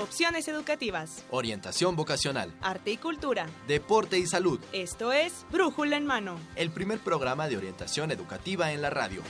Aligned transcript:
opciones 0.00 0.48
educativas, 0.48 1.24
orientación 1.30 1.94
vocacional, 1.94 2.52
arte 2.62 2.90
y 2.90 2.96
cultura, 2.96 3.46
deporte 3.68 4.18
y 4.18 4.26
salud. 4.26 4.58
Esto 4.72 5.12
es 5.12 5.44
Brújula 5.50 5.96
en 5.96 6.06
Mano, 6.06 6.38
el 6.56 6.70
primer 6.70 7.00
programa 7.00 7.48
de 7.48 7.58
orientación 7.58 8.10
educativa 8.10 8.72
en 8.72 8.80
la 8.80 8.88
radio. 8.90 9.22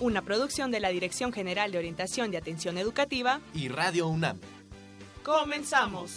Una 0.00 0.22
producción 0.22 0.70
de 0.70 0.80
la 0.80 0.88
Dirección 0.88 1.32
General 1.32 1.70
de 1.70 1.78
Orientación 1.78 2.32
y 2.32 2.36
Atención 2.36 2.78
Educativa 2.78 3.40
y 3.52 3.68
Radio 3.68 4.08
UNAM. 4.08 4.40
Comenzamos. 5.22 6.12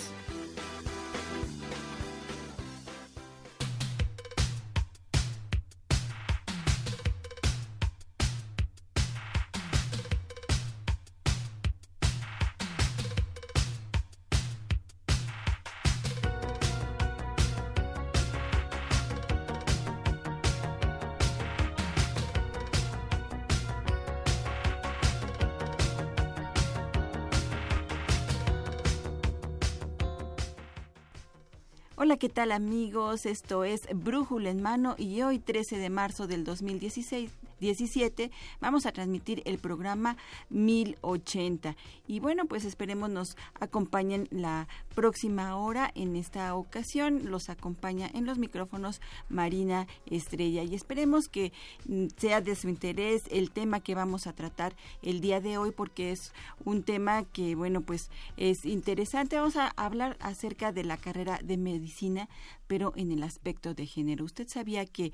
Tal 32.31 32.51
amigos? 32.51 33.25
Esto 33.25 33.63
es 33.63 33.87
Brújula 33.93 34.49
en 34.49 34.61
Mano 34.61 34.95
y 34.97 35.21
hoy 35.21 35.37
13 35.39 35.77
de 35.77 35.89
marzo 35.89 36.27
del 36.27 36.43
2016 36.43 37.29
17 37.61 38.31
vamos 38.59 38.85
a 38.85 38.91
transmitir 38.91 39.41
el 39.45 39.59
programa 39.59 40.17
1080. 40.49 41.77
Y 42.07 42.19
bueno, 42.19 42.45
pues 42.45 42.65
esperemos 42.65 43.09
nos 43.09 43.37
acompañen 43.59 44.27
la 44.31 44.67
próxima 44.95 45.55
hora. 45.55 45.89
En 45.95 46.17
esta 46.17 46.53
ocasión 46.55 47.31
los 47.31 47.49
acompaña 47.49 48.09
en 48.13 48.25
los 48.25 48.37
micrófonos 48.37 48.99
Marina 49.29 49.87
Estrella 50.07 50.63
y 50.63 50.75
esperemos 50.75 51.29
que 51.29 51.53
mm, 51.85 52.07
sea 52.17 52.41
de 52.41 52.55
su 52.55 52.67
interés 52.67 53.23
el 53.31 53.51
tema 53.51 53.79
que 53.79 53.95
vamos 53.95 54.27
a 54.27 54.33
tratar 54.33 54.75
el 55.01 55.21
día 55.21 55.39
de 55.39 55.57
hoy 55.57 55.71
porque 55.71 56.11
es 56.11 56.33
un 56.65 56.83
tema 56.83 57.23
que 57.23 57.55
bueno 57.55 57.81
pues 57.81 58.09
es 58.35 58.65
interesante. 58.65 59.37
Vamos 59.37 59.55
a 59.55 59.69
hablar 59.77 60.17
acerca 60.19 60.71
de 60.71 60.83
la 60.83 60.97
carrera 60.97 61.39
de 61.43 61.57
medicina 61.57 62.27
pero 62.67 62.93
en 62.95 63.11
el 63.11 63.21
aspecto 63.23 63.73
de 63.73 63.85
género. 63.85 64.23
¿Usted 64.23 64.47
sabía 64.47 64.85
que 64.85 65.11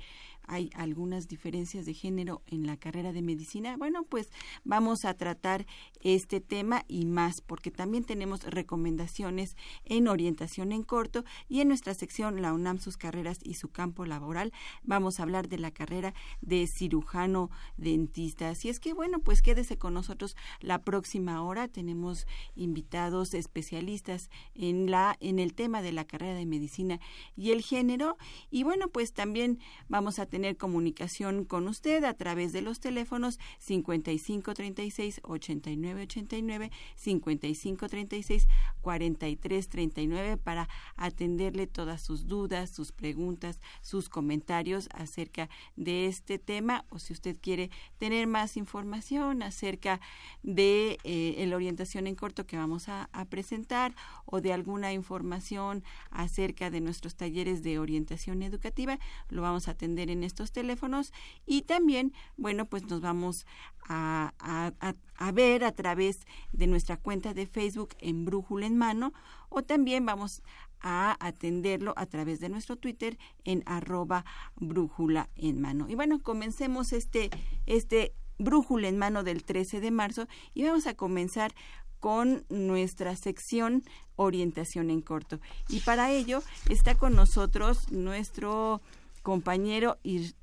hay 0.48 0.70
algunas 0.74 1.28
diferencias 1.28 1.86
de 1.86 1.94
género 1.94 2.42
en 2.46 2.66
la 2.66 2.76
carrera 2.76 3.12
de 3.12 3.22
medicina. 3.22 3.76
Bueno, 3.76 4.04
pues 4.04 4.30
vamos 4.64 5.04
a 5.04 5.14
tratar 5.14 5.66
este 6.00 6.40
tema 6.40 6.84
y 6.88 7.04
más, 7.04 7.40
porque 7.42 7.70
también 7.70 8.04
tenemos 8.04 8.44
recomendaciones 8.44 9.56
en 9.84 10.08
orientación 10.08 10.72
en 10.72 10.82
corto 10.82 11.24
y 11.48 11.60
en 11.60 11.68
nuestra 11.68 11.94
sección 11.94 12.40
La 12.40 12.52
UNAM, 12.52 12.78
sus 12.78 12.96
carreras 12.96 13.40
y 13.42 13.54
su 13.54 13.68
campo 13.68 14.06
laboral. 14.06 14.52
Vamos 14.82 15.20
a 15.20 15.24
hablar 15.24 15.48
de 15.48 15.58
la 15.58 15.70
carrera 15.70 16.14
de 16.40 16.66
cirujano 16.66 17.50
dentista. 17.76 18.48
Así 18.48 18.70
es 18.70 18.80
que, 18.80 18.94
bueno, 18.94 19.20
pues 19.20 19.42
quédese 19.42 19.76
con 19.76 19.94
nosotros 19.94 20.34
la 20.60 20.82
próxima 20.82 21.42
hora. 21.42 21.68
Tenemos 21.68 22.26
invitados 22.54 23.34
especialistas 23.34 24.30
en, 24.54 24.90
la, 24.90 25.16
en 25.20 25.38
el 25.38 25.54
tema 25.54 25.82
de 25.82 25.92
la 25.92 26.06
carrera 26.06 26.34
de 26.34 26.46
medicina 26.46 27.00
y 27.36 27.50
el 27.50 27.62
género. 27.62 28.16
Y 28.50 28.62
bueno, 28.62 28.88
pues 28.88 29.12
también 29.12 29.58
vamos 29.88 30.18
a 30.18 30.26
tener 30.26 30.37
tener 30.38 30.56
comunicación 30.56 31.44
con 31.44 31.66
usted 31.66 32.04
a 32.04 32.14
través 32.14 32.52
de 32.52 32.62
los 32.62 32.78
teléfonos 32.78 33.40
5536 33.58 35.20
8989 35.24 36.70
5536 36.94 38.46
4339 38.80 40.36
para 40.36 40.68
atenderle 40.94 41.66
todas 41.66 42.02
sus 42.02 42.28
dudas, 42.28 42.70
sus 42.70 42.92
preguntas, 42.92 43.60
sus 43.80 44.08
comentarios 44.08 44.88
acerca 44.94 45.50
de 45.74 46.06
este 46.06 46.38
tema. 46.38 46.84
O 46.88 47.00
si 47.00 47.14
usted 47.14 47.36
quiere 47.40 47.72
tener 47.98 48.28
más 48.28 48.56
información 48.56 49.42
acerca 49.42 50.00
de 50.44 50.98
eh, 51.02 51.44
la 51.48 51.56
orientación 51.56 52.06
en 52.06 52.14
corto 52.14 52.46
que 52.46 52.56
vamos 52.56 52.88
a, 52.88 53.08
a 53.12 53.24
presentar 53.24 53.92
o 54.24 54.40
de 54.40 54.52
alguna 54.52 54.92
información 54.92 55.82
acerca 56.10 56.70
de 56.70 56.80
nuestros 56.80 57.16
talleres 57.16 57.64
de 57.64 57.80
orientación 57.80 58.44
educativa, 58.44 59.00
lo 59.30 59.42
vamos 59.42 59.66
a 59.66 59.72
atender 59.72 60.10
en 60.10 60.27
estos 60.28 60.52
teléfonos 60.52 61.12
y 61.46 61.62
también, 61.62 62.12
bueno, 62.36 62.66
pues 62.66 62.84
nos 62.84 63.00
vamos 63.00 63.46
a, 63.88 64.32
a, 64.38 65.32
ver 65.32 65.64
a 65.64 65.72
través 65.72 66.20
de 66.52 66.66
nuestra 66.66 66.96
cuenta 66.96 67.34
de 67.34 67.46
Facebook 67.46 67.90
en 67.98 68.24
Brújula 68.24 68.66
en 68.66 68.76
Mano 68.76 69.12
o 69.48 69.62
también 69.62 70.06
vamos 70.06 70.42
a 70.80 71.16
atenderlo 71.20 71.92
a 71.96 72.06
través 72.06 72.40
de 72.40 72.48
nuestro 72.48 72.76
Twitter 72.76 73.18
en 73.44 73.62
arroba 73.66 74.24
brújula 74.56 75.28
en 75.34 75.60
mano. 75.60 75.86
Y 75.88 75.96
bueno, 75.96 76.22
comencemos 76.22 76.92
este, 76.92 77.30
este 77.66 78.12
brújula 78.38 78.88
en 78.88 78.98
mano 78.98 79.24
del 79.24 79.44
13 79.44 79.80
de 79.80 79.90
marzo 79.90 80.28
y 80.54 80.64
vamos 80.64 80.86
a 80.86 80.94
comenzar 80.94 81.52
con 82.00 82.44
nuestra 82.48 83.16
sección 83.16 83.82
orientación 84.16 84.90
en 84.90 85.00
corto. 85.00 85.40
Y 85.68 85.80
para 85.80 86.10
ello 86.12 86.42
está 86.68 86.94
con 86.94 87.14
nosotros 87.14 87.90
nuestro 87.90 88.80
compañero 89.28 89.98
y 90.02 90.34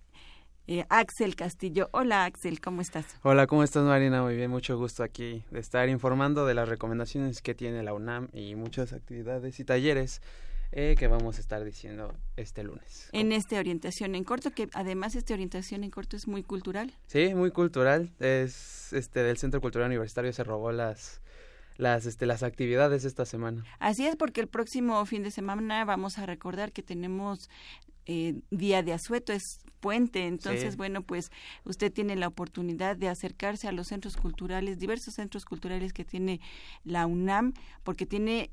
eh, 0.68 0.86
Axel 0.90 1.36
Castillo. 1.36 1.90
Hola 1.92 2.26
Axel, 2.26 2.62
¿cómo 2.62 2.82
estás? 2.82 3.18
Hola, 3.24 3.48
¿cómo 3.48 3.64
estás 3.64 3.84
Marina? 3.84 4.22
Muy 4.22 4.36
bien, 4.36 4.52
mucho 4.52 4.78
gusto 4.78 5.02
aquí 5.02 5.44
de 5.50 5.60
estar 5.60 5.90
informando 5.90 6.46
de 6.46 6.54
las 6.54 6.70
recomendaciones 6.70 7.42
que 7.42 7.56
tiene 7.56 7.82
la 7.82 7.96
UNAM 7.96 8.28
y 8.32 8.54
muchas 8.54 8.94
actividades 8.94 9.60
y 9.60 9.64
talleres 9.64 10.22
eh, 10.72 10.94
que 11.00 11.08
vamos 11.08 11.38
a 11.38 11.42
estar 11.42 11.64
diciendo 11.64 12.14
este 12.36 12.64
lunes. 12.64 13.10
En 13.12 13.32
esta 13.32 13.58
orientación 13.58 14.14
en 14.14 14.24
corto, 14.24 14.52
que 14.52 14.70
además 14.74 15.16
esta 15.16 15.34
orientación 15.34 15.84
en 15.84 15.90
corto 15.90 16.16
es 16.16 16.28
muy 16.28 16.44
cultural. 16.44 16.94
Sí, 17.08 17.34
muy 17.34 17.50
cultural. 17.50 18.12
Es 18.20 18.94
este 18.94 19.24
del 19.24 19.38
Centro 19.38 19.62
Cultural 19.62 19.88
Universitario 19.88 20.32
se 20.32 20.44
robó 20.44 20.72
las 20.72 21.22
las, 21.78 22.06
este, 22.06 22.26
las 22.26 22.44
actividades 22.44 23.04
esta 23.04 23.26
semana. 23.26 23.66
Así 23.80 24.06
es, 24.06 24.16
porque 24.16 24.42
el 24.42 24.48
próximo 24.48 25.04
fin 25.06 25.24
de 25.24 25.32
semana 25.32 25.84
vamos 25.84 26.18
a 26.20 26.26
recordar 26.26 26.72
que 26.72 26.84
tenemos 26.84 27.50
eh, 28.06 28.36
día 28.52 28.84
de 28.84 28.94
asueto, 28.94 29.34
es 29.34 29.60
puente. 29.80 30.26
Entonces, 30.26 30.78
bueno, 30.78 31.04
pues 31.04 31.32
usted 31.64 31.92
tiene 31.92 32.16
la 32.16 32.28
oportunidad 32.28 32.96
de 32.96 33.08
acercarse 33.08 33.68
a 33.68 33.72
los 33.72 33.88
centros 33.88 34.18
culturales, 34.18 34.80
diversos 34.80 35.14
centros 35.16 35.46
culturales 35.46 35.94
que 35.94 36.06
tiene 36.06 36.42
la 36.84 37.06
UNAM, 37.06 37.54
porque 37.84 38.06
tiene 38.06 38.52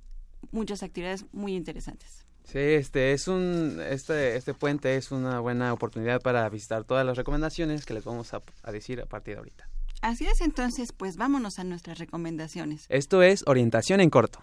muchas 0.51 0.83
actividades 0.83 1.25
muy 1.33 1.55
interesantes. 1.55 2.27
Sí, 2.45 2.59
este 2.59 3.13
es 3.13 3.29
un 3.29 3.81
este 3.89 4.37
este 4.37 4.53
puente 4.53 4.97
es 4.97 5.13
una 5.13 5.39
buena 5.39 5.73
oportunidad 5.73 6.21
para 6.21 6.49
visitar 6.49 6.83
todas 6.83 7.07
las 7.07 7.17
recomendaciones 7.17 7.87
que 7.87 7.95
les 7.95 8.05
vamos 8.05 8.35
a, 8.35 8.43
a 8.65 8.73
decir 8.73 9.01
a 9.01 9.07
partir 9.07 9.35
de 9.35 9.39
ahorita. 9.39 9.69
Así 10.03 10.27
es, 10.27 10.41
entonces, 10.41 10.93
pues 10.93 11.17
vámonos 11.17 11.61
a 11.61 11.65
nuestras 11.65 11.99
recomendaciones. 11.99 12.87
Esto 12.89 13.23
es 13.23 13.45
orientación 13.47 14.01
en 14.01 14.11
corto. 14.11 14.43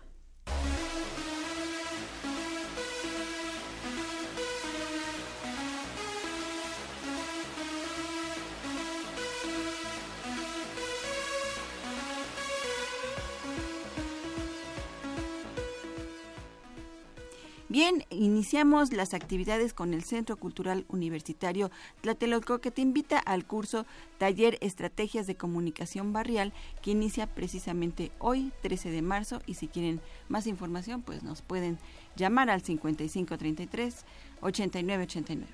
Bien, 17.82 18.04
iniciamos 18.10 18.92
las 18.92 19.14
actividades 19.14 19.74
con 19.74 19.94
el 19.94 20.04
Centro 20.04 20.36
Cultural 20.36 20.84
Universitario 20.90 21.72
Tlatelolco 22.02 22.60
que 22.60 22.72
te 22.72 22.82
invita 22.82 23.18
al 23.20 23.46
curso 23.46 23.86
Taller 24.18 24.58
Estrategias 24.60 25.28
de 25.28 25.36
Comunicación 25.36 26.12
Barrial 26.12 26.52
que 26.82 26.92
inicia 26.92 27.26
precisamente 27.26 28.12
hoy, 28.20 28.52
13 28.64 28.92
de 28.92 29.02
marzo 29.02 29.42
y 29.46 29.54
si 29.54 29.70
quieren 29.70 30.02
más 30.28 30.46
información 30.46 31.02
pues 31.02 31.24
nos 31.24 31.42
pueden 31.42 31.78
llamar 32.18 32.50
al 32.50 32.64
5533 32.64 34.04
8989. 34.42 35.48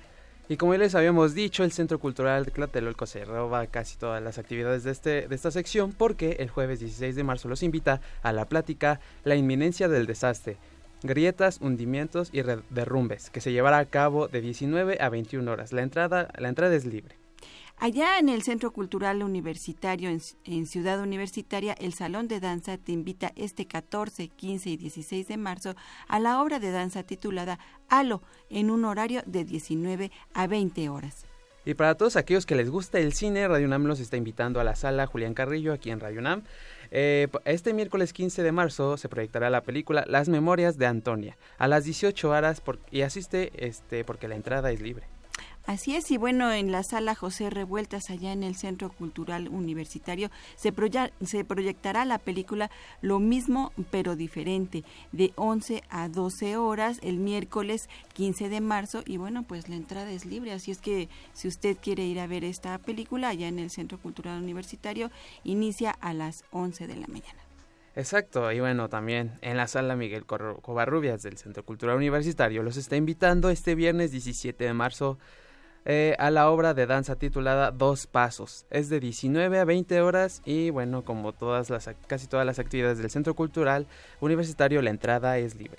Y 0.48 0.56
como 0.56 0.74
ya 0.74 0.78
les 0.78 0.96
habíamos 0.96 1.32
dicho, 1.32 1.62
el 1.62 1.70
Centro 1.70 2.00
Cultural 2.00 2.44
de 2.44 2.50
Tlatelolco 2.50 3.06
se 3.06 3.24
roba 3.24 3.68
casi 3.68 3.98
todas 3.98 4.20
las 4.20 4.38
actividades 4.38 4.82
de, 4.82 4.90
este, 4.90 5.28
de 5.28 5.34
esta 5.36 5.52
sección 5.52 5.92
porque 5.92 6.38
el 6.40 6.50
jueves 6.50 6.80
16 6.80 7.14
de 7.14 7.22
marzo 7.22 7.48
los 7.48 7.62
invita 7.62 8.00
a 8.24 8.32
la 8.32 8.46
plática 8.46 8.98
La 9.22 9.36
inminencia 9.36 9.88
del 9.88 10.06
desastre, 10.06 10.56
grietas, 11.02 11.58
hundimientos 11.60 12.30
y 12.32 12.42
derrumbes, 12.70 13.30
que 13.30 13.40
se 13.40 13.52
llevará 13.52 13.78
a 13.78 13.84
cabo 13.86 14.28
de 14.28 14.40
19 14.40 14.98
a 15.00 15.08
21 15.08 15.50
horas. 15.50 15.72
La 15.72 15.82
entrada, 15.82 16.28
la 16.38 16.48
entrada 16.48 16.74
es 16.74 16.84
libre. 16.84 17.16
Allá 17.78 18.18
en 18.18 18.30
el 18.30 18.42
Centro 18.42 18.72
Cultural 18.72 19.22
Universitario, 19.22 20.08
en, 20.08 20.66
Ciudad 20.66 20.98
Universitaria, 20.98 21.74
el 21.74 21.92
Salón 21.92 22.26
de 22.26 22.40
Danza 22.40 22.78
te 22.78 22.92
invita 22.92 23.32
este 23.36 23.66
14, 23.66 24.28
15 24.28 24.70
y 24.70 24.76
16 24.78 25.28
de 25.28 25.36
marzo 25.36 25.74
a 26.08 26.18
la 26.18 26.40
obra 26.40 26.58
de 26.58 26.70
danza 26.70 27.02
titulada 27.02 27.58
Halo, 27.90 28.22
en 28.48 28.70
un 28.70 28.86
horario 28.86 29.22
de 29.26 29.44
19 29.44 30.10
a 30.32 30.46
20 30.46 30.88
horas. 30.88 31.26
Y 31.66 31.74
para 31.74 31.96
todos 31.96 32.16
aquellos 32.16 32.46
que 32.46 32.54
les 32.54 32.70
gusta 32.70 32.98
el 32.98 33.12
cine, 33.12 33.46
Radio 33.46 33.66
UNAM 33.66 33.84
los 33.84 34.00
está 34.00 34.16
invitando 34.16 34.58
a 34.58 34.64
la 34.64 34.74
sala 34.74 35.06
Julián 35.06 35.34
Carrillo 35.34 35.74
aquí 35.74 35.90
en 35.90 36.00
Radio 36.00 36.20
UNAM. 36.20 36.44
Eh, 36.90 37.28
este 37.44 37.72
miércoles 37.74 38.12
15 38.12 38.42
de 38.42 38.52
marzo 38.52 38.96
se 38.96 39.08
proyectará 39.08 39.50
la 39.50 39.62
película 39.62 40.04
Las 40.06 40.28
Memorias 40.28 40.78
de 40.78 40.86
Antonia 40.86 41.36
a 41.58 41.68
las 41.68 41.84
18 41.84 42.30
horas 42.30 42.62
y 42.90 43.02
asiste 43.02 43.52
este, 43.56 44.04
porque 44.04 44.28
la 44.28 44.36
entrada 44.36 44.70
es 44.70 44.80
libre. 44.80 45.15
Así 45.66 45.96
es, 45.96 46.08
y 46.12 46.16
bueno, 46.16 46.52
en 46.52 46.70
la 46.70 46.84
sala 46.84 47.16
José 47.16 47.50
Revueltas, 47.50 48.08
allá 48.10 48.32
en 48.32 48.44
el 48.44 48.54
Centro 48.54 48.88
Cultural 48.88 49.48
Universitario, 49.48 50.30
se, 50.54 50.72
se 51.24 51.44
proyectará 51.44 52.04
la 52.04 52.18
película 52.18 52.70
Lo 53.00 53.18
mismo 53.18 53.72
pero 53.90 54.14
diferente, 54.14 54.84
de 55.10 55.32
11 55.34 55.82
a 55.88 56.08
12 56.08 56.56
horas, 56.56 57.00
el 57.02 57.18
miércoles 57.18 57.88
15 58.12 58.48
de 58.48 58.60
marzo, 58.60 59.02
y 59.04 59.16
bueno, 59.16 59.42
pues 59.42 59.68
la 59.68 59.74
entrada 59.74 60.08
es 60.12 60.24
libre, 60.24 60.52
así 60.52 60.70
es 60.70 60.78
que 60.78 61.08
si 61.32 61.48
usted 61.48 61.76
quiere 61.82 62.04
ir 62.04 62.20
a 62.20 62.28
ver 62.28 62.44
esta 62.44 62.78
película, 62.78 63.30
allá 63.30 63.48
en 63.48 63.58
el 63.58 63.70
Centro 63.70 63.98
Cultural 63.98 64.40
Universitario, 64.40 65.10
inicia 65.42 65.90
a 65.90 66.14
las 66.14 66.44
11 66.52 66.86
de 66.86 66.94
la 66.94 67.08
mañana. 67.08 67.40
Exacto, 67.96 68.52
y 68.52 68.60
bueno, 68.60 68.88
también 68.88 69.38
en 69.40 69.56
la 69.56 69.66
sala 69.66 69.96
Miguel 69.96 70.26
Covarrubias 70.26 71.22
del 71.22 71.38
Centro 71.38 71.64
Cultural 71.64 71.96
Universitario 71.96 72.62
los 72.62 72.76
está 72.76 72.94
invitando 72.94 73.50
este 73.50 73.74
viernes 73.74 74.12
17 74.12 74.62
de 74.62 74.74
marzo 74.74 75.18
eh, 75.86 76.16
a 76.18 76.30
la 76.30 76.50
obra 76.50 76.74
de 76.74 76.86
danza 76.86 77.14
titulada 77.14 77.70
Dos 77.70 78.08
Pasos. 78.08 78.66
Es 78.70 78.88
de 78.88 78.98
19 78.98 79.60
a 79.60 79.64
20 79.64 80.00
horas 80.00 80.42
y 80.44 80.70
bueno, 80.70 81.04
como 81.04 81.32
todas 81.32 81.70
las, 81.70 81.88
casi 82.08 82.26
todas 82.26 82.44
las 82.44 82.58
actividades 82.58 82.98
del 82.98 83.08
Centro 83.08 83.34
Cultural 83.34 83.86
Universitario, 84.20 84.82
la 84.82 84.90
entrada 84.90 85.38
es 85.38 85.54
libre. 85.54 85.78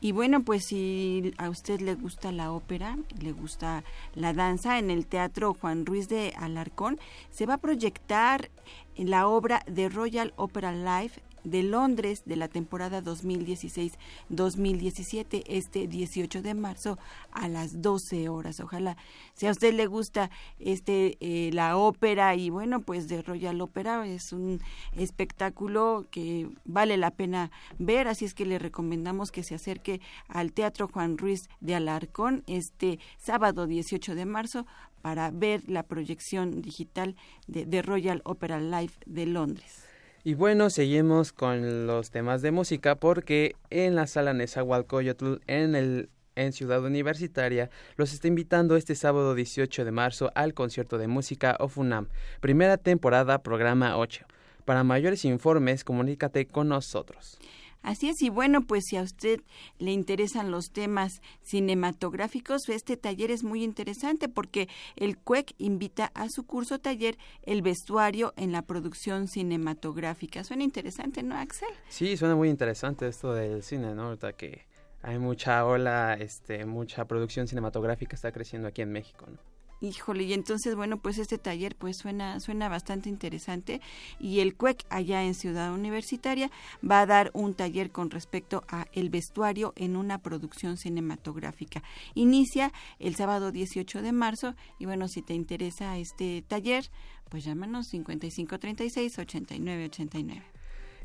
Y 0.00 0.12
bueno, 0.12 0.42
pues 0.42 0.64
si 0.64 1.34
a 1.36 1.50
usted 1.50 1.80
le 1.80 1.94
gusta 1.94 2.32
la 2.32 2.52
ópera, 2.52 2.96
le 3.20 3.32
gusta 3.32 3.84
la 4.14 4.32
danza, 4.32 4.78
en 4.78 4.90
el 4.90 5.06
Teatro 5.06 5.52
Juan 5.52 5.84
Ruiz 5.84 6.08
de 6.08 6.32
Alarcón 6.38 6.98
se 7.28 7.44
va 7.44 7.54
a 7.54 7.58
proyectar 7.58 8.50
la 8.96 9.28
obra 9.28 9.62
de 9.66 9.90
Royal 9.90 10.32
Opera 10.36 10.72
Live 10.72 11.12
de 11.44 11.62
Londres 11.62 12.22
de 12.26 12.36
la 12.36 12.48
temporada 12.48 13.02
2016-2017 13.02 15.44
este 15.46 15.86
18 15.86 16.42
de 16.42 16.54
marzo 16.54 16.98
a 17.32 17.48
las 17.48 17.82
12 17.82 18.28
horas. 18.28 18.60
Ojalá 18.60 18.96
si 19.34 19.46
a 19.46 19.50
usted 19.50 19.74
le 19.74 19.86
gusta 19.86 20.30
este 20.58 21.16
eh, 21.20 21.50
la 21.52 21.76
ópera 21.76 22.34
y 22.34 22.50
bueno, 22.50 22.80
pues 22.80 23.08
de 23.08 23.22
Royal 23.22 23.60
Opera 23.60 24.06
es 24.06 24.32
un 24.32 24.60
espectáculo 24.96 26.06
que 26.10 26.48
vale 26.64 26.96
la 26.96 27.10
pena 27.10 27.50
ver, 27.78 28.08
así 28.08 28.24
es 28.24 28.34
que 28.34 28.46
le 28.46 28.58
recomendamos 28.58 29.32
que 29.32 29.42
se 29.42 29.54
acerque 29.54 30.00
al 30.28 30.52
Teatro 30.52 30.88
Juan 30.88 31.18
Ruiz 31.18 31.48
de 31.60 31.74
Alarcón 31.74 32.42
este 32.46 32.98
sábado 33.18 33.66
18 33.66 34.14
de 34.14 34.26
marzo 34.26 34.66
para 35.02 35.30
ver 35.30 35.68
la 35.68 35.82
proyección 35.82 36.62
digital 36.62 37.16
de, 37.46 37.64
de 37.64 37.82
Royal 37.82 38.22
Opera 38.24 38.60
Live 38.60 38.92
de 39.06 39.26
Londres. 39.26 39.89
Y 40.22 40.34
bueno, 40.34 40.68
seguimos 40.68 41.32
con 41.32 41.86
los 41.86 42.10
temas 42.10 42.42
de 42.42 42.50
música 42.50 42.94
porque 42.94 43.56
en 43.70 43.94
la 43.94 44.06
sala 44.06 44.34
Nezahualcóyotl 44.34 45.36
en 45.46 45.74
el 45.74 46.10
en 46.36 46.52
Ciudad 46.52 46.84
Universitaria 46.84 47.70
los 47.96 48.12
está 48.12 48.28
invitando 48.28 48.76
este 48.76 48.94
sábado 48.94 49.34
18 49.34 49.84
de 49.84 49.90
marzo 49.90 50.30
al 50.34 50.54
concierto 50.54 50.98
de 50.98 51.08
música 51.08 51.56
OFUNAM, 51.58 52.08
primera 52.40 52.76
temporada, 52.76 53.42
programa 53.42 53.96
8. 53.96 54.26
Para 54.64 54.84
mayores 54.84 55.24
informes, 55.24 55.84
comunícate 55.84 56.46
con 56.46 56.68
nosotros. 56.68 57.38
Así 57.82 58.08
es, 58.08 58.20
y 58.22 58.28
bueno, 58.28 58.66
pues 58.66 58.84
si 58.86 58.96
a 58.96 59.02
usted 59.02 59.40
le 59.78 59.92
interesan 59.92 60.50
los 60.50 60.70
temas 60.70 61.22
cinematográficos, 61.42 62.68
este 62.68 62.96
taller 62.96 63.30
es 63.30 63.42
muy 63.42 63.64
interesante 63.64 64.28
porque 64.28 64.68
el 64.96 65.16
CUEC 65.16 65.54
invita 65.58 66.12
a 66.14 66.28
su 66.28 66.44
curso 66.44 66.78
taller 66.78 67.16
el 67.42 67.62
vestuario 67.62 68.34
en 68.36 68.52
la 68.52 68.62
producción 68.62 69.28
cinematográfica. 69.28 70.44
Suena 70.44 70.64
interesante, 70.64 71.22
¿no, 71.22 71.36
Axel? 71.36 71.68
Sí, 71.88 72.16
suena 72.16 72.36
muy 72.36 72.50
interesante 72.50 73.08
esto 73.08 73.32
del 73.32 73.62
cine, 73.62 73.94
¿no? 73.94 74.08
Ahorita 74.08 74.34
que 74.34 74.66
hay 75.02 75.18
mucha 75.18 75.64
ola, 75.64 76.14
este, 76.14 76.66
mucha 76.66 77.06
producción 77.06 77.48
cinematográfica 77.48 78.14
está 78.14 78.32
creciendo 78.32 78.68
aquí 78.68 78.82
en 78.82 78.92
México, 78.92 79.26
¿no? 79.28 79.38
Híjole, 79.82 80.24
y 80.24 80.34
entonces, 80.34 80.74
bueno, 80.74 80.98
pues 80.98 81.16
este 81.16 81.38
taller 81.38 81.74
pues 81.74 81.96
suena, 81.96 82.38
suena 82.40 82.68
bastante 82.68 83.08
interesante 83.08 83.80
y 84.18 84.40
el 84.40 84.54
CUEC 84.54 84.84
allá 84.90 85.22
en 85.24 85.34
Ciudad 85.34 85.72
Universitaria 85.72 86.50
va 86.88 87.00
a 87.00 87.06
dar 87.06 87.30
un 87.32 87.54
taller 87.54 87.90
con 87.90 88.10
respecto 88.10 88.62
a 88.68 88.86
el 88.92 89.08
vestuario 89.08 89.72
en 89.76 89.96
una 89.96 90.18
producción 90.18 90.76
cinematográfica. 90.76 91.82
Inicia 92.14 92.72
el 92.98 93.14
sábado 93.14 93.52
18 93.52 94.02
de 94.02 94.12
marzo 94.12 94.54
y 94.78 94.84
bueno, 94.84 95.08
si 95.08 95.22
te 95.22 95.32
interesa 95.32 95.96
este 95.96 96.44
taller, 96.46 96.90
pues 97.30 97.44
llámanos 97.44 97.86
5536 97.86 99.18
8989. 99.18 100.42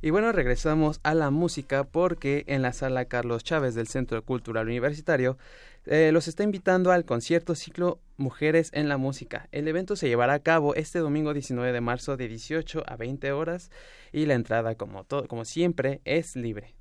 Y 0.02 0.10
bueno, 0.10 0.32
regresamos 0.32 1.00
a 1.04 1.14
la 1.14 1.32
música 1.32 1.86
porque 1.86 2.44
en 2.48 2.62
la 2.62 2.74
sala 2.74 3.06
Carlos 3.06 3.44
Chávez 3.44 3.74
del 3.74 3.88
Centro 3.88 4.24
Cultural 4.24 4.68
Universitario 4.68 5.38
eh, 5.86 6.12
los 6.12 6.28
está 6.28 6.44
invitando 6.44 6.92
al 6.92 7.06
concierto 7.06 7.56
ciclo 7.56 8.00
Mujeres 8.18 8.70
en 8.74 8.90
la 8.90 8.98
Música. 8.98 9.48
El 9.52 9.68
evento 9.68 9.96
se 9.96 10.08
llevará 10.08 10.34
a 10.34 10.40
cabo 10.40 10.76
este 10.76 11.00
domingo 11.00 11.34
19 11.34 11.72
de 11.72 11.82
marzo 11.82 12.18
de 12.18 12.28
18 12.28 12.84
a 12.88 12.96
20 12.96 13.32
horas 13.32 13.72
y 14.12 14.26
la 14.26 14.34
entrada, 14.34 14.76
como, 14.76 15.04
todo, 15.04 15.28
como 15.28 15.46
siempre, 15.46 16.02
es 16.06 16.36
libre. 16.36 16.76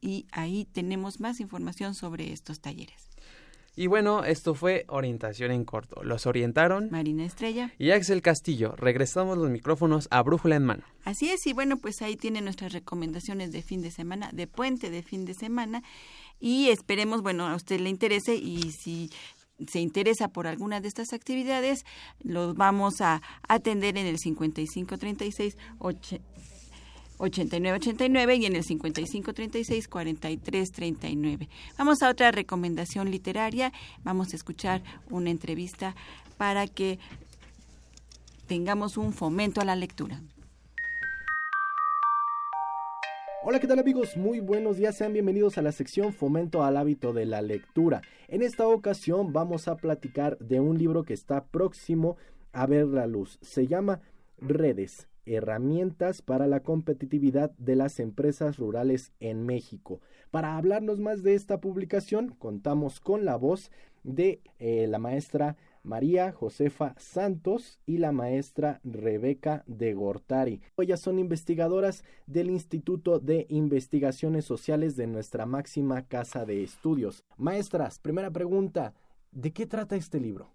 y 0.00 0.26
ahí 0.32 0.66
tenemos 0.72 1.20
más 1.20 1.40
información 1.40 1.94
sobre 1.94 2.32
estos 2.32 2.60
talleres. 2.60 3.14
Y 3.76 3.88
bueno, 3.88 4.24
esto 4.24 4.54
fue 4.54 4.84
Orientación 4.88 5.50
en 5.50 5.64
Corto. 5.64 6.04
Los 6.04 6.26
orientaron 6.26 6.90
Marina 6.92 7.24
Estrella 7.24 7.72
y 7.76 7.90
Axel 7.90 8.22
Castillo. 8.22 8.76
Regresamos 8.76 9.36
los 9.36 9.50
micrófonos 9.50 10.06
a 10.12 10.22
Brújula 10.22 10.54
en 10.54 10.64
Mano. 10.64 10.84
Así 11.04 11.28
es, 11.28 11.44
y 11.46 11.52
bueno, 11.52 11.78
pues 11.78 12.00
ahí 12.00 12.16
tienen 12.16 12.44
nuestras 12.44 12.72
recomendaciones 12.72 13.50
de 13.50 13.62
fin 13.62 13.82
de 13.82 13.90
semana, 13.90 14.30
de 14.32 14.46
puente 14.46 14.90
de 14.90 15.02
fin 15.02 15.24
de 15.24 15.34
semana. 15.34 15.82
Y 16.38 16.68
esperemos, 16.68 17.22
bueno, 17.22 17.48
a 17.48 17.56
usted 17.56 17.80
le 17.80 17.90
interese 17.90 18.36
y 18.36 18.70
si 18.70 19.10
se 19.66 19.80
interesa 19.80 20.28
por 20.28 20.46
alguna 20.46 20.80
de 20.80 20.86
estas 20.88 21.12
actividades, 21.12 21.84
los 22.22 22.54
vamos 22.54 23.00
a 23.00 23.22
atender 23.48 23.98
en 23.98 24.06
el 24.06 24.18
5536 24.18 25.56
8989 27.18 28.36
y 28.36 28.46
en 28.46 28.56
el 28.56 28.64
5536 28.64 29.88
4339. 29.88 31.48
Vamos 31.78 32.02
a 32.02 32.10
otra 32.10 32.30
recomendación 32.30 33.10
literaria. 33.10 33.72
Vamos 34.02 34.32
a 34.32 34.36
escuchar 34.36 34.82
una 35.10 35.30
entrevista 35.30 35.94
para 36.36 36.66
que 36.66 36.98
tengamos 38.46 38.96
un 38.96 39.12
fomento 39.12 39.60
a 39.60 39.64
la 39.64 39.76
lectura. 39.76 40.20
Hola, 43.46 43.60
¿qué 43.60 43.66
tal 43.66 43.78
amigos? 43.78 44.16
Muy 44.16 44.40
buenos 44.40 44.78
días, 44.78 44.96
sean 44.96 45.12
bienvenidos 45.12 45.58
a 45.58 45.62
la 45.62 45.70
sección 45.70 46.14
Fomento 46.14 46.64
al 46.64 46.78
hábito 46.78 47.12
de 47.12 47.26
la 47.26 47.42
lectura. 47.42 48.00
En 48.28 48.40
esta 48.40 48.66
ocasión 48.66 49.34
vamos 49.34 49.68
a 49.68 49.76
platicar 49.76 50.38
de 50.38 50.60
un 50.60 50.78
libro 50.78 51.04
que 51.04 51.12
está 51.12 51.44
próximo 51.44 52.16
a 52.54 52.66
ver 52.66 52.86
la 52.86 53.06
luz. 53.06 53.38
Se 53.42 53.66
llama 53.66 54.00
Redes, 54.38 55.08
herramientas 55.26 56.22
para 56.22 56.46
la 56.46 56.60
competitividad 56.60 57.50
de 57.58 57.76
las 57.76 58.00
empresas 58.00 58.56
rurales 58.58 59.12
en 59.20 59.44
México. 59.44 60.00
Para 60.30 60.56
hablarnos 60.56 61.00
más 61.00 61.22
de 61.22 61.34
esta 61.34 61.60
publicación, 61.60 62.34
contamos 62.38 63.00
con 63.00 63.24
la 63.24 63.36
voz 63.36 63.70
de 64.02 64.40
eh, 64.58 64.86
la 64.88 64.98
maestra 64.98 65.56
María 65.84 66.32
Josefa 66.32 66.94
Santos 66.98 67.78
y 67.84 67.98
la 67.98 68.10
maestra 68.10 68.80
Rebeca 68.84 69.64
de 69.66 69.92
Gortari. 69.92 70.62
Ellas 70.78 71.00
son 71.00 71.18
investigadoras 71.18 72.04
del 72.26 72.50
Instituto 72.50 73.18
de 73.18 73.46
Investigaciones 73.50 74.46
Sociales 74.46 74.96
de 74.96 75.06
nuestra 75.06 75.44
máxima 75.44 76.06
casa 76.06 76.46
de 76.46 76.62
estudios. 76.62 77.22
Maestras, 77.36 77.98
primera 77.98 78.30
pregunta, 78.30 78.94
¿de 79.30 79.52
qué 79.52 79.66
trata 79.66 79.94
este 79.96 80.20
libro? 80.20 80.54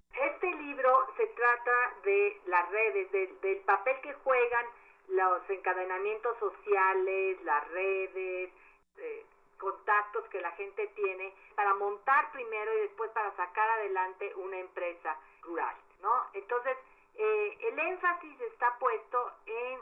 Las 2.60 2.70
redes, 2.72 3.12
del 3.42 3.58
papel 3.60 3.96
que 4.02 4.14
juegan 4.16 4.66
los 5.10 5.50
encadenamientos 5.50 6.38
sociales, 6.40 7.42
las 7.44 7.68
redes, 7.70 8.52
eh, 8.98 9.26
contactos 9.58 10.28
que 10.30 10.42
la 10.42 10.52
gente 10.52 10.88
tiene 10.88 11.34
para 11.56 11.74
montar 11.76 12.32
primero 12.32 12.78
y 12.78 12.82
después 12.82 13.12
para 13.12 13.36
sacar 13.36 13.70
adelante 13.72 14.34
una 14.36 14.58
empresa 14.58 15.18
rural, 15.42 15.76
¿no? 16.02 16.26
Entonces, 16.34 16.78
eh, 17.16 17.58
el 17.62 17.80
énfasis 17.80 18.42
está 18.42 18.78
puesto 18.78 19.32
en 19.46 19.80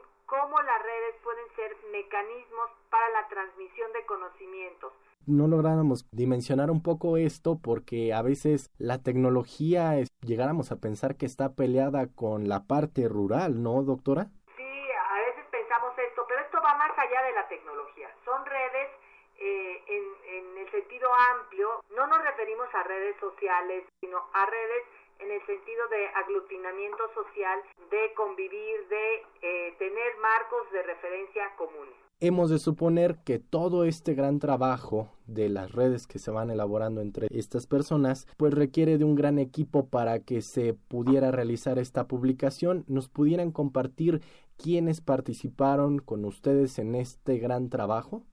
pueden 1.27 1.55
ser 1.57 1.75
mecanismos 1.91 2.69
para 2.89 3.09
la 3.09 3.27
transmisión 3.27 3.91
de 3.91 4.05
conocimientos. 4.05 4.93
No 5.25 5.49
lográramos 5.49 6.07
dimensionar 6.13 6.71
un 6.71 6.81
poco 6.81 7.17
esto 7.17 7.59
porque 7.61 8.13
a 8.13 8.21
veces 8.21 8.71
la 8.77 9.03
tecnología 9.03 9.95
llegáramos 10.21 10.71
a 10.71 10.77
pensar 10.77 11.17
que 11.17 11.25
está 11.25 11.51
peleada 11.51 12.07
con 12.15 12.47
la 12.47 12.63
parte 12.63 13.09
rural, 13.09 13.61
¿no, 13.61 13.83
doctora? 13.83 14.31
Sí, 14.55 14.63
a 14.63 15.19
veces 15.27 15.43
pensamos 15.51 15.91
esto, 15.99 16.23
pero 16.29 16.39
esto 16.39 16.59
va 16.63 16.75
más 16.75 16.97
allá 16.97 17.21
de 17.23 17.33
la 17.33 17.45
tecnología. 17.49 18.07
Son 18.23 18.45
redes 18.45 18.87
eh, 19.35 19.83
en, 20.31 20.57
el 20.57 20.71
sentido 20.71 21.09
amplio, 21.35 21.83
no 21.93 22.07
nos 22.07 22.23
referimos 22.23 22.73
a 22.73 22.83
redes 22.83 23.17
sociales, 23.19 23.83
sino 23.99 24.17
a 24.31 24.45
redes 24.45 24.83
en 25.19 25.31
el 25.31 25.45
sentido 25.45 25.87
de 25.89 26.07
aglutinamiento 26.15 27.03
social, 27.13 27.59
de 27.89 28.13
convivir, 28.15 28.87
de 28.89 29.15
eh, 29.41 29.75
tener 29.77 30.17
marcos 30.17 30.71
de 30.71 30.83
referencia 30.83 31.43
comunes. 31.57 31.95
Hemos 32.19 32.49
de 32.49 32.57
suponer 32.57 33.17
que 33.23 33.37
todo 33.37 33.83
este 33.83 34.15
gran 34.15 34.39
trabajo 34.39 35.11
de 35.27 35.49
las 35.49 35.71
redes 35.71 36.07
que 36.07 36.17
se 36.17 36.31
van 36.31 36.49
elaborando 36.49 37.01
entre 37.01 37.27
estas 37.29 37.67
personas, 37.67 38.27
pues 38.37 38.53
requiere 38.55 38.97
de 38.97 39.05
un 39.05 39.13
gran 39.13 39.37
equipo 39.37 39.87
para 39.87 40.19
que 40.19 40.41
se 40.41 40.73
pudiera 40.73 41.29
realizar 41.29 41.77
esta 41.77 42.07
publicación. 42.07 42.85
¿Nos 42.87 43.07
pudieran 43.07 43.51
compartir 43.51 44.21
quiénes 44.57 44.99
participaron 44.99 45.99
con 45.99 46.25
ustedes 46.25 46.79
en 46.79 46.95
este 46.95 47.37
gran 47.37 47.69
trabajo? 47.69 48.23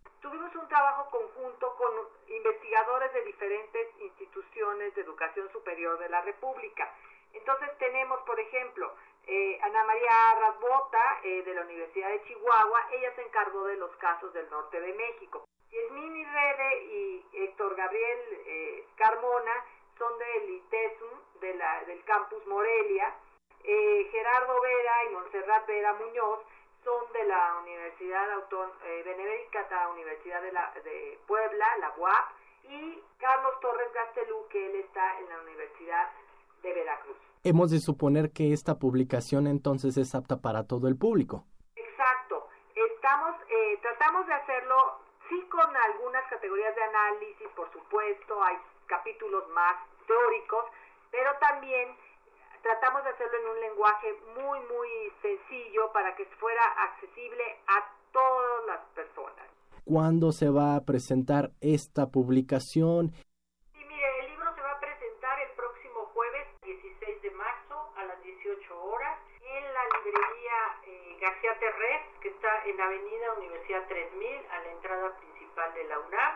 de 3.13 3.25
diferentes 3.25 3.87
instituciones 4.03 4.95
de 4.95 5.05
de 5.93 6.09
la 6.09 6.23
República. 6.23 6.91
Entonces 7.33 7.69
tenemos, 7.79 8.21
por 8.21 8.39
ejemplo, 8.39 8.95
eh, 9.27 9.59
Ana 9.63 9.85
María 9.85 10.35
Rasbota 10.41 11.21
eh, 11.25 11.43
de 11.43 11.55
la 11.55 11.63
Universidad 11.63 12.11
de 12.11 12.23
Chihuahua, 12.25 12.89
ella 12.93 13.15
se 13.15 13.23
encargó 13.23 13.65
de 13.65 13.77
los 13.77 13.95
casos 13.97 14.33
del 14.33 14.49
norte 14.51 14.81
de 14.81 14.93
México. 14.93 15.45
Yasmini 15.71 16.25
Rede 16.25 16.85
y 16.85 17.27
Héctor 17.33 17.75
Gabriel 17.75 18.19
eh, 18.47 18.87
Carmona 18.97 19.65
son 19.99 20.19
del 20.19 20.51
ITESUM, 20.51 21.41
de 21.41 21.55
la, 21.55 21.85
del 21.85 22.05
campus 22.05 22.47
Morelia. 22.47 23.15
Gerardo 23.67 24.61
Vera 24.61 25.05
y 25.05 25.15
Montserrat 25.15 25.67
Vera 25.67 25.95
Muñoz 25.95 26.41
son 26.85 27.11
de 27.15 27.25
la 27.25 27.57
Universidad 27.63 28.31
Autónoma, 28.33 28.75
Benemérita 28.83 29.89
Universidad 29.89 30.43
de, 30.43 30.53
la, 30.53 30.71
de 30.85 31.19
Puebla, 31.27 31.77
la 31.79 31.95
UAP 31.97 32.34
y 32.69 33.03
Carlos 33.19 33.61
Torres 33.61 33.93
Gastelú, 33.95 34.49
que 34.49 34.67
él 34.67 34.81
está 34.81 35.19
en 35.21 35.29
la 35.29 35.41
Universidad 35.41 36.11
de 36.63 36.73
Veracruz. 36.73 37.17
Hemos 37.43 37.71
de 37.71 37.79
suponer 37.79 38.33
que 38.33 38.53
esta 38.53 38.79
publicación 38.79 39.47
entonces 39.47 39.97
es 39.97 40.15
apta 40.15 40.41
para 40.41 40.67
todo 40.67 40.89
el 40.89 40.97
público. 40.97 41.45
Exacto. 41.77 42.49
Estamos, 42.75 43.37
eh, 43.49 43.79
tratamos 43.83 44.27
de 44.27 44.35
hacerlo, 44.35 44.99
sí 45.29 45.41
con 45.51 45.77
algunas 45.77 46.25
categorías 46.29 46.75
de 46.75 46.83
análisis, 46.83 47.49
por 47.55 47.71
supuesto, 47.73 48.43
hay 48.43 48.57
capítulos 48.87 49.49
más 49.51 49.77
teóricos, 50.07 50.65
pero 51.11 51.31
también 51.41 51.97
tratamos 52.63 53.05
de 53.05 53.11
hacerlo 53.11 53.39
en 53.39 53.49
un 53.49 53.61
lenguaje 53.61 54.15
muy, 54.37 54.59
muy 54.61 55.13
sencillo 55.21 55.93
para 55.93 56.15
que 56.17 56.25
fuera 56.41 56.65
accesible 56.85 57.61
a 57.67 57.91
todas 58.13 58.67
las 58.67 58.81
personas 58.95 59.44
cuándo 59.85 60.33
se 60.33 60.49
va 60.49 60.77
a 60.77 60.85
presentar 60.85 61.51
esta 61.61 62.11
publicación. 62.11 63.13
Sí, 63.73 63.85
el 64.21 64.27
libro 64.31 64.55
se 64.55 64.61
va 64.61 64.73
a 64.73 64.81
presentar 64.81 65.41
el 65.41 65.51
próximo 65.57 66.11
jueves 66.13 66.47
16 66.63 67.23
de 67.23 67.31
marzo 67.33 67.93
a 67.97 68.05
las 68.05 68.23
18 68.23 68.83
horas 68.83 69.19
en 69.41 69.65
la 69.73 69.85
librería 69.85 70.59
eh, 70.87 71.17
García 71.21 71.59
Terrés, 71.59 72.03
que 72.21 72.29
está 72.29 72.65
en 72.65 72.77
la 72.77 72.87
avenida 72.87 73.35
Universidad 73.39 73.87
3000, 73.89 74.47
a 74.51 74.61
la 74.61 74.71
entrada 74.73 75.17
principal 75.19 75.75
de 75.75 75.85
la 75.85 75.99
UNAM. 75.99 76.35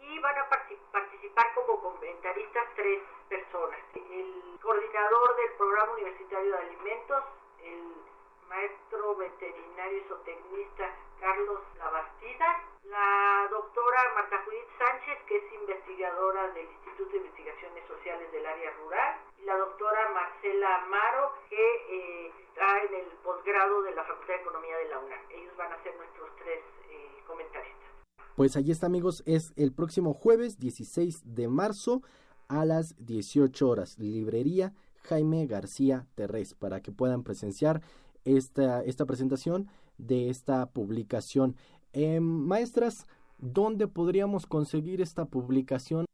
Y 0.00 0.18
van 0.18 0.38
a 0.38 0.48
participar 0.48 1.46
como 1.54 1.80
comentaristas 1.82 2.64
tres 2.74 3.00
personas. 3.28 3.78
El 3.94 4.58
coordinador 4.62 5.36
del 5.36 5.52
programa 5.58 5.92
universitario 5.92 6.52
de 6.52 6.58
alimentos, 6.58 7.24
el 7.62 8.09
maestro 8.50 9.14
veterinario 9.16 9.98
y 9.98 10.08
zootecnista 10.08 10.84
Carlos 11.20 11.60
Labastida, 11.78 12.48
la 12.84 13.46
doctora 13.50 14.00
Marta 14.14 14.42
Judith 14.44 14.66
Sánchez, 14.76 15.18
que 15.28 15.36
es 15.36 15.44
investigadora 15.62 16.50
del 16.50 16.66
Instituto 16.66 17.12
de 17.12 17.18
Investigaciones 17.18 17.86
Sociales 17.86 18.32
del 18.32 18.44
área 18.44 18.70
rural, 18.82 19.14
y 19.38 19.44
la 19.44 19.56
doctora 19.56 20.10
Marcela 20.12 20.82
Amaro, 20.82 21.32
que 21.48 21.64
eh, 21.88 22.32
está 22.48 22.82
en 22.82 22.94
el 22.94 23.06
posgrado 23.22 23.82
de 23.82 23.94
la 23.94 24.02
Facultad 24.04 24.34
de 24.34 24.40
Economía 24.40 24.76
de 24.78 24.88
la 24.88 24.98
UNAM. 24.98 25.20
Ellos 25.30 25.56
van 25.56 25.72
a 25.72 25.82
ser 25.84 25.94
nuestros 25.96 26.28
tres 26.42 26.60
eh, 26.90 27.22
comentaristas. 27.26 27.88
Pues 28.34 28.56
allí 28.56 28.72
está 28.72 28.86
amigos, 28.86 29.22
es 29.26 29.52
el 29.56 29.72
próximo 29.72 30.14
jueves 30.14 30.58
16 30.58 31.22
de 31.36 31.48
marzo 31.48 32.02
a 32.48 32.64
las 32.64 32.96
18 32.98 33.68
horas, 33.68 33.98
librería 33.98 34.72
Jaime 35.04 35.46
García 35.46 36.06
Terrés, 36.14 36.54
para 36.54 36.80
que 36.80 36.90
puedan 36.90 37.22
presenciar 37.22 37.82
esta, 38.24 38.82
esta 38.82 39.06
presentación 39.06 39.68
de 39.98 40.30
esta 40.30 40.66
publicación. 40.66 41.56
Eh, 41.92 42.20
maestras, 42.20 43.06
¿dónde 43.38 43.88
podríamos 43.88 44.46
conseguir 44.46 45.00
esta 45.00 45.24
publicación? 45.26 46.06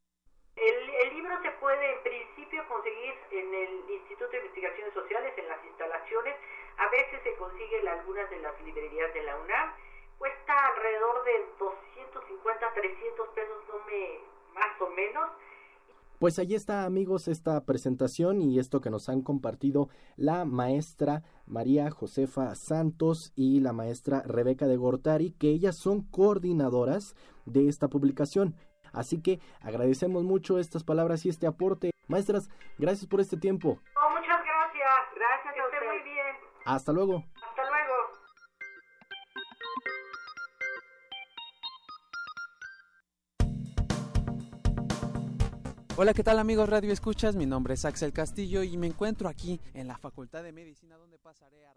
El, 0.56 1.14
libro 1.14 1.34
se 1.42 1.50
puede 1.60 1.84
en 1.92 2.02
principio 2.02 2.62
conseguir 2.68 3.14
en 3.30 3.54
el 3.54 3.90
Instituto 3.90 4.30
de 4.30 4.38
Investigaciones 4.38 4.94
Sociales, 4.94 5.32
en 5.36 5.48
las 5.48 5.64
instalaciones. 5.64 6.34
A 6.78 6.90
veces 6.90 7.20
se 7.22 7.34
consigue 7.36 7.80
en 7.80 7.88
algunas 7.88 8.28
de 8.30 8.40
las 8.40 8.60
librerías 8.62 9.12
de 9.14 9.22
la 9.22 9.36
UNAM. 9.36 9.72
Cuesta 10.18 10.52
alrededor 10.68 11.25
de 11.25 11.32
250, 11.58 12.72
300 12.75 13.28
pesos, 13.28 13.56
no 13.68 13.76
me, 13.84 14.20
más 14.54 14.80
o 14.80 14.88
menos 14.90 15.30
pues 16.18 16.38
ahí 16.38 16.54
está 16.54 16.85
amigos 16.85 17.28
esta 17.28 17.64
presentación 17.64 18.40
y 18.40 18.58
esto 18.58 18.80
que 18.80 18.90
nos 18.90 19.08
han 19.08 19.23
compartido 19.23 19.88
la 20.16 20.44
maestra 20.44 21.23
María 21.46 21.90
Josefa 21.90 22.54
Santos 22.54 23.32
y 23.37 23.61
la 23.61 23.73
maestra 23.73 24.23
Rebeca 24.23 24.66
de 24.66 24.76
Gortari, 24.76 25.32
que 25.32 25.49
ellas 25.49 25.76
son 25.76 26.02
coordinadoras 26.02 27.14
de 27.44 27.68
esta 27.68 27.88
publicación. 27.88 28.56
Así 28.92 29.20
que 29.20 29.40
agradecemos 29.61 30.25
mucho 30.25 30.58
estas 30.58 30.85
palabras 30.85 31.26
y 31.26 31.28
este 31.28 31.46
aporte. 31.46 31.90
Maestras, 32.08 32.49
gracias 32.78 33.06
por 33.06 33.20
este 33.20 33.37
tiempo. 33.37 33.80
muchas 34.11 34.40
gracias. 34.44 34.92
Gracias 35.14 35.54
a 35.54 35.64
usted. 35.66 35.87
muy 35.87 36.02
bien. 36.02 36.37
Hasta 36.64 36.92
luego. 36.92 37.25
Hola, 45.98 46.12
¿qué 46.12 46.22
tal 46.22 46.38
amigos 46.38 46.68
Radio 46.68 46.92
Escuchas? 46.92 47.36
Mi 47.36 47.46
nombre 47.46 47.72
es 47.72 47.86
Axel 47.86 48.12
Castillo 48.12 48.62
y 48.62 48.76
me 48.76 48.86
encuentro 48.86 49.30
aquí 49.30 49.58
en 49.72 49.88
la 49.88 49.96
Facultad 49.96 50.42
de 50.42 50.52
Medicina 50.52 50.98
donde 50.98 51.16
pasaré 51.16 51.64
a 51.66 51.72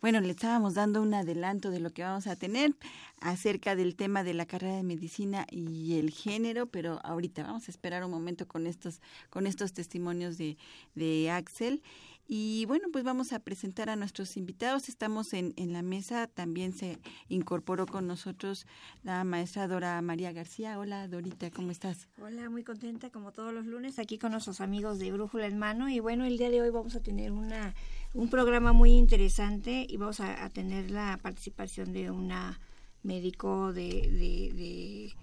bueno, 0.00 0.20
le 0.20 0.30
estábamos 0.30 0.74
dando 0.74 1.02
un 1.02 1.12
adelanto 1.12 1.72
de 1.72 1.80
lo 1.80 1.90
que 1.90 2.04
vamos 2.04 2.28
a 2.28 2.36
tener 2.36 2.76
acerca 3.20 3.74
del 3.74 3.96
tema 3.96 4.22
de 4.22 4.32
la 4.32 4.46
carrera 4.46 4.76
de 4.76 4.84
medicina 4.84 5.44
y 5.50 5.98
el 5.98 6.10
género, 6.10 6.66
pero 6.66 7.00
ahorita 7.02 7.42
vamos 7.42 7.66
a 7.66 7.72
esperar 7.72 8.04
un 8.04 8.12
momento 8.12 8.46
con 8.46 8.68
estos, 8.68 9.00
con 9.28 9.48
estos 9.48 9.72
testimonios 9.72 10.38
de, 10.38 10.56
de 10.94 11.32
Axel. 11.32 11.82
Y 12.30 12.66
bueno, 12.66 12.88
pues 12.92 13.04
vamos 13.04 13.32
a 13.32 13.38
presentar 13.38 13.88
a 13.88 13.96
nuestros 13.96 14.36
invitados. 14.36 14.90
Estamos 14.90 15.32
en, 15.32 15.54
en 15.56 15.72
la 15.72 15.80
mesa. 15.80 16.26
También 16.26 16.74
se 16.74 16.98
incorporó 17.28 17.86
con 17.86 18.06
nosotros 18.06 18.66
la 19.02 19.24
maestra 19.24 19.66
Dora 19.66 20.00
María 20.02 20.30
García. 20.32 20.78
Hola, 20.78 21.08
Dorita, 21.08 21.50
¿cómo 21.50 21.70
estás? 21.70 22.06
Hola, 22.20 22.50
muy 22.50 22.64
contenta 22.64 23.08
como 23.08 23.32
todos 23.32 23.54
los 23.54 23.64
lunes 23.64 23.98
aquí 23.98 24.18
con 24.18 24.32
nuestros 24.32 24.60
amigos 24.60 24.98
de 24.98 25.10
Brújula 25.10 25.46
en 25.46 25.58
Mano. 25.58 25.88
Y 25.88 26.00
bueno, 26.00 26.26
el 26.26 26.36
día 26.36 26.50
de 26.50 26.60
hoy 26.60 26.68
vamos 26.68 26.94
a 26.96 27.00
tener 27.00 27.32
una, 27.32 27.74
un 28.12 28.28
programa 28.28 28.74
muy 28.74 28.90
interesante 28.90 29.86
y 29.88 29.96
vamos 29.96 30.20
a, 30.20 30.50
tener 30.50 30.90
la 30.90 31.18
participación 31.22 31.94
de 31.94 32.10
una 32.10 32.60
médico 33.02 33.72
de, 33.72 34.02
de 34.10 35.14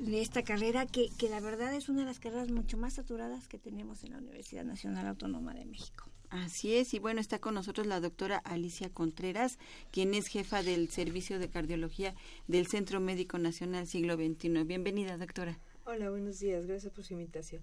de 0.00 0.20
esta 0.20 0.42
carrera 0.42 0.86
que, 0.86 1.10
que 1.16 1.28
la 1.28 1.38
verdad 1.38 1.72
es 1.74 1.88
una 1.88 2.00
de 2.00 2.06
las 2.06 2.18
carreras 2.18 2.50
mucho 2.50 2.76
más 2.76 2.94
saturadas 2.94 3.46
que 3.46 3.58
tenemos 3.58 4.02
en 4.02 4.10
la 4.10 4.18
Universidad 4.18 4.64
Nacional 4.64 5.06
Autónoma 5.06 5.54
de 5.54 5.64
México. 5.64 6.11
Así 6.32 6.74
es, 6.76 6.94
y 6.94 6.98
bueno, 6.98 7.20
está 7.20 7.38
con 7.40 7.52
nosotros 7.52 7.86
la 7.86 8.00
doctora 8.00 8.38
Alicia 8.38 8.88
Contreras, 8.88 9.58
quien 9.90 10.14
es 10.14 10.28
jefa 10.28 10.62
del 10.62 10.88
Servicio 10.88 11.38
de 11.38 11.50
Cardiología 11.50 12.14
del 12.48 12.66
Centro 12.68 13.00
Médico 13.00 13.36
Nacional 13.36 13.86
Siglo 13.86 14.16
XXI. 14.16 14.64
Bienvenida, 14.64 15.18
doctora. 15.18 15.58
Hola, 15.84 16.08
buenos 16.08 16.38
días, 16.38 16.64
gracias 16.64 16.90
por 16.90 17.04
su 17.04 17.12
invitación. 17.12 17.60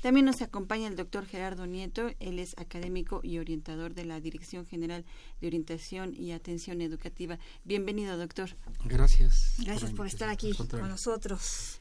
También 0.00 0.24
nos 0.24 0.40
acompaña 0.40 0.88
el 0.88 0.96
doctor 0.96 1.26
Gerardo 1.26 1.66
Nieto, 1.66 2.10
él 2.18 2.38
es 2.38 2.56
académico 2.56 3.20
y 3.22 3.38
orientador 3.38 3.92
de 3.92 4.06
la 4.06 4.20
Dirección 4.20 4.64
General 4.64 5.04
de 5.42 5.46
Orientación 5.48 6.14
y 6.16 6.32
Atención 6.32 6.80
Educativa. 6.80 7.38
Bienvenido, 7.62 8.16
doctor. 8.16 8.56
Gracias. 8.86 9.56
Gracias 9.58 9.92
por 9.92 10.06
estar 10.06 10.30
aquí 10.30 10.54
con 10.54 10.88
nosotros. 10.88 11.78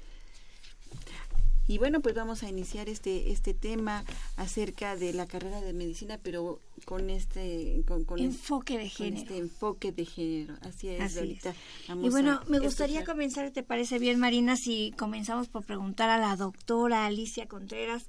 Y 1.71 1.77
bueno, 1.77 2.01
pues 2.01 2.13
vamos 2.15 2.43
a 2.43 2.49
iniciar 2.49 2.89
este 2.89 3.31
este 3.31 3.53
tema 3.53 4.03
acerca 4.35 4.97
de 4.97 5.13
la 5.13 5.25
carrera 5.25 5.61
de 5.61 5.71
medicina, 5.71 6.19
pero 6.21 6.59
con 6.83 7.09
este 7.09 7.81
con, 7.87 8.19
enfoque 8.19 8.77
de 8.77 8.89
género. 8.89 9.21
este 9.21 9.37
enfoque 9.37 9.93
de 9.93 10.05
género. 10.05 10.55
Así 10.63 10.89
es, 10.89 11.15
ahorita. 11.15 11.55
y 11.87 12.09
bueno, 12.09 12.41
me 12.49 12.59
gustaría 12.59 13.05
comenzar, 13.05 13.51
¿te 13.51 13.63
parece 13.63 13.99
bien, 13.99 14.19
Marina, 14.19 14.57
si 14.57 14.91
comenzamos 14.97 15.47
por 15.47 15.63
preguntar 15.63 16.09
a 16.09 16.17
la 16.17 16.35
doctora 16.35 17.05
Alicia 17.05 17.47
Contreras 17.47 18.03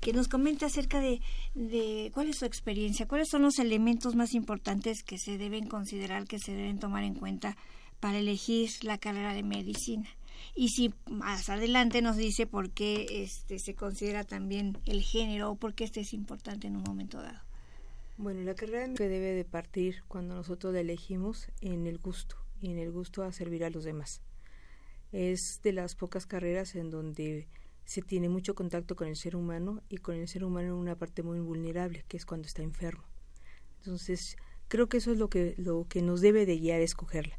que 0.00 0.12
nos 0.12 0.26
comente 0.26 0.64
acerca 0.64 0.98
de, 0.98 1.20
de 1.54 2.10
cuál 2.12 2.30
es 2.30 2.38
su 2.38 2.46
experiencia, 2.46 3.06
cuáles 3.06 3.28
son 3.28 3.42
los 3.42 3.60
elementos 3.60 4.16
más 4.16 4.34
importantes 4.34 5.04
que 5.04 5.18
se 5.18 5.38
deben 5.38 5.68
considerar, 5.68 6.26
que 6.26 6.40
se 6.40 6.50
deben 6.50 6.80
tomar 6.80 7.04
en 7.04 7.14
cuenta 7.14 7.56
para 8.00 8.18
elegir 8.18 8.70
la 8.82 8.98
carrera 8.98 9.34
de 9.34 9.44
medicina 9.44 10.10
y 10.54 10.70
si 10.70 10.92
más 11.10 11.48
adelante 11.48 12.02
nos 12.02 12.16
dice 12.16 12.46
por 12.46 12.70
qué 12.70 13.06
este, 13.22 13.58
se 13.58 13.74
considera 13.74 14.24
también 14.24 14.78
el 14.86 15.02
género 15.02 15.50
o 15.50 15.56
por 15.56 15.74
qué 15.74 15.84
este 15.84 16.00
es 16.00 16.12
importante 16.12 16.66
en 16.66 16.76
un 16.76 16.82
momento 16.82 17.20
dado. 17.20 17.40
Bueno, 18.16 18.42
la 18.42 18.54
carrera 18.54 18.92
que 18.94 19.08
debe 19.08 19.32
de 19.32 19.44
partir 19.44 20.04
cuando 20.06 20.34
nosotros 20.34 20.72
la 20.72 20.80
elegimos 20.80 21.48
en 21.60 21.86
el 21.86 21.98
gusto 21.98 22.36
y 22.60 22.70
en 22.70 22.78
el 22.78 22.92
gusto 22.92 23.22
a 23.22 23.32
servir 23.32 23.64
a 23.64 23.70
los 23.70 23.84
demás. 23.84 24.22
Es 25.12 25.60
de 25.62 25.72
las 25.72 25.94
pocas 25.94 26.26
carreras 26.26 26.74
en 26.76 26.90
donde 26.90 27.48
se 27.84 28.02
tiene 28.02 28.28
mucho 28.28 28.54
contacto 28.54 28.96
con 28.96 29.08
el 29.08 29.16
ser 29.16 29.36
humano 29.36 29.82
y 29.88 29.98
con 29.98 30.16
el 30.16 30.28
ser 30.28 30.44
humano 30.44 30.68
en 30.68 30.74
una 30.74 30.96
parte 30.96 31.22
muy 31.22 31.40
vulnerable, 31.40 32.04
que 32.08 32.16
es 32.16 32.24
cuando 32.24 32.46
está 32.46 32.62
enfermo. 32.62 33.04
Entonces, 33.78 34.36
creo 34.68 34.88
que 34.88 34.96
eso 34.96 35.12
es 35.12 35.18
lo 35.18 35.28
que, 35.28 35.54
lo 35.58 35.86
que 35.88 36.00
nos 36.00 36.20
debe 36.20 36.46
de 36.46 36.58
guiar 36.58 36.80
a 36.80 36.84
escogerla. 36.84 37.38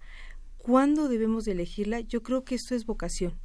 ¿Cuándo 0.65 1.09
debemos 1.09 1.45
de 1.45 1.51
elegirla? 1.51 1.99
Yo 1.99 2.23
creo 2.23 2.43
que 2.43 2.55
esto 2.55 2.73
es 2.73 2.87
vocación. 2.87 3.35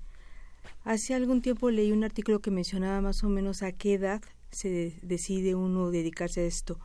Hace 0.84 1.12
algún 1.12 1.42
tiempo 1.42 1.70
leí 1.70 1.92
un 1.92 2.02
artículo 2.02 2.40
que 2.40 2.50
mencionaba 2.50 3.02
más 3.02 3.22
o 3.24 3.28
menos 3.28 3.62
a 3.62 3.72
qué 3.72 3.92
edad 3.92 4.22
se 4.50 4.98
decide 5.02 5.54
uno 5.54 5.90
dedicarse 5.90 6.40
a 6.40 6.44
esto. 6.44 6.78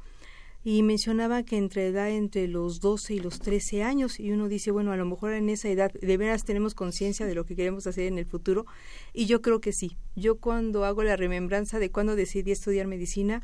Y 0.65 0.83
mencionaba 0.83 1.43
que 1.43 1.55
entre 1.55 1.87
edad 1.87 2.09
entre 2.09 2.49
los 2.49 2.81
12 2.81 3.13
y 3.13 3.19
los 3.19 3.39
13 3.39 3.83
años, 3.83 4.19
y 4.19 4.33
uno 4.33 4.49
dice, 4.49 4.71
bueno, 4.71 4.91
a 4.91 4.97
lo 4.97 5.05
mejor 5.05 5.31
en 5.31 5.47
esa 5.47 5.69
edad 5.69 5.93
de 5.93 6.17
veras 6.17 6.43
tenemos 6.43 6.75
conciencia 6.75 7.25
de 7.25 7.33
lo 7.33 7.45
que 7.45 7.55
queremos 7.55 7.87
hacer 7.87 8.07
en 8.07 8.17
el 8.17 8.25
futuro, 8.25 8.65
y 9.13 9.27
yo 9.27 9.41
creo 9.41 9.61
que 9.61 9.71
sí. 9.71 9.95
Yo 10.17 10.35
cuando 10.35 10.83
hago 10.83 11.01
la 11.03 11.15
remembranza 11.15 11.79
de 11.79 11.91
cuando 11.91 12.17
decidí 12.17 12.51
estudiar 12.51 12.87
medicina, 12.87 13.41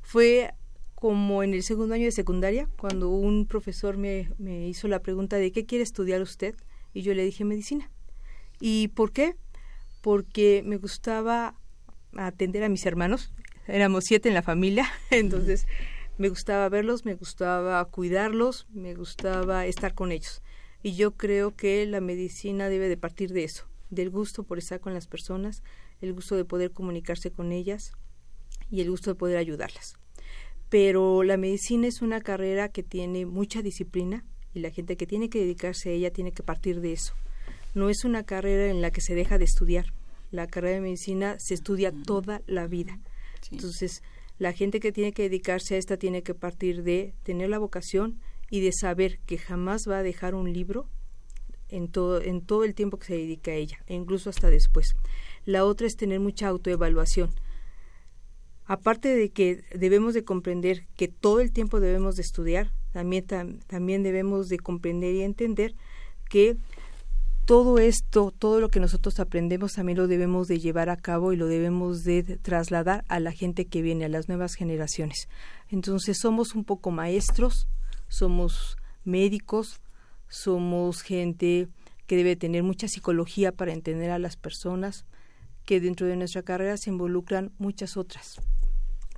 fue 0.00 0.54
como 1.00 1.42
en 1.42 1.54
el 1.54 1.62
segundo 1.62 1.94
año 1.94 2.04
de 2.04 2.12
secundaria, 2.12 2.68
cuando 2.78 3.08
un 3.08 3.46
profesor 3.46 3.96
me, 3.96 4.30
me 4.36 4.68
hizo 4.68 4.86
la 4.86 5.00
pregunta 5.00 5.36
de 5.36 5.50
qué 5.50 5.64
quiere 5.64 5.82
estudiar 5.82 6.20
usted, 6.20 6.54
y 6.92 7.00
yo 7.00 7.14
le 7.14 7.24
dije 7.24 7.42
medicina. 7.44 7.90
¿Y 8.60 8.88
por 8.88 9.10
qué? 9.10 9.34
Porque 10.02 10.62
me 10.64 10.76
gustaba 10.76 11.54
atender 12.16 12.62
a 12.64 12.68
mis 12.68 12.84
hermanos, 12.84 13.32
éramos 13.66 14.04
siete 14.04 14.28
en 14.28 14.34
la 14.34 14.42
familia, 14.42 14.86
entonces 15.10 15.66
me 16.18 16.28
gustaba 16.28 16.68
verlos, 16.68 17.06
me 17.06 17.14
gustaba 17.14 17.82
cuidarlos, 17.86 18.66
me 18.70 18.94
gustaba 18.94 19.64
estar 19.64 19.94
con 19.94 20.12
ellos. 20.12 20.42
Y 20.82 20.96
yo 20.96 21.12
creo 21.12 21.56
que 21.56 21.86
la 21.86 22.02
medicina 22.02 22.68
debe 22.68 22.90
de 22.90 22.98
partir 22.98 23.32
de 23.32 23.44
eso, 23.44 23.64
del 23.88 24.10
gusto 24.10 24.42
por 24.42 24.58
estar 24.58 24.80
con 24.80 24.92
las 24.92 25.06
personas, 25.06 25.62
el 26.02 26.12
gusto 26.12 26.36
de 26.36 26.44
poder 26.44 26.72
comunicarse 26.72 27.30
con 27.30 27.52
ellas 27.52 27.92
y 28.70 28.82
el 28.82 28.90
gusto 28.90 29.10
de 29.10 29.14
poder 29.14 29.38
ayudarlas 29.38 29.96
pero 30.70 31.24
la 31.24 31.36
medicina 31.36 31.88
es 31.88 32.00
una 32.00 32.20
carrera 32.20 32.68
que 32.68 32.84
tiene 32.84 33.26
mucha 33.26 33.60
disciplina 33.60 34.24
y 34.54 34.60
la 34.60 34.70
gente 34.70 34.96
que 34.96 35.06
tiene 35.06 35.28
que 35.28 35.40
dedicarse 35.40 35.90
a 35.90 35.92
ella 35.92 36.12
tiene 36.12 36.32
que 36.32 36.44
partir 36.44 36.80
de 36.80 36.92
eso. 36.92 37.12
No 37.74 37.90
es 37.90 38.04
una 38.04 38.22
carrera 38.22 38.70
en 38.70 38.80
la 38.80 38.92
que 38.92 39.00
se 39.00 39.14
deja 39.14 39.36
de 39.36 39.44
estudiar. 39.44 39.86
La 40.30 40.46
carrera 40.46 40.76
de 40.76 40.80
medicina 40.80 41.36
se 41.38 41.54
estudia 41.54 41.92
toda 41.92 42.42
la 42.46 42.68
vida. 42.68 42.98
Entonces, 43.50 44.02
la 44.38 44.52
gente 44.52 44.78
que 44.78 44.92
tiene 44.92 45.12
que 45.12 45.24
dedicarse 45.24 45.74
a 45.74 45.78
esta 45.78 45.96
tiene 45.96 46.22
que 46.22 46.34
partir 46.34 46.84
de 46.84 47.14
tener 47.24 47.50
la 47.50 47.58
vocación 47.58 48.20
y 48.48 48.60
de 48.60 48.72
saber 48.72 49.18
que 49.26 49.38
jamás 49.38 49.86
va 49.88 49.98
a 49.98 50.02
dejar 50.04 50.36
un 50.36 50.52
libro 50.52 50.86
en 51.68 51.88
todo, 51.88 52.22
en 52.22 52.40
todo 52.40 52.64
el 52.64 52.74
tiempo 52.74 52.98
que 52.98 53.06
se 53.06 53.16
dedica 53.16 53.50
a 53.50 53.54
ella, 53.54 53.78
e 53.86 53.94
incluso 53.94 54.30
hasta 54.30 54.50
después. 54.50 54.94
La 55.44 55.64
otra 55.64 55.88
es 55.88 55.96
tener 55.96 56.20
mucha 56.20 56.48
autoevaluación 56.48 57.30
aparte 58.70 59.16
de 59.16 59.30
que 59.30 59.64
debemos 59.74 60.14
de 60.14 60.22
comprender 60.22 60.86
que 60.94 61.08
todo 61.08 61.40
el 61.40 61.50
tiempo 61.50 61.80
debemos 61.80 62.14
de 62.14 62.22
estudiar, 62.22 62.70
también, 62.92 63.26
también 63.66 64.04
debemos 64.04 64.48
de 64.48 64.60
comprender 64.60 65.12
y 65.12 65.22
entender 65.22 65.74
que 66.28 66.56
todo 67.46 67.80
esto, 67.80 68.30
todo 68.30 68.60
lo 68.60 68.68
que 68.68 68.78
nosotros 68.78 69.18
aprendemos 69.18 69.72
también 69.72 69.98
lo 69.98 70.06
debemos 70.06 70.46
de 70.46 70.60
llevar 70.60 70.88
a 70.88 70.96
cabo 70.96 71.32
y 71.32 71.36
lo 71.36 71.48
debemos 71.48 72.04
de 72.04 72.22
trasladar 72.22 73.04
a 73.08 73.18
la 73.18 73.32
gente 73.32 73.64
que 73.64 73.82
viene, 73.82 74.04
a 74.04 74.08
las 74.08 74.28
nuevas 74.28 74.54
generaciones. 74.54 75.28
Entonces 75.68 76.18
somos 76.20 76.54
un 76.54 76.62
poco 76.62 76.92
maestros, 76.92 77.66
somos 78.06 78.76
médicos, 79.02 79.80
somos 80.28 81.02
gente 81.02 81.66
que 82.06 82.14
debe 82.14 82.36
tener 82.36 82.62
mucha 82.62 82.86
psicología 82.86 83.50
para 83.50 83.72
entender 83.72 84.12
a 84.12 84.20
las 84.20 84.36
personas, 84.36 85.06
que 85.66 85.80
dentro 85.80 86.06
de 86.06 86.14
nuestra 86.14 86.44
carrera 86.44 86.76
se 86.76 86.90
involucran 86.90 87.50
muchas 87.58 87.96
otras. 87.96 88.40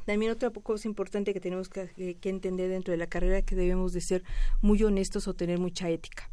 También 0.04 0.32
otra 0.32 0.50
cosa 0.50 0.88
importante 0.88 1.32
que 1.32 1.40
tenemos 1.40 1.68
que, 1.68 1.90
entender 2.22 2.70
dentro 2.70 2.92
de 2.92 2.98
la 2.98 3.06
carrera 3.06 3.38
es 3.38 3.44
que 3.44 3.54
debemos 3.54 3.92
de 3.92 4.00
ser 4.00 4.24
muy 4.60 4.82
honestos 4.82 5.28
o 5.28 5.34
tener 5.34 5.58
mucha 5.58 5.88
ética. 5.90 6.30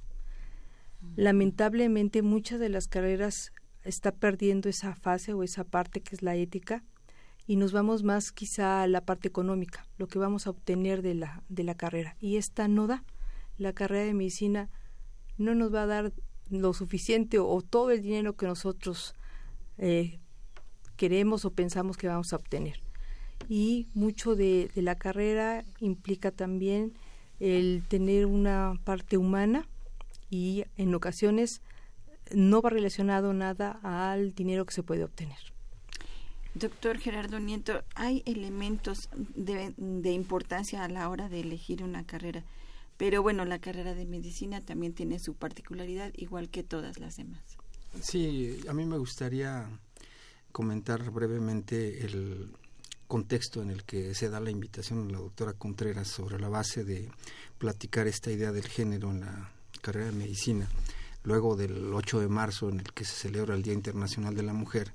Lamentablemente 1.15 2.21
muchas 2.21 2.59
de 2.59 2.69
las 2.69 2.87
carreras 2.87 3.53
está 3.83 4.11
perdiendo 4.11 4.69
esa 4.69 4.95
fase 4.95 5.33
o 5.33 5.43
esa 5.43 5.63
parte 5.63 6.01
que 6.01 6.15
es 6.15 6.21
la 6.21 6.35
ética 6.35 6.83
y 7.47 7.55
nos 7.55 7.71
vamos 7.71 8.03
más 8.03 8.31
quizá 8.31 8.83
a 8.83 8.87
la 8.87 9.01
parte 9.01 9.27
económica, 9.27 9.87
lo 9.97 10.07
que 10.07 10.19
vamos 10.19 10.45
a 10.45 10.51
obtener 10.51 11.01
de 11.01 11.15
la, 11.15 11.43
de 11.49 11.63
la 11.63 11.75
carrera. 11.75 12.15
Y 12.19 12.37
esta 12.37 12.67
no 12.67 12.85
da. 12.85 13.03
La 13.57 13.73
carrera 13.73 14.05
de 14.05 14.13
medicina 14.13 14.69
no 15.37 15.55
nos 15.55 15.73
va 15.73 15.83
a 15.83 15.87
dar 15.87 16.13
lo 16.49 16.73
suficiente 16.73 17.39
o, 17.39 17.61
todo 17.61 17.91
el 17.91 18.01
dinero 18.01 18.35
que 18.35 18.45
nosotros 18.45 19.15
eh, 19.77 20.19
queremos 20.95 21.45
o 21.45 21.51
pensamos 21.51 21.97
que 21.97 22.07
vamos 22.07 22.33
a 22.33 22.35
obtener 22.35 22.88
y 23.47 23.87
mucho 23.93 24.35
de, 24.35 24.69
la 24.75 24.95
carrera 24.95 25.63
implica 25.79 26.31
también 26.31 26.93
el 27.39 27.83
tener 27.87 28.25
una 28.25 28.79
parte 28.83 29.17
humana 29.17 29.67
y 30.29 30.65
en 30.77 30.93
ocasiones 30.93 31.61
no 32.33 32.61
va 32.61 32.69
relacionado 32.69 33.33
nada 33.33 33.79
al 33.83 34.35
dinero 34.35 34.65
que 34.65 34.73
se 34.73 34.83
puede 34.83 35.03
obtener. 35.03 35.37
Doctor 36.53 36.97
Gerardo 36.97 37.39
Nieto, 37.39 37.83
¿hay 37.95 38.23
elementos 38.25 39.09
de, 39.15 39.73
de, 39.77 40.11
importancia 40.11 40.83
a 40.83 40.89
la 40.89 41.09
hora 41.09 41.29
de 41.29 41.39
elegir 41.39 41.83
una 41.83 42.05
carrera? 42.05 42.43
Pero 42.97 43.21
bueno, 43.21 43.45
la 43.45 43.59
carrera 43.59 43.93
de 43.93 44.05
medicina 44.05 44.59
también 44.61 44.93
tiene 44.93 45.19
su 45.19 45.35
particularidad, 45.35 46.11
igual 46.15 46.49
que 46.49 46.63
todas 46.63 46.99
las 46.99 47.15
demás. 47.17 47.41
Sí, 48.01 48.59
a 48.67 48.73
mí 48.73 48.85
me 48.85 48.97
gustaría 48.97 49.69
comentar 50.51 51.09
brevemente 51.11 52.05
el, 52.05 52.51
contexto 53.09 53.63
en 53.63 53.71
el 53.71 53.83
que 53.83 54.13
se 54.13 54.29
da 54.29 54.39
la 54.39 54.51
invitación 54.51 55.09
a 55.09 55.11
la 55.11 55.17
doctora 55.17 55.53
Contreras 55.53 56.07
sobre 56.07 56.39
la 56.39 56.47
base 56.47 56.85
de 56.85 57.09
platicar 57.57 58.07
esta 58.07 58.31
idea 58.31 58.51
del 58.51 58.67
género 58.67 59.09
en 59.09 59.21
la 59.21 59.51
carrera 59.81 60.05
de 60.05 60.11
medicina, 60.11 60.69
luego 61.23 61.55
del 61.55 61.91
8 61.91 62.19
de 62.19 62.27
marzo 62.29 62.69
en 62.69 62.79
el 62.79 62.93
que 62.93 63.03
se 63.03 63.13
celebra 63.13 63.55
el 63.55 63.63
Día 63.63 63.73
Internacional 63.73 64.35
de 64.35 64.43
la 64.43 64.53
Mujer. 64.53 64.93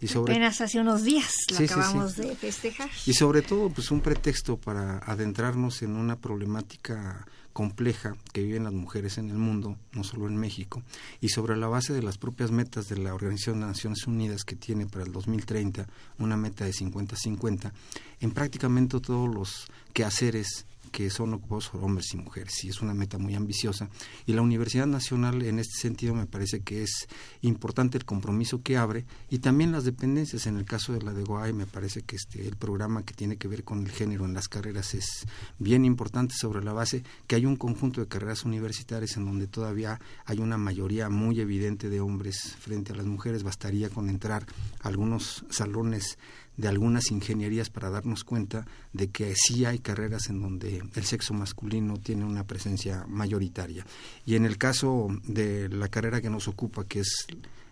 Y 0.00 0.08
sobre, 0.08 0.32
Apenas 0.32 0.60
hace 0.60 0.80
unos 0.80 1.04
días 1.04 1.32
lo 1.52 1.64
acabamos 1.64 2.16
de 2.16 2.34
festejar. 2.34 2.90
Y 3.06 3.14
sobre 3.14 3.42
todo, 3.42 3.70
pues 3.70 3.92
un 3.92 4.00
pretexto 4.00 4.56
para 4.56 4.98
adentrarnos 4.98 5.82
en 5.82 5.94
una 5.94 6.16
problemática 6.16 7.24
compleja 7.52 8.14
que 8.32 8.42
viven 8.42 8.64
las 8.64 8.72
mujeres 8.72 9.18
en 9.18 9.30
el 9.30 9.36
mundo, 9.36 9.76
no 9.92 10.04
solo 10.04 10.26
en 10.26 10.36
México, 10.36 10.82
y 11.20 11.28
sobre 11.28 11.56
la 11.56 11.68
base 11.68 11.92
de 11.92 12.02
las 12.02 12.18
propias 12.18 12.50
metas 12.50 12.88
de 12.88 12.96
la 12.98 13.14
Organización 13.14 13.60
de 13.60 13.66
Naciones 13.66 14.06
Unidas 14.06 14.44
que 14.44 14.56
tiene 14.56 14.86
para 14.86 15.04
el 15.04 15.12
2030 15.12 15.86
una 16.18 16.36
meta 16.36 16.64
de 16.64 16.72
50-50, 16.72 17.72
en 18.20 18.30
prácticamente 18.30 19.00
todos 19.00 19.32
los 19.32 19.66
quehaceres 19.92 20.66
que 20.92 21.10
son 21.10 21.34
ocupados 21.34 21.70
por 21.70 21.82
hombres 21.82 22.12
y 22.14 22.18
mujeres. 22.18 22.62
Y 22.64 22.68
es 22.68 22.80
una 22.82 22.94
meta 22.94 23.18
muy 23.18 23.34
ambiciosa. 23.34 23.88
Y 24.26 24.34
la 24.34 24.42
Universidad 24.42 24.86
Nacional, 24.86 25.42
en 25.42 25.58
este 25.58 25.80
sentido, 25.80 26.14
me 26.14 26.26
parece 26.26 26.60
que 26.60 26.82
es 26.82 27.08
importante 27.40 27.98
el 27.98 28.04
compromiso 28.04 28.62
que 28.62 28.76
abre 28.76 29.04
y 29.30 29.38
también 29.38 29.72
las 29.72 29.84
dependencias. 29.84 30.46
En 30.46 30.58
el 30.58 30.64
caso 30.64 30.92
de 30.92 31.02
la 31.02 31.12
de 31.12 31.24
Guay, 31.24 31.52
me 31.52 31.66
parece 31.66 32.02
que 32.02 32.16
este, 32.16 32.46
el 32.46 32.56
programa 32.56 33.04
que 33.04 33.14
tiene 33.14 33.36
que 33.36 33.48
ver 33.48 33.64
con 33.64 33.84
el 33.84 33.90
género 33.90 34.24
en 34.24 34.34
las 34.34 34.48
carreras 34.48 34.94
es 34.94 35.26
bien 35.58 35.84
importante 35.84 36.34
sobre 36.38 36.62
la 36.62 36.72
base 36.72 37.02
que 37.26 37.36
hay 37.36 37.46
un 37.46 37.56
conjunto 37.56 38.00
de 38.00 38.08
carreras 38.08 38.44
universitarias 38.44 39.16
en 39.16 39.24
donde 39.24 39.46
todavía 39.46 39.98
hay 40.26 40.38
una 40.38 40.58
mayoría 40.58 41.08
muy 41.08 41.40
evidente 41.40 41.88
de 41.88 42.00
hombres 42.00 42.54
frente 42.60 42.92
a 42.92 42.96
las 42.96 43.06
mujeres. 43.06 43.42
Bastaría 43.42 43.88
con 43.88 44.10
entrar 44.10 44.44
a 44.80 44.88
algunos 44.88 45.44
salones 45.48 46.18
de 46.56 46.68
algunas 46.68 47.10
ingenierías 47.10 47.70
para 47.70 47.90
darnos 47.90 48.24
cuenta 48.24 48.66
de 48.92 49.08
que 49.08 49.34
sí 49.34 49.64
hay 49.64 49.78
carreras 49.78 50.28
en 50.28 50.40
donde 50.40 50.82
el 50.94 51.04
sexo 51.04 51.34
masculino 51.34 51.96
tiene 51.96 52.24
una 52.24 52.44
presencia 52.44 53.04
mayoritaria. 53.08 53.86
Y 54.26 54.36
en 54.36 54.44
el 54.44 54.58
caso 54.58 55.08
de 55.24 55.68
la 55.68 55.88
carrera 55.88 56.20
que 56.20 56.30
nos 56.30 56.48
ocupa, 56.48 56.84
que 56.84 57.00
es 57.00 57.26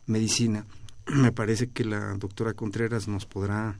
medicina, 0.07 0.67
me 1.07 1.33
parece 1.33 1.69
que 1.69 1.85
la 1.85 2.15
doctora 2.17 2.55
Contreras 2.55 3.09
nos 3.09 3.27
podrá 3.27 3.79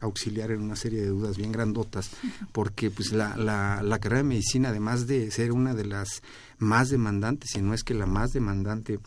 auxiliar 0.00 0.50
en 0.50 0.60
una 0.60 0.74
serie 0.74 1.00
de 1.00 1.08
dudas 1.08 1.36
bien 1.36 1.52
grandotas, 1.52 2.10
porque 2.52 2.90
pues 2.90 3.12
la, 3.12 3.36
la, 3.36 3.82
la 3.82 3.98
carrera 3.98 4.22
de 4.22 4.28
medicina, 4.28 4.70
además 4.70 5.06
de 5.06 5.30
ser 5.30 5.52
una 5.52 5.74
de 5.74 5.86
las 5.86 6.22
más 6.58 6.90
demandantes, 6.90 7.50
si 7.52 7.62
no 7.62 7.72
es 7.72 7.84
que 7.84 7.94
la 7.94 8.06
más 8.06 8.32
demandante 8.32 8.98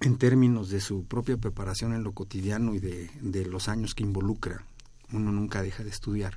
en 0.00 0.18
términos 0.18 0.70
de 0.70 0.80
su 0.80 1.04
propia 1.04 1.36
preparación 1.36 1.94
en 1.94 2.04
lo 2.04 2.12
cotidiano 2.12 2.74
y 2.74 2.78
de, 2.78 3.10
de, 3.20 3.46
los 3.46 3.68
años 3.68 3.94
que 3.94 4.02
involucra, 4.02 4.64
uno 5.12 5.32
nunca 5.32 5.62
deja 5.62 5.84
de 5.84 5.90
estudiar. 5.90 6.36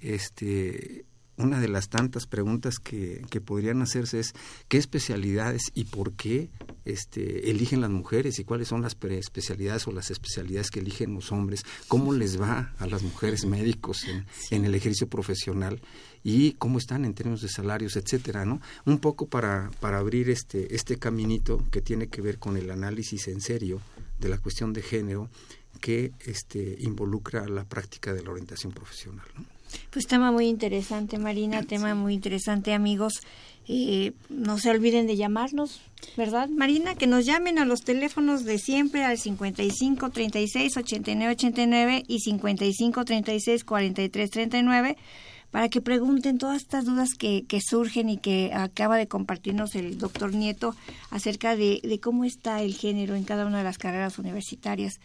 Este, 0.00 1.04
una 1.36 1.60
de 1.60 1.68
las 1.68 1.88
tantas 1.88 2.26
preguntas 2.26 2.78
que, 2.78 3.22
que 3.30 3.40
podrían 3.40 3.82
hacerse 3.82 4.20
es 4.20 4.34
qué 4.68 4.78
especialidades 4.78 5.70
y 5.74 5.84
por 5.84 6.12
qué 6.12 6.50
este, 6.84 7.50
eligen 7.50 7.80
las 7.80 7.90
mujeres 7.90 8.38
y 8.38 8.44
cuáles 8.44 8.68
son 8.68 8.82
las 8.82 8.96
especialidades 9.02 9.86
o 9.86 9.92
las 9.92 10.10
especialidades 10.10 10.70
que 10.70 10.80
eligen 10.80 11.14
los 11.14 11.32
hombres, 11.32 11.64
cómo 11.88 12.12
les 12.12 12.40
va 12.40 12.72
a 12.78 12.86
las 12.86 13.02
mujeres 13.02 13.44
médicos 13.46 14.04
en, 14.04 14.26
en 14.50 14.64
el 14.64 14.74
ejercicio 14.74 15.08
profesional 15.08 15.80
y 16.22 16.52
cómo 16.52 16.78
están 16.78 17.04
en 17.04 17.14
términos 17.14 17.42
de 17.42 17.48
salarios, 17.48 17.96
etcétera, 17.96 18.44
¿no? 18.44 18.60
Un 18.86 18.98
poco 18.98 19.26
para, 19.26 19.70
para 19.80 19.98
abrir 19.98 20.30
este, 20.30 20.74
este 20.74 20.98
caminito 20.98 21.62
que 21.70 21.82
tiene 21.82 22.08
que 22.08 22.22
ver 22.22 22.38
con 22.38 22.56
el 22.56 22.70
análisis 22.70 23.28
en 23.28 23.40
serio 23.40 23.80
de 24.18 24.28
la 24.28 24.38
cuestión 24.38 24.72
de 24.72 24.82
género 24.82 25.28
que 25.80 26.12
este, 26.20 26.76
involucra 26.80 27.46
la 27.46 27.64
práctica 27.64 28.14
de 28.14 28.22
la 28.22 28.30
orientación 28.30 28.72
profesional, 28.72 29.26
¿no? 29.36 29.44
Pues 29.90 30.06
tema 30.06 30.32
muy 30.32 30.46
interesante, 30.46 31.18
Marina, 31.18 31.62
tema 31.62 31.94
muy 31.94 32.14
interesante, 32.14 32.72
amigos. 32.72 33.20
Eh, 33.66 34.12
no 34.28 34.58
se 34.58 34.70
olviden 34.70 35.06
de 35.06 35.16
llamarnos, 35.16 35.80
¿verdad, 36.18 36.48
Marina? 36.50 36.94
Que 36.96 37.06
nos 37.06 37.24
llamen 37.24 37.58
a 37.58 37.64
los 37.64 37.82
teléfonos 37.82 38.44
de 38.44 38.58
siempre 38.58 39.04
al 39.04 39.16
55 39.16 40.10
36 40.10 40.76
89 40.76 41.32
89 41.32 42.04
y 42.06 42.20
55 42.20 43.04
36 43.04 43.64
43 43.64 44.30
39 44.30 44.96
para 45.50 45.68
que 45.68 45.80
pregunten 45.80 46.36
todas 46.36 46.60
estas 46.60 46.84
dudas 46.84 47.10
que, 47.16 47.44
que 47.46 47.60
surgen 47.60 48.08
y 48.10 48.18
que 48.18 48.50
acaba 48.52 48.96
de 48.96 49.06
compartirnos 49.06 49.76
el 49.76 49.98
doctor 49.98 50.34
Nieto 50.34 50.74
acerca 51.10 51.54
de, 51.56 51.80
de 51.82 52.00
cómo 52.00 52.24
está 52.24 52.60
el 52.60 52.74
género 52.74 53.14
en 53.14 53.22
cada 53.22 53.46
una 53.46 53.58
de 53.58 53.64
las 53.64 53.78
carreras 53.78 54.18
universitarias. 54.18 54.98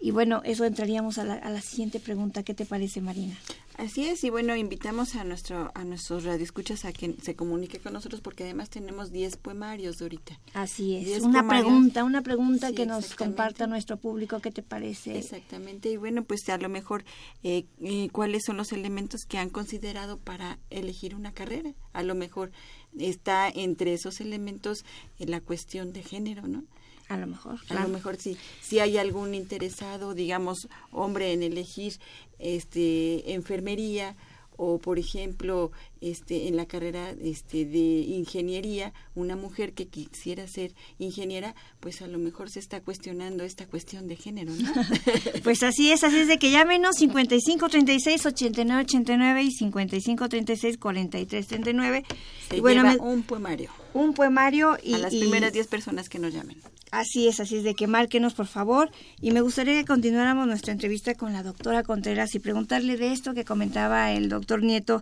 Y 0.00 0.12
bueno, 0.12 0.40
eso 0.44 0.64
entraríamos 0.64 1.18
a 1.18 1.24
la, 1.24 1.34
a 1.34 1.50
la 1.50 1.60
siguiente 1.60 2.00
pregunta. 2.00 2.42
¿Qué 2.42 2.54
te 2.54 2.64
parece, 2.64 3.00
Marina? 3.00 3.36
Así 3.80 4.04
es, 4.04 4.24
y 4.24 4.30
bueno, 4.30 4.54
invitamos 4.56 5.16
a 5.16 5.24
nuestro 5.24 5.72
a 5.74 5.84
nuestros 5.84 6.24
radioescuchas 6.24 6.84
a 6.84 6.92
que 6.92 7.14
se 7.22 7.34
comunique 7.34 7.78
con 7.78 7.94
nosotros 7.94 8.20
porque 8.20 8.44
además 8.44 8.68
tenemos 8.68 9.10
10 9.10 9.38
poemarios 9.38 9.96
de 9.96 10.04
ahorita. 10.04 10.38
Así 10.52 10.96
es. 10.96 11.22
Una 11.22 11.48
pregunta, 11.48 12.04
una 12.04 12.20
pregunta 12.20 12.68
sí, 12.68 12.74
que 12.74 12.84
nos 12.84 13.14
comparta 13.14 13.66
nuestro 13.66 13.96
público, 13.96 14.40
¿qué 14.40 14.50
te 14.50 14.62
parece? 14.62 15.16
Exactamente, 15.16 15.90
y 15.90 15.96
bueno, 15.96 16.24
pues 16.24 16.46
a 16.50 16.58
lo 16.58 16.68
mejor 16.68 17.04
eh, 17.42 17.64
eh, 17.80 18.10
cuáles 18.12 18.42
son 18.44 18.58
los 18.58 18.72
elementos 18.72 19.22
que 19.26 19.38
han 19.38 19.48
considerado 19.48 20.18
para 20.18 20.58
elegir 20.68 21.14
una 21.14 21.32
carrera. 21.32 21.72
A 21.94 22.02
lo 22.02 22.14
mejor 22.14 22.52
está 22.98 23.48
entre 23.48 23.94
esos 23.94 24.20
elementos 24.20 24.84
eh, 25.18 25.24
la 25.24 25.40
cuestión 25.40 25.94
de 25.94 26.02
género, 26.02 26.46
¿no? 26.46 26.64
A 27.10 27.16
lo 27.16 27.26
mejor. 27.26 27.60
Claro. 27.66 27.82
A 27.82 27.86
lo 27.88 27.92
mejor 27.92 28.16
sí. 28.16 28.36
Si 28.62 28.78
hay 28.78 28.96
algún 28.96 29.34
interesado, 29.34 30.14
digamos, 30.14 30.68
hombre 30.92 31.32
en 31.32 31.42
elegir 31.42 31.94
este 32.38 33.34
enfermería 33.34 34.16
o 34.62 34.78
por 34.78 34.98
ejemplo 34.98 35.72
este 36.02 36.46
en 36.46 36.56
la 36.56 36.66
carrera 36.66 37.14
este 37.22 37.64
de 37.64 37.78
ingeniería 37.78 38.92
una 39.14 39.34
mujer 39.34 39.72
que 39.72 39.88
quisiera 39.88 40.46
ser 40.46 40.74
ingeniera 40.98 41.54
pues 41.80 42.02
a 42.02 42.06
lo 42.06 42.18
mejor 42.18 42.50
se 42.50 42.58
está 42.58 42.82
cuestionando 42.82 43.42
esta 43.42 43.66
cuestión 43.66 44.06
de 44.06 44.16
género 44.16 44.52
¿no? 44.52 44.70
pues 45.44 45.62
así 45.62 45.90
es 45.90 46.04
así 46.04 46.18
es 46.18 46.28
de 46.28 46.38
que 46.38 46.50
llámenos 46.50 46.96
55 46.96 47.68
36 47.70 48.26
89 48.26 48.82
89 48.82 49.42
y 49.42 49.50
55 49.50 50.28
36 50.28 50.76
43 50.76 51.46
39 51.46 52.04
se 52.50 52.56
y 52.58 52.60
bueno 52.60 52.82
me, 52.82 52.96
un 52.98 53.22
poemario 53.22 53.70
un 53.94 54.12
poemario 54.12 54.76
y 54.82 54.92
a 54.92 54.98
las 54.98 55.14
primeras 55.14 55.54
10 55.54 55.68
personas 55.68 56.10
que 56.10 56.18
nos 56.18 56.34
llamen 56.34 56.60
Así 56.90 57.28
es, 57.28 57.38
así 57.38 57.58
es 57.58 57.64
de 57.64 57.74
que 57.74 57.86
márquenos 57.86 58.34
por 58.34 58.46
favor 58.46 58.90
y 59.20 59.30
me 59.30 59.42
gustaría 59.42 59.74
que 59.74 59.84
continuáramos 59.84 60.48
nuestra 60.48 60.72
entrevista 60.72 61.14
con 61.14 61.32
la 61.32 61.44
doctora 61.44 61.84
Contreras 61.84 62.34
y 62.34 62.40
preguntarle 62.40 62.96
de 62.96 63.12
esto 63.12 63.32
que 63.32 63.44
comentaba 63.44 64.10
el 64.12 64.28
doctor 64.28 64.64
Nieto, 64.64 65.00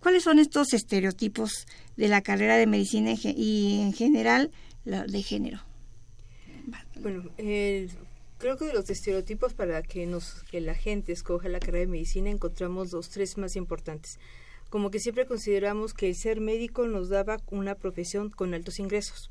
¿cuáles 0.00 0.24
son 0.24 0.38
estos 0.38 0.74
estereotipos 0.74 1.66
de 1.96 2.08
la 2.08 2.20
carrera 2.20 2.56
de 2.56 2.66
medicina 2.66 3.12
y 3.24 3.80
en 3.80 3.94
general 3.94 4.50
de 4.84 5.22
género? 5.22 5.60
Bueno, 7.00 7.24
eh, 7.38 7.88
creo 8.36 8.58
que 8.58 8.66
de 8.66 8.74
los 8.74 8.90
estereotipos 8.90 9.54
para 9.54 9.82
que, 9.82 10.04
nos, 10.04 10.42
que 10.50 10.60
la 10.60 10.74
gente 10.74 11.12
escoja 11.12 11.48
la 11.48 11.58
carrera 11.58 11.86
de 11.86 11.86
medicina 11.86 12.28
encontramos 12.28 12.90
dos, 12.90 13.08
tres 13.08 13.38
más 13.38 13.56
importantes. 13.56 14.18
Como 14.68 14.90
que 14.90 15.00
siempre 15.00 15.26
consideramos 15.26 15.94
que 15.94 16.10
el 16.10 16.16
ser 16.16 16.42
médico 16.42 16.86
nos 16.86 17.08
daba 17.08 17.38
una 17.50 17.76
profesión 17.76 18.28
con 18.28 18.52
altos 18.52 18.78
ingresos 18.78 19.30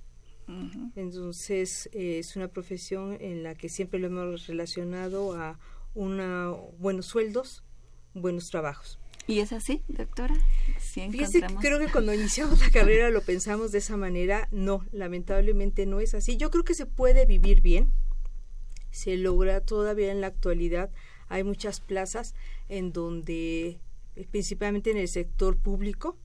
entonces 0.95 1.89
eh, 1.93 2.19
es 2.19 2.35
una 2.35 2.47
profesión 2.47 3.17
en 3.19 3.43
la 3.43 3.55
que 3.55 3.69
siempre 3.69 3.99
lo 3.99 4.07
hemos 4.07 4.47
relacionado 4.47 5.33
a 5.33 5.59
una, 5.93 6.49
buenos 6.77 7.05
sueldos, 7.05 7.63
buenos 8.13 8.49
trabajos. 8.49 8.99
¿Y 9.27 9.41
es 9.41 9.53
así, 9.53 9.83
doctora? 9.87 10.35
¿Sí 10.79 11.07
Fíjese, 11.11 11.41
creo 11.61 11.77
que 11.77 11.91
cuando 11.91 12.13
iniciamos 12.15 12.59
la 12.61 12.71
carrera 12.71 13.11
lo 13.11 13.21
pensamos 13.21 13.71
de 13.71 13.77
esa 13.77 13.95
manera. 13.95 14.47
No, 14.51 14.83
lamentablemente 14.91 15.85
no 15.85 15.99
es 15.99 16.15
así. 16.15 16.35
Yo 16.35 16.49
creo 16.49 16.63
que 16.63 16.73
se 16.73 16.87
puede 16.87 17.27
vivir 17.27 17.61
bien. 17.61 17.91
Se 18.89 19.17
logra 19.17 19.61
todavía 19.61 20.11
en 20.11 20.21
la 20.21 20.27
actualidad. 20.27 20.89
Hay 21.27 21.43
muchas 21.43 21.79
plazas 21.79 22.33
en 22.69 22.91
donde, 22.91 23.79
principalmente 24.31 24.89
en 24.89 24.97
el 24.97 25.07
sector 25.07 25.57
público, 25.57 26.17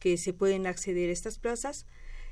que 0.00 0.16
se 0.16 0.32
pueden 0.32 0.66
acceder 0.66 1.10
a 1.10 1.12
estas 1.12 1.38
plazas 1.38 1.86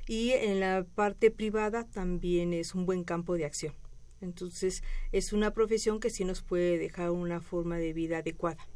y 0.09 0.31
en 0.31 0.59
la 0.59 0.87
parte 0.95 1.29
privada 1.29 1.83
también 1.83 2.51
es 2.51 2.73
un 2.73 2.87
buen 2.87 3.03
campo 3.03 3.35
de 3.35 3.45
acción. 3.45 3.75
Entonces 4.21 4.81
es 5.11 5.33
una 5.33 5.51
profesión 5.53 5.99
que 5.99 6.09
sí 6.09 6.25
nos 6.25 6.41
puede 6.41 6.79
dejar 6.79 7.11
una 7.11 7.41
forma 7.41 7.77
de 7.77 7.93
vida 7.93 8.17
adecuada. 8.17 8.67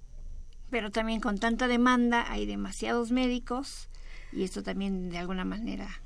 Pero 0.69 0.91
también 0.91 1.22
con 1.22 1.39
tanta 1.39 1.67
demanda 1.67 2.32
hay 2.32 2.46
demasiados 2.46 3.12
médicos 3.12 3.89
y 4.32 4.43
esto 4.43 4.62
también 4.62 5.10
de 5.10 5.17
alguna 5.17 5.43
manera 5.43 6.04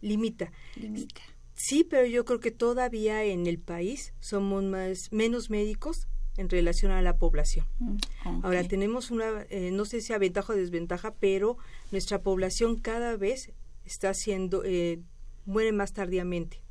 limita. 0.00 0.50
Limita. 0.74 1.22
Sí, 1.54 1.84
pero 1.88 2.04
yo 2.08 2.24
creo 2.24 2.40
que 2.40 2.50
todavía 2.50 3.22
en 3.22 3.46
el 3.46 3.60
país 3.60 4.12
somos 4.18 4.64
más 4.64 5.12
menos 5.12 5.50
médicos 5.50 6.08
en 6.36 6.48
relación 6.48 6.90
a 6.90 7.00
la 7.00 7.16
población. 7.16 7.64
Mm, 7.78 7.96
okay. 8.24 8.40
Ahora 8.42 8.64
tenemos 8.66 9.12
una, 9.12 9.46
eh, 9.50 9.70
no 9.70 9.84
sé 9.84 10.00
si 10.00 10.12
a 10.12 10.18
ventaja 10.18 10.52
o 10.52 10.56
desventaja, 10.56 11.14
pero 11.14 11.58
nuestra 11.92 12.22
población 12.22 12.80
cada 12.80 13.16
vez 13.16 13.52
está 13.92 14.10
haciendo, 14.10 14.64
eh, 14.64 15.00
muere 15.46 15.72
más 15.72 15.92
tardíamente. 15.92 16.62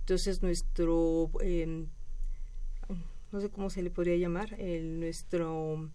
Entonces 0.00 0.42
nuestro, 0.42 1.30
eh, 1.40 1.86
no 3.32 3.40
sé 3.40 3.48
cómo 3.48 3.70
se 3.70 3.82
le 3.82 3.90
podría 3.90 4.16
llamar, 4.16 4.54
el, 4.60 5.00
nuestro 5.00 5.90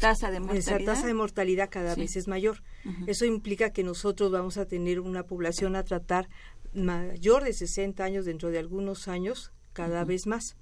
tasa 0.00 0.30
de 0.30 0.40
mortalidad. 0.40 0.76
Esa 0.76 0.84
tasa 0.84 1.06
de 1.06 1.14
mortalidad 1.14 1.68
cada 1.70 1.94
sí. 1.94 2.02
vez 2.02 2.16
es 2.16 2.28
mayor. 2.28 2.62
Uh 2.84 2.90
-huh. 2.90 3.04
Eso 3.08 3.24
implica 3.24 3.70
que 3.70 3.82
nosotros 3.82 4.30
vamos 4.30 4.56
a 4.56 4.66
tener 4.66 5.00
una 5.00 5.24
población 5.24 5.76
a 5.76 5.84
tratar 5.84 6.28
mayor 6.74 7.44
de 7.44 7.52
60 7.52 8.04
años 8.04 8.24
dentro 8.24 8.50
de 8.50 8.58
algunos 8.58 9.08
años 9.08 9.52
cada 9.72 10.02
uh 10.02 10.04
-huh. 10.04 10.08
vez 10.08 10.26
más. 10.26 10.56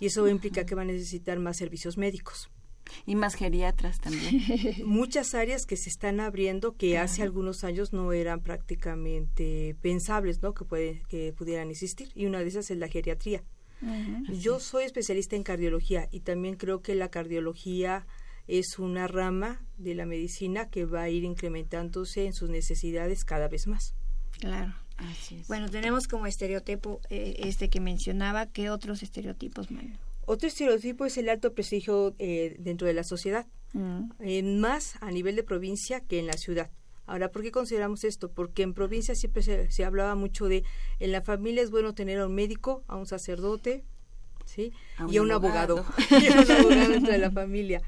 Y 0.00 0.06
eso 0.06 0.26
implica 0.28 0.64
que 0.64 0.74
va 0.74 0.82
a 0.82 0.86
necesitar 0.86 1.38
más 1.38 1.56
servicios 1.56 1.98
médicos. 1.98 2.50
Y 3.06 3.14
más 3.14 3.34
geriatras 3.34 4.00
también. 4.00 4.42
Muchas 4.84 5.34
áreas 5.34 5.66
que 5.66 5.76
se 5.76 5.88
están 5.88 6.20
abriendo 6.20 6.76
que 6.76 6.96
Ajá. 6.96 7.04
hace 7.04 7.22
algunos 7.22 7.64
años 7.64 7.92
no 7.92 8.12
eran 8.12 8.40
prácticamente 8.40 9.76
pensables, 9.80 10.42
¿no? 10.42 10.54
Que, 10.54 10.64
puede, 10.64 11.02
que 11.08 11.32
pudieran 11.32 11.70
existir. 11.70 12.10
Y 12.14 12.26
una 12.26 12.40
de 12.40 12.48
esas 12.48 12.70
es 12.70 12.78
la 12.78 12.88
geriatría. 12.88 13.42
Ajá. 13.82 14.22
Yo 14.32 14.60
soy 14.60 14.84
especialista 14.84 15.36
en 15.36 15.42
cardiología 15.42 16.08
y 16.10 16.20
también 16.20 16.56
creo 16.56 16.82
que 16.82 16.94
la 16.94 17.10
cardiología 17.10 18.06
es 18.46 18.78
una 18.78 19.06
rama 19.06 19.62
de 19.78 19.94
la 19.94 20.06
medicina 20.06 20.68
que 20.68 20.84
va 20.84 21.02
a 21.02 21.08
ir 21.08 21.24
incrementándose 21.24 22.26
en 22.26 22.32
sus 22.32 22.50
necesidades 22.50 23.24
cada 23.24 23.48
vez 23.48 23.66
más. 23.66 23.94
Claro. 24.38 24.74
Bueno, 25.48 25.68
tenemos 25.68 26.06
como 26.06 26.26
estereotipo 26.26 27.00
eh, 27.08 27.36
este 27.38 27.70
que 27.70 27.80
mencionaba, 27.80 28.46
¿qué 28.46 28.70
otros 28.70 29.02
estereotipos? 29.02 29.68
Otro 30.30 30.46
estereotipo 30.46 31.06
es 31.06 31.18
el 31.18 31.28
alto 31.28 31.54
prestigio 31.54 32.14
eh, 32.20 32.54
dentro 32.60 32.86
de 32.86 32.94
la 32.94 33.02
sociedad, 33.02 33.48
mm. 33.72 34.60
más 34.60 34.94
a 35.00 35.10
nivel 35.10 35.34
de 35.34 35.42
provincia 35.42 35.98
que 35.98 36.20
en 36.20 36.28
la 36.28 36.34
ciudad. 36.34 36.70
Ahora, 37.04 37.32
¿por 37.32 37.42
qué 37.42 37.50
consideramos 37.50 38.04
esto? 38.04 38.30
Porque 38.30 38.62
en 38.62 38.72
provincia 38.72 39.16
siempre 39.16 39.42
se, 39.42 39.72
se 39.72 39.84
hablaba 39.84 40.14
mucho 40.14 40.46
de, 40.46 40.62
en 41.00 41.10
la 41.10 41.22
familia 41.22 41.64
es 41.64 41.72
bueno 41.72 41.94
tener 41.94 42.20
a 42.20 42.28
un 42.28 42.34
médico, 42.36 42.84
a 42.86 42.94
un 42.94 43.06
sacerdote, 43.06 43.82
¿sí? 44.44 44.72
y 45.08 45.16
a 45.16 45.22
un 45.22 45.32
abogado, 45.32 45.84
y 46.22 46.28
a 46.28 46.40
un 46.40 46.48
abogado 46.48 46.92
dentro 46.92 47.10
de 47.10 47.18
la 47.18 47.30
familia. 47.32 47.82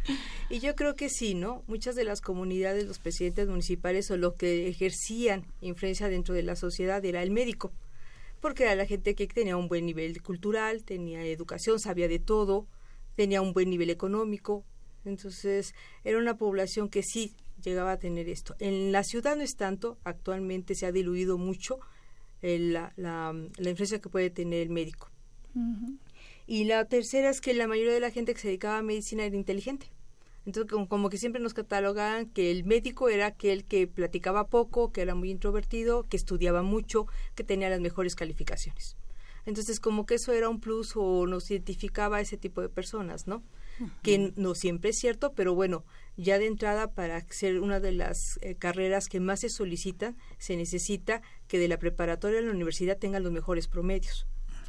Y 0.50 0.58
yo 0.58 0.74
creo 0.74 0.96
que 0.96 1.10
sí, 1.10 1.34
¿no? 1.34 1.62
Muchas 1.68 1.94
de 1.94 2.02
las 2.02 2.20
comunidades, 2.20 2.88
los 2.88 2.98
presidentes 2.98 3.46
municipales 3.46 4.10
o 4.10 4.16
los 4.16 4.34
que 4.34 4.66
ejercían 4.66 5.46
influencia 5.60 6.08
dentro 6.08 6.34
de 6.34 6.42
la 6.42 6.56
sociedad 6.56 7.04
era 7.04 7.22
el 7.22 7.30
médico, 7.30 7.72
porque 8.42 8.64
era 8.64 8.74
la 8.74 8.86
gente 8.86 9.14
que 9.14 9.28
tenía 9.28 9.56
un 9.56 9.68
buen 9.68 9.86
nivel 9.86 10.20
cultural, 10.20 10.82
tenía 10.82 11.24
educación, 11.24 11.78
sabía 11.78 12.08
de 12.08 12.18
todo, 12.18 12.66
tenía 13.14 13.40
un 13.40 13.52
buen 13.52 13.70
nivel 13.70 13.88
económico, 13.88 14.64
entonces 15.04 15.74
era 16.02 16.18
una 16.18 16.36
población 16.36 16.88
que 16.88 17.04
sí 17.04 17.36
llegaba 17.62 17.92
a 17.92 17.98
tener 18.00 18.28
esto. 18.28 18.56
En 18.58 18.90
la 18.90 19.04
ciudad 19.04 19.36
no 19.36 19.42
es 19.42 19.54
tanto, 19.54 19.96
actualmente 20.02 20.74
se 20.74 20.86
ha 20.86 20.92
diluido 20.92 21.38
mucho 21.38 21.78
eh, 22.42 22.58
la, 22.58 22.92
la, 22.96 23.32
la 23.32 23.70
influencia 23.70 24.00
que 24.00 24.08
puede 24.08 24.28
tener 24.28 24.62
el 24.62 24.70
médico. 24.70 25.08
Y 26.46 26.64
la 26.64 26.84
tercera 26.86 27.30
es 27.30 27.40
que 27.40 27.54
la 27.54 27.68
mayoría 27.68 27.92
de 27.92 28.00
la 28.00 28.10
gente 28.10 28.34
que 28.34 28.40
se 28.40 28.48
dedicaba 28.48 28.78
a 28.78 28.82
medicina 28.82 29.24
era 29.24 29.36
inteligente. 29.36 29.86
Entonces, 30.44 30.72
como, 30.88 31.08
que 31.08 31.18
siempre 31.18 31.40
nos 31.40 31.54
catalogaban 31.54 32.26
que 32.26 32.50
el 32.50 32.64
médico 32.64 33.08
era 33.08 33.26
aquel 33.26 33.64
que 33.64 33.86
platicaba 33.86 34.48
poco, 34.48 34.92
que 34.92 35.02
era 35.02 35.14
muy 35.14 35.30
introvertido, 35.30 36.02
que 36.04 36.16
estudiaba 36.16 36.62
mucho, 36.62 37.06
que 37.34 37.44
tenía 37.44 37.70
las 37.70 37.80
mejores 37.80 38.16
calificaciones. 38.16 38.96
Entonces, 39.44 39.80
como 39.80 40.06
que 40.06 40.14
eso 40.14 40.32
era 40.32 40.48
un 40.48 40.60
plus 40.60 40.92
o 40.94 41.26
nos 41.26 41.50
identificaba 41.50 42.18
a 42.18 42.20
ese 42.20 42.36
tipo 42.36 42.60
de 42.60 42.68
personas, 42.68 43.26
¿no? 43.26 43.42
Que 44.02 44.32
no 44.36 44.54
siempre 44.54 44.90
es 44.90 44.98
cierto, 44.98 45.32
pero 45.32 45.54
bueno, 45.54 45.84
ya 46.16 46.38
de 46.38 46.46
entrada 46.46 46.92
para 46.92 47.20
ser 47.30 47.60
una 47.60 47.80
de 47.80 47.92
las 47.92 48.38
eh, 48.42 48.54
carreras 48.54 49.08
que 49.08 49.18
más 49.18 49.40
se 49.40 49.48
solicitan, 49.48 50.16
se 50.38 50.56
necesita 50.56 51.22
que 51.48 51.58
de 51.58 51.68
la 51.68 51.78
preparatoria 51.78 52.38
a 52.38 52.42
la 52.42 52.52
universidad 52.52 52.98
tengan 52.98 53.24
los 53.24 53.32
mejores 53.32 53.66
promedios. 53.66 54.26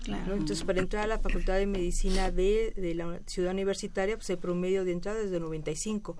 Entonces, 0.07 0.63
para 0.63 0.79
entrar 0.79 1.03
a 1.03 1.07
la 1.07 1.19
Facultad 1.19 1.57
de 1.57 1.65
Medicina 1.65 2.31
de, 2.31 2.73
de 2.75 2.95
la 2.95 3.21
ciudad 3.25 3.53
universitaria, 3.53 4.17
pues 4.17 4.29
el 4.29 4.37
promedio 4.37 4.83
de 4.85 4.91
entrada 4.91 5.21
es 5.21 5.31
de 5.31 5.39
95. 5.39 6.17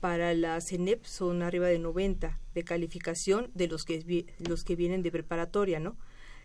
Para 0.00 0.34
la 0.34 0.60
CENEP 0.60 1.04
son 1.04 1.42
arriba 1.42 1.68
de 1.68 1.78
90 1.78 2.38
de 2.54 2.64
calificación 2.64 3.50
de 3.54 3.68
los 3.68 3.84
que, 3.84 4.26
los 4.38 4.64
que 4.64 4.76
vienen 4.76 5.02
de 5.02 5.10
preparatoria, 5.10 5.80
¿no? 5.80 5.96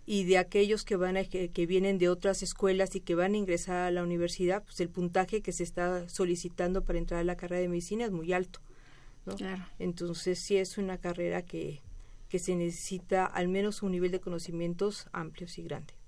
Y 0.06 0.24
de 0.24 0.38
aquellos 0.38 0.86
que, 0.86 0.96
van 0.96 1.18
a, 1.18 1.24
que, 1.24 1.66
vienen 1.68 1.98
de 1.98 2.10
otras 2.10 2.42
escuelas 2.42 2.96
y 2.96 3.02
que 3.02 3.16
van 3.16 3.34
a 3.34 3.38
ingresar 3.38 3.88
a 3.88 3.92
la 3.92 4.02
universidad, 4.02 4.64
pues 4.64 4.80
el 4.80 4.90
puntaje 4.90 5.42
que 5.42 5.52
se 5.52 5.64
está 5.64 6.08
solicitando 6.10 6.84
para 6.84 7.00
entrar 7.00 7.20
a 7.20 7.24
la 7.24 7.36
carrera 7.36 7.62
de 7.62 7.68
medicina 7.68 8.06
es 8.06 8.12
muy 8.12 8.34
alto. 8.34 8.60
¿no? 9.26 9.36
Entonces, 9.78 10.40
sí 10.40 10.58
es 10.58 10.78
una 10.78 10.98
carrera 10.98 11.44
que, 11.44 11.82
que 12.30 12.40
se 12.40 12.56
necesita 12.56 13.26
al 13.26 13.50
menos 13.50 13.84
un 13.84 13.92
nivel 13.92 14.12
de 14.12 14.20
conocimientos 14.20 15.08
amplios 15.12 15.58
y 15.60 15.64
grande 15.64 15.99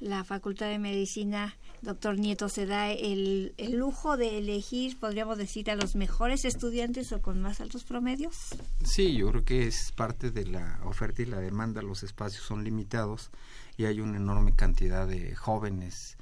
la 0.00 0.24
Facultad 0.24 0.68
de 0.68 0.78
Medicina, 0.78 1.56
doctor 1.82 2.18
Nieto, 2.18 2.48
se 2.48 2.66
da 2.66 2.90
el, 2.90 3.54
el, 3.56 3.76
lujo 3.76 4.16
de 4.16 4.38
elegir, 4.38 4.98
podríamos 4.98 5.38
decir, 5.38 5.70
a 5.70 5.76
los 5.76 5.96
mejores 5.96 6.44
estudiantes 6.44 7.12
o 7.12 7.22
con 7.22 7.40
más 7.40 7.60
altos 7.60 7.84
promedios? 7.84 8.50
Sí, 8.84 9.16
yo 9.16 9.30
creo 9.30 9.44
que 9.44 9.66
es 9.66 9.92
parte 9.92 10.30
de 10.30 10.46
la 10.46 10.80
oferta 10.84 11.22
y 11.22 11.26
la 11.26 11.38
demanda. 11.38 11.82
Los 11.82 12.02
espacios 12.02 12.44
son 12.44 12.64
limitados 12.64 13.30
y 13.76 13.84
hay 13.84 14.00
una 14.00 14.16
enorme 14.16 14.54
cantidad 14.54 15.06
de 15.06 15.34
jóvenes 15.34 16.16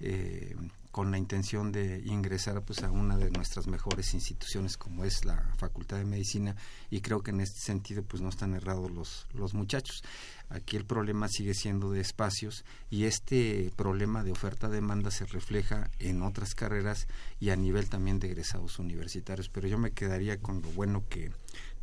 eh, 0.00 0.54
con 0.98 1.12
la 1.12 1.18
intención 1.18 1.70
de 1.70 2.02
ingresar 2.06 2.60
pues 2.62 2.82
a 2.82 2.90
una 2.90 3.16
de 3.16 3.30
nuestras 3.30 3.68
mejores 3.68 4.14
instituciones 4.14 4.76
como 4.76 5.04
es 5.04 5.24
la 5.24 5.48
Facultad 5.56 5.98
de 5.98 6.04
Medicina 6.04 6.56
y 6.90 7.02
creo 7.02 7.22
que 7.22 7.30
en 7.30 7.40
este 7.40 7.60
sentido 7.60 8.02
pues 8.02 8.20
no 8.20 8.28
están 8.28 8.52
errados 8.54 8.90
los 8.90 9.28
los 9.32 9.54
muchachos. 9.54 10.02
Aquí 10.48 10.76
el 10.76 10.84
problema 10.84 11.28
sigue 11.28 11.54
siendo 11.54 11.92
de 11.92 12.00
espacios 12.00 12.64
y 12.90 13.04
este 13.04 13.70
problema 13.76 14.24
de 14.24 14.32
oferta-demanda 14.32 15.12
se 15.12 15.24
refleja 15.26 15.88
en 16.00 16.20
otras 16.20 16.56
carreras 16.56 17.06
y 17.38 17.50
a 17.50 17.56
nivel 17.56 17.88
también 17.88 18.18
de 18.18 18.26
egresados 18.26 18.80
universitarios. 18.80 19.48
Pero 19.48 19.68
yo 19.68 19.78
me 19.78 19.92
quedaría 19.92 20.40
con 20.40 20.62
lo 20.62 20.68
bueno 20.70 21.04
que 21.08 21.30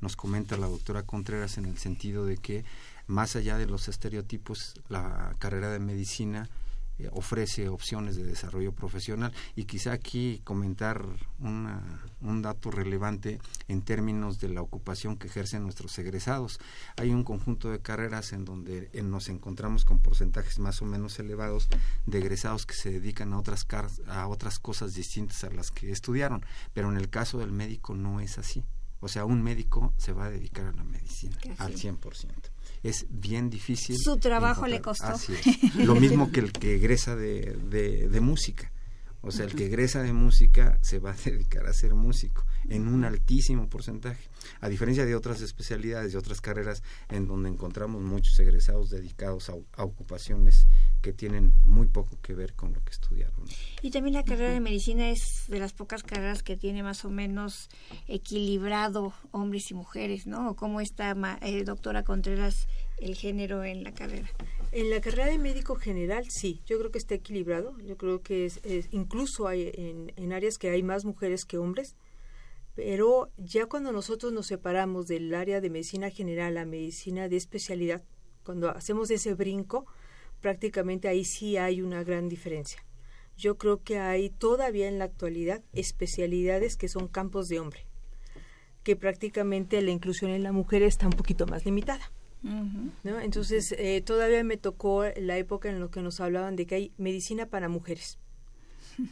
nos 0.02 0.18
comenta 0.18 0.58
la 0.58 0.68
doctora 0.68 1.04
Contreras 1.04 1.58
en 1.58 1.64
el 1.68 1.78
sentido 1.78 2.26
de 2.26 2.36
que 2.36 2.66
más 3.08 3.38
allá 3.38 3.58
de 3.58 3.66
los 3.66 3.88
estereotipos, 3.88 4.74
la 4.90 5.34
carrera 5.40 5.70
de 5.70 5.80
medicina 5.80 6.50
eh, 6.98 7.10
ofrece 7.12 7.68
opciones 7.68 8.16
de 8.16 8.24
desarrollo 8.24 8.72
profesional 8.72 9.34
y 9.56 9.66
quizá 9.66 9.92
aquí 9.92 10.42
comentar 10.44 11.06
un 11.40 12.42
dato 12.42 12.72
relevante 12.72 13.40
en 13.68 13.82
términos 13.82 14.40
de 14.40 14.50
la 14.50 14.62
ocupación 14.62 15.18
que 15.18 15.28
ejercen 15.28 15.64
nuestros 15.64 15.98
egresados. 16.00 16.60
Hay 16.96 17.12
un 17.12 17.24
conjunto 17.24 17.70
de 17.70 17.80
carreras 17.80 18.32
en 18.34 18.46
donde 18.46 18.90
nos 19.04 19.28
encontramos 19.30 19.84
con 19.84 20.00
porcentajes 20.00 20.60
más 20.60 20.82
o 20.82 20.86
menos 20.86 21.20
elevados 21.20 21.68
de 22.06 22.20
egresados 22.20 22.66
que 22.66 22.76
se 22.76 22.92
dedican 22.92 23.34
a 23.34 23.40
otras, 23.40 23.68
a 24.08 24.28
otras 24.28 24.60
cosas 24.60 24.94
distintas 24.94 25.44
a 25.44 25.50
las 25.50 25.72
que 25.72 25.92
estudiaron, 25.92 26.46
pero 26.74 26.90
en 26.90 26.98
el 26.98 27.10
caso 27.10 27.40
del 27.40 27.52
médico 27.52 27.94
no 27.94 28.22
es 28.22 28.38
así. 28.38 28.64
O 29.02 29.08
sea, 29.08 29.26
un 29.26 29.44
médico 29.44 29.94
se 29.98 30.14
va 30.14 30.26
a 30.26 30.32
dedicar 30.32 30.66
a 30.66 30.72
la 30.72 30.84
medicina 30.84 31.38
al 31.58 31.76
100% 31.76 32.55
es 32.86 33.08
bien 33.10 33.50
difícil. 33.50 33.98
Su 33.98 34.18
trabajo 34.18 34.68
le 34.68 34.80
costó. 34.82 35.14
Lo 35.76 35.96
mismo 35.96 36.32
que 36.32 36.40
el 36.40 36.52
que 36.52 36.76
egresa 36.76 37.16
de, 37.16 37.58
de, 37.70 38.22
música. 38.22 38.72
O 39.26 39.32
sea, 39.32 39.46
el 39.46 39.56
que 39.56 39.66
egresa 39.66 40.04
de 40.04 40.14
música 40.14 40.78
se 40.82 41.00
va 41.00 41.12
a 41.12 41.16
dedicar 41.26 41.66
a 41.66 41.74
ser 41.74 41.96
músico 41.96 42.46
en 42.70 42.88
un 42.88 43.06
altísimo 43.06 43.68
porcentaje, 43.70 44.30
a 44.62 44.70
diferencia 44.70 45.06
de 45.06 45.16
otras 45.16 45.42
especialidades, 45.42 46.12
de 46.12 46.18
otras 46.18 46.42
carreras 46.42 46.84
en 47.10 47.28
donde 47.28 47.50
encontramos 47.50 48.02
muchos 48.02 48.40
egresados 48.40 48.90
dedicados 48.90 49.50
a, 49.50 49.56
ocupaciones 49.84 50.68
que 51.02 51.14
tienen 51.14 51.54
muy 51.66 51.88
poco 51.88 52.20
que 52.22 52.34
ver 52.34 52.54
con 52.54 52.74
lo 52.74 52.84
que 52.84 52.92
estudiaron. 52.92 53.46
Y 53.82 53.92
también 53.92 54.14
la 54.14 54.24
carrera 54.24 54.54
de 54.54 54.60
medicina 54.60 55.10
es 55.10 55.46
de 55.48 55.60
las 55.60 55.74
pocas 55.74 56.04
carreras 56.04 56.44
que 56.44 56.58
tiene 56.58 56.84
más 56.84 57.06
o 57.06 57.10
menos 57.10 57.70
equilibrado 58.08 59.14
hombres 59.32 59.70
y 59.72 59.74
mujeres, 59.74 60.26
¿no? 60.26 60.56
¿Cómo 60.56 60.82
está, 60.82 61.16
eh, 61.42 61.64
doctora 61.64 62.04
Contreras, 62.04 62.68
el 62.98 63.16
género 63.16 63.64
en 63.64 63.84
la 63.84 63.94
carrera? 63.94 64.30
En 64.72 64.90
la 64.90 65.00
carrera 65.00 65.28
de 65.28 65.38
médico 65.38 65.76
general, 65.76 66.30
sí, 66.30 66.62
yo 66.66 66.78
creo 66.78 66.92
que 66.92 66.98
está 66.98 67.16
equilibrado. 67.16 67.78
Yo 67.80 67.98
creo 67.98 68.22
que 68.22 68.46
es, 68.46 68.60
incluso 68.92 69.48
hay 69.48 69.72
en, 69.74 70.12
en, 70.16 70.34
áreas 70.34 70.58
que 70.58 70.70
hay 70.70 70.84
más 70.84 71.06
mujeres 71.06 71.46
que 71.46 71.58
hombres, 71.58 71.96
pero 72.76 73.32
ya 73.38 73.68
cuando 73.68 73.92
nosotros 73.92 74.34
nos 74.34 74.48
separamos 74.48 75.08
del 75.08 75.34
área 75.34 75.62
de 75.62 75.70
medicina 75.70 76.10
general 76.10 76.58
a 76.58 76.66
medicina 76.66 77.30
de 77.30 77.38
especialidad, 77.38 78.04
cuando 78.44 78.70
hacemos 78.70 79.10
ese 79.12 79.34
brinco, 79.34 79.86
prácticamente 80.42 81.08
ahí 81.08 81.26
sí 81.26 81.58
hay 81.58 81.82
una 81.82 82.04
gran 82.04 82.30
diferencia. 82.30 82.86
Yo 83.38 83.58
creo 83.58 83.82
que 83.82 84.00
hay 84.00 84.30
todavía 84.30 84.88
en 84.88 85.00
la 85.00 85.06
actualidad 85.06 85.64
especialidades 85.74 86.78
que 86.78 86.88
son 86.88 87.08
campos 87.08 87.50
de 87.50 87.60
hombre, 87.60 87.88
que 88.84 88.96
prácticamente 88.96 89.82
la 89.82 89.92
inclusión 89.92 90.32
en 90.32 90.44
la 90.44 90.52
mujer 90.52 90.84
está 90.84 91.08
un 91.08 91.14
poquito 91.14 91.48
más 91.48 91.66
limitada. 91.66 92.12
¿No? 93.04 93.20
Entonces, 93.20 93.74
eh, 93.78 94.02
todavía 94.06 94.44
me 94.44 94.58
tocó 94.58 95.04
la 95.18 95.38
época 95.38 95.70
en 95.70 95.80
la 95.80 95.90
que 95.90 96.02
nos 96.02 96.20
hablaban 96.20 96.56
de 96.56 96.68
que 96.68 96.76
hay 96.76 96.92
medicina 96.98 97.48
para 97.48 97.70
mujeres. 97.70 98.20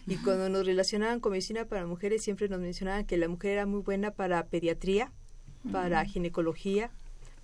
Y 0.07 0.15
cuando 0.17 0.49
nos 0.49 0.65
relacionaban 0.65 1.19
con 1.19 1.31
medicina 1.31 1.65
para 1.65 1.85
mujeres, 1.85 2.23
siempre 2.23 2.47
nos 2.47 2.59
mencionaban 2.59 3.05
que 3.05 3.17
la 3.17 3.27
mujer 3.27 3.51
era 3.51 3.65
muy 3.65 3.81
buena 3.81 4.11
para 4.11 4.45
pediatría, 4.47 5.11
para 5.71 6.05
ginecología, 6.05 6.91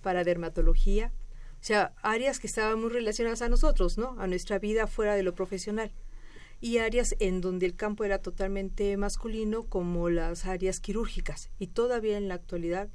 para 0.02 0.24
dermatología, 0.24 1.12
o 1.60 1.62
sea, 1.62 1.92
áreas 2.02 2.40
que 2.40 2.46
estaban 2.46 2.80
muy 2.80 2.88
relacionadas 2.88 3.42
a 3.42 3.48
nosotros, 3.50 3.98
¿no? 3.98 4.16
A 4.18 4.26
nuestra 4.26 4.58
vida 4.58 4.86
fuera 4.86 5.14
de 5.14 5.22
lo 5.22 5.34
profesional. 5.34 5.92
Y 6.62 6.78
áreas 6.78 7.14
en 7.18 7.42
donde 7.42 7.66
el 7.66 7.76
campo 7.76 8.04
era 8.04 8.18
totalmente 8.18 8.96
masculino, 8.96 9.64
como 9.64 10.08
las 10.08 10.46
áreas 10.46 10.80
quirúrgicas. 10.80 11.50
Y 11.58 11.68
todavía 11.68 12.16
en 12.16 12.28
la 12.28 12.34
actualidad 12.34 12.88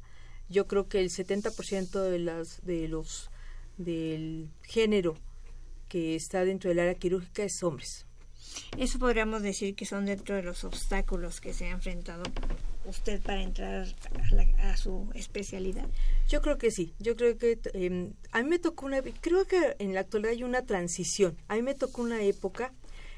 yo 0.49 0.67
creo 0.67 0.87
que 0.87 0.99
el 0.99 1.09
70% 1.09 2.01
de 2.01 2.19
las 2.19 2.65
de 2.65 2.87
los 2.87 3.29
del 3.77 4.49
género 4.63 5.15
que 5.89 6.15
está 6.15 6.45
dentro 6.45 6.69
del 6.69 6.79
área 6.79 6.95
quirúrgica 6.95 7.43
es 7.43 7.61
hombres. 7.63 8.05
Eso 8.77 8.99
podríamos 8.99 9.41
decir 9.41 9.75
que 9.75 9.85
son 9.85 10.05
dentro 10.05 10.35
de 10.35 10.43
los 10.43 10.63
obstáculos 10.63 11.41
que 11.41 11.53
se 11.53 11.65
ha 11.65 11.71
enfrentado 11.71 12.23
usted 12.85 13.21
para 13.21 13.41
entrar 13.41 13.87
a, 14.59 14.77
su 14.77 15.09
especialidad. 15.13 15.87
Yo 16.29 16.41
creo 16.41 16.57
que 16.57 16.71
sí. 16.71 16.93
Yo 16.99 17.15
creo 17.15 17.37
que 17.37 17.59
eh, 17.73 18.11
a 18.31 18.43
mí 18.43 18.49
me 18.49 18.59
tocó 18.59 18.85
una, 18.85 19.01
creo 19.21 19.45
que 19.45 19.75
en 19.79 19.93
la 19.93 20.01
actualidad 20.01 20.31
hay 20.31 20.43
una 20.43 20.65
transición. 20.65 21.37
A 21.47 21.55
mí 21.55 21.61
me 21.61 21.73
tocó 21.73 22.01
una 22.01 22.21
época 22.21 22.73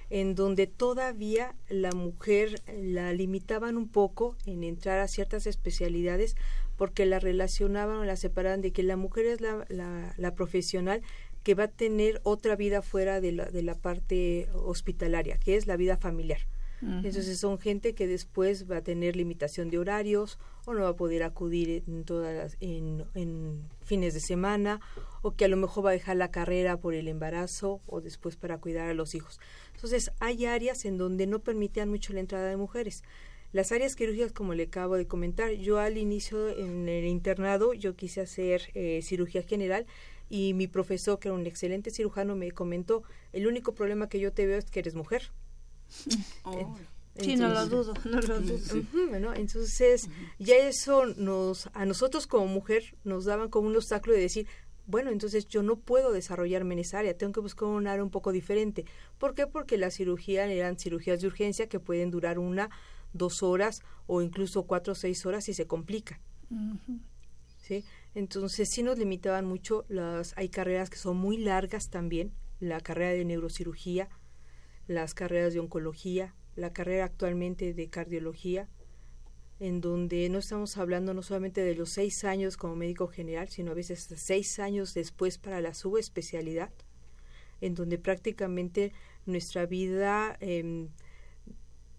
en 0.10 0.36
donde 0.36 0.68
todavía 0.68 1.54
la 1.70 1.92
mujer 1.92 2.62
la 2.74 3.12
limitaban 3.12 3.76
un 3.76 3.90
poco 3.90 4.38
en 4.46 4.64
entrar 4.64 5.00
a 5.00 5.08
ciertas 5.08 5.48
especialidades 5.48 6.36
porque 6.78 7.06
la 7.06 7.20
relacionaban 7.20 7.98
o 7.98 8.06
la 8.06 8.16
separaban 8.16 8.62
de 8.62 8.72
que 8.72 8.84
la 8.84 8.96
mujer 8.96 9.26
es 9.26 9.42
la, 9.42 9.66
la, 9.70 10.36
profesional 10.36 11.02
que 11.44 11.56
va 11.56 11.64
a 11.64 11.68
tener 11.68 12.22
otra 12.24 12.56
vida 12.56 12.82
fuera 12.82 13.20
de 13.20 13.32
la, 13.32 13.46
de 13.46 13.64
la 13.64 13.76
parte 13.76 14.48
hospitalaria, 14.54 15.38
que 15.38 15.56
es 15.56 15.68
la 15.68 15.76
vida 15.76 15.98
familiar. 15.98 16.40
Entonces 16.80 17.40
son 17.40 17.58
gente 17.58 17.96
que 17.96 18.06
después 18.06 18.70
va 18.70 18.78
a 18.78 18.84
tener 18.84 19.16
limitación 19.16 19.72
de 19.72 19.80
horarios 19.80 20.38
o 20.66 20.76
no 20.76 20.84
va 20.84 20.90
a 20.90 20.96
poder 20.96 21.24
acudir 21.24 21.84
en 21.88 22.04
todas 22.04 22.56
en, 22.60 23.04
en, 23.16 23.64
fines 23.84 24.14
de 24.14 24.20
semana 24.20 24.80
o 25.24 25.32
que 25.32 25.46
a 25.46 25.48
lo 25.48 25.58
mejor 25.58 25.86
va 25.86 25.90
a 25.90 25.94
dejar 25.94 26.18
la 26.18 26.30
carrera 26.30 26.78
por 26.78 26.94
el 26.94 27.08
embarazo 27.08 27.82
o 27.88 28.00
después 28.00 28.36
para 28.36 28.60
cuidar 28.60 28.90
a 28.90 28.94
los 28.94 29.16
hijos. 29.16 29.40
Entonces 29.74 30.12
hay 30.20 30.46
áreas 30.46 30.86
en 30.86 31.00
donde 31.00 31.26
no 31.26 31.40
permitían 31.40 31.90
mucho 31.90 32.14
la 32.14 32.20
entrada 32.20 32.48
de 32.48 32.58
mujeres. 32.58 33.04
Las 33.54 33.72
áreas 33.72 33.96
quirúrgicas, 33.96 34.34
como 34.34 34.54
le 34.54 34.64
acabo 34.64 34.96
de 34.96 35.08
comentar, 35.08 35.52
yo 35.52 35.80
al 35.80 35.98
inicio 35.98 36.50
en 36.50 36.90
el 36.90 37.06
internado 37.06 37.74
yo 37.74 37.96
quise 37.96 38.22
hacer 38.22 38.70
eh, 38.74 39.02
cirugía 39.02 39.42
general 39.42 39.86
y 40.30 40.54
mi 40.54 40.68
profesor, 40.68 41.20
que 41.20 41.30
era 41.30 41.36
un 41.36 41.48
excelente 41.48 41.92
cirujano, 41.92 42.36
me 42.36 42.52
comentó, 42.52 43.04
el 43.32 43.48
único 43.48 43.74
problema 43.74 44.10
que 44.10 44.20
yo 44.20 44.34
te 44.34 44.46
veo 44.46 44.58
es 44.58 44.66
que 44.70 44.80
eres 44.80 44.96
mujer. 44.96 45.32
Oh. 47.20 47.24
sí, 47.24 47.36
no 47.36 47.48
lo 47.48 47.66
dudo, 47.66 47.96
no 48.06 48.22
lo 48.22 48.40
dudo. 48.40 48.84
bueno, 49.10 49.34
entonces 49.34 50.08
ya 50.38 50.56
eso 50.56 51.08
nos, 51.08 51.68
a 51.74 51.84
nosotros 51.86 52.28
como 52.28 52.46
mujer 52.46 52.96
nos 53.04 53.26
daban 53.26 53.50
como 53.50 53.68
un 53.68 53.76
obstáculo 53.76 54.14
de 54.14 54.22
decir, 54.22 54.48
bueno, 54.86 55.10
entonces 55.10 55.48
yo 55.48 55.64
no 55.64 55.76
puedo 55.78 56.12
desarrollarme 56.14 56.76
en 56.76 56.80
esa 56.80 57.00
área, 57.00 57.18
tengo 57.18 57.34
que 57.34 57.40
buscar 57.40 57.68
un 57.68 57.88
área 57.88 58.04
un 58.04 58.10
poco 58.10 58.32
diferente. 58.32 58.86
¿Por 59.18 59.34
qué? 59.34 59.48
Porque 59.48 59.78
la 59.78 59.90
cirugía 59.92 60.46
eran 60.46 60.78
cirugías 60.78 61.20
de 61.20 61.28
urgencia 61.28 61.68
que 61.68 61.80
pueden 61.80 62.12
durar 62.12 62.38
una, 62.40 62.70
dos 63.14 63.44
horas 63.44 63.82
o 64.06 64.22
incluso 64.22 64.64
cuatro 64.64 64.94
o 64.94 64.96
seis 64.96 65.26
horas 65.26 65.46
si 65.46 65.54
se 65.54 65.68
complica. 65.68 66.20
¿Sí? 67.62 67.84
Entonces 68.16 68.70
sí 68.72 68.82
nos 68.84 68.98
limitaban 68.98 69.46
mucho, 69.46 69.86
las, 69.90 70.34
hay 70.38 70.50
carreras 70.50 70.90
que 70.90 70.98
son 70.98 71.18
muy 71.18 71.38
largas 71.38 71.90
también, 71.90 72.32
la 72.60 72.80
carrera 72.80 73.12
de 73.12 73.26
neurocirugía, 73.26 74.10
las 74.88 75.14
carreras 75.14 75.54
de 75.54 75.60
oncología, 75.60 76.34
la 76.56 76.74
carrera 76.74 77.06
actualmente 77.06 77.74
de 77.74 77.90
cardiología, 77.90 78.70
en 79.60 79.82
donde 79.82 80.30
no 80.30 80.40
estamos 80.40 80.78
hablando 80.78 81.14
no 81.14 81.22
solamente 81.22 81.62
de 81.62 81.76
los 81.76 81.90
seis 81.90 82.24
años 82.24 82.58
como 82.58 82.76
médico 82.76 83.08
general, 83.08 83.50
sino 83.50 83.72
a 83.72 83.76
veces 83.76 84.08
seis 84.16 84.60
años 84.60 84.94
después 84.94 85.38
para 85.38 85.62
la 85.62 85.74
subespecialidad, 85.74 86.72
en 87.60 87.76
donde 87.76 87.98
prácticamente 87.98 88.94
nuestra 89.26 89.66
vida 89.66 90.38
eh, 90.40 90.88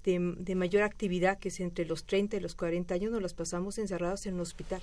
de, 0.04 0.54
mayor 0.54 0.82
actividad, 0.82 1.38
que 1.38 1.48
es 1.48 1.61
entre 1.61 1.84
los 1.84 2.04
30 2.04 2.37
y 2.37 2.40
los 2.40 2.54
40 2.54 2.94
años, 2.94 3.12
nos 3.12 3.22
las 3.22 3.34
pasamos 3.34 3.78
encerrados 3.78 4.26
en 4.26 4.34
un 4.34 4.40
hospital. 4.40 4.80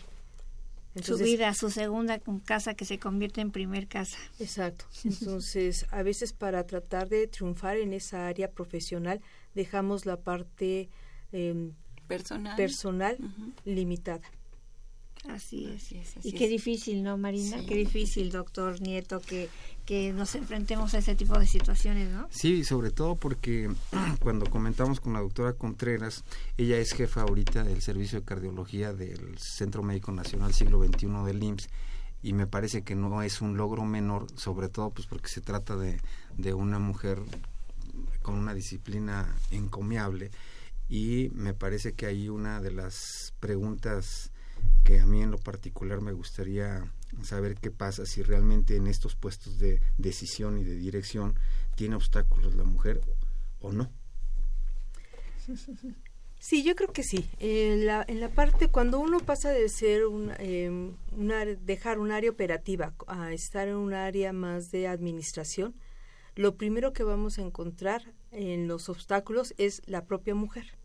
su 1.02 1.18
vida, 1.18 1.54
su 1.54 1.70
segunda 1.70 2.20
casa 2.46 2.74
que 2.74 2.86
se 2.86 3.00
convierte 3.00 3.42
en 3.42 3.52
primer 3.52 3.88
casa. 3.88 4.18
Exacto. 4.40 4.86
Entonces, 5.04 5.86
a 5.92 6.04
veces 6.04 6.34
para 6.34 6.66
tratar 6.66 7.10
de 7.10 7.28
triunfar 7.28 7.78
en 7.78 7.94
esa 7.94 8.28
área 8.28 8.52
profesional, 8.52 9.22
dejamos 9.56 10.06
la 10.06 10.18
parte 10.18 10.90
em, 11.32 11.74
personal, 12.08 12.56
personal 12.56 13.18
limitada. 13.66 14.30
Así 15.30 15.66
es. 15.66 15.94
y 16.24 16.32
qué 16.34 16.48
difícil, 16.48 17.04
¿no, 17.04 17.18
Marina? 17.18 17.58
Qué 17.66 17.76
difícil, 17.76 18.32
doctor 18.32 18.80
Nieto, 18.82 19.20
que, 19.22 19.50
que 19.86 20.14
nos 20.14 20.36
enfrentemos 20.36 20.94
a 20.94 21.00
ese 21.00 21.16
tipo 21.16 21.38
de 21.38 21.48
situaciones, 21.48 22.10
¿no? 22.10 22.28
Sí, 22.32 22.64
sobre 22.64 22.92
todo 22.92 23.16
porque 23.16 23.70
cuando 24.20 24.46
comentamos 24.50 25.00
con 25.00 25.14
la 25.14 25.22
doctora 25.22 25.54
Contreras, 25.54 26.24
ella 26.58 26.78
es 26.78 26.94
jefa 26.94 27.22
ahorita 27.22 27.64
del 27.64 27.82
Servicio 27.82 28.20
de 28.20 28.26
Cardiología 28.26 28.94
del 28.94 29.38
Centro 29.38 29.84
Médico 29.84 30.12
Nacional 30.12 30.54
Siglo 30.54 30.84
XXI 30.84 31.08
del 31.26 31.44
IMSS 31.44 31.70
y 32.22 32.34
me 32.34 32.48
parece 32.48 32.84
que 32.84 32.96
no 32.96 33.22
es 33.22 33.42
un 33.42 33.56
logro 33.56 33.84
menor, 33.86 34.28
sobre 34.36 34.68
todo 34.70 34.90
pues 34.90 35.08
porque 35.08 35.30
se 35.30 35.42
trata 35.42 35.76
de, 35.76 36.02
de 36.38 36.54
una 36.54 36.80
mujer 36.80 37.20
con 38.22 38.36
una 38.36 38.54
disciplina 38.54 39.36
encomiable 39.52 40.32
y 40.90 41.30
me 41.34 41.54
parece 41.54 41.94
que 41.94 42.08
hay 42.08 42.30
una 42.30 42.62
de 42.62 42.72
las 42.72 43.34
preguntas 43.40 44.32
que 44.84 45.00
a 45.00 45.06
mí 45.06 45.22
en 45.22 45.32
lo 45.32 45.38
particular 45.38 46.02
me 46.02 46.14
gustaría 46.14 46.92
saber 47.24 47.56
qué 47.56 47.72
pasa 47.72 48.06
si 48.06 48.22
realmente 48.22 48.76
en 48.76 48.88
estos 48.88 49.16
puestos 49.16 49.60
de 49.60 49.82
decisión 49.98 50.58
y 50.58 50.64
de 50.64 50.76
dirección 50.76 51.38
tiene 51.76 51.96
obstáculos 51.96 52.56
la 52.56 52.64
mujer 52.64 53.02
o 53.60 53.72
no. 53.72 53.92
Sí, 56.40 56.64
yo 56.64 56.76
creo 56.76 56.94
que 56.94 57.02
sí. 57.02 57.28
En 57.40 57.88
la, 57.88 58.06
en 58.08 58.20
la 58.20 58.30
parte, 58.30 58.68
cuando 58.68 59.00
uno 59.00 59.20
pasa 59.20 59.50
de 59.50 59.68
ser 59.68 60.06
un, 60.06 60.32
eh, 60.38 60.94
dejar 61.62 61.98
un 61.98 62.12
área 62.12 62.30
operativa 62.30 62.94
a 63.08 63.34
estar 63.34 63.68
en 63.68 63.76
un 63.76 63.94
área 63.94 64.32
más 64.32 64.70
de 64.70 64.88
administración, 64.88 65.74
lo 66.36 66.56
primero 66.56 66.94
que 66.94 67.04
vamos 67.04 67.40
a 67.40 67.42
encontrar 67.42 68.14
en 68.32 68.68
los 68.68 68.90
obstáculos 68.90 69.56
es 69.58 69.82
la 69.88 70.06
propia 70.06 70.36
mujer 70.36 70.78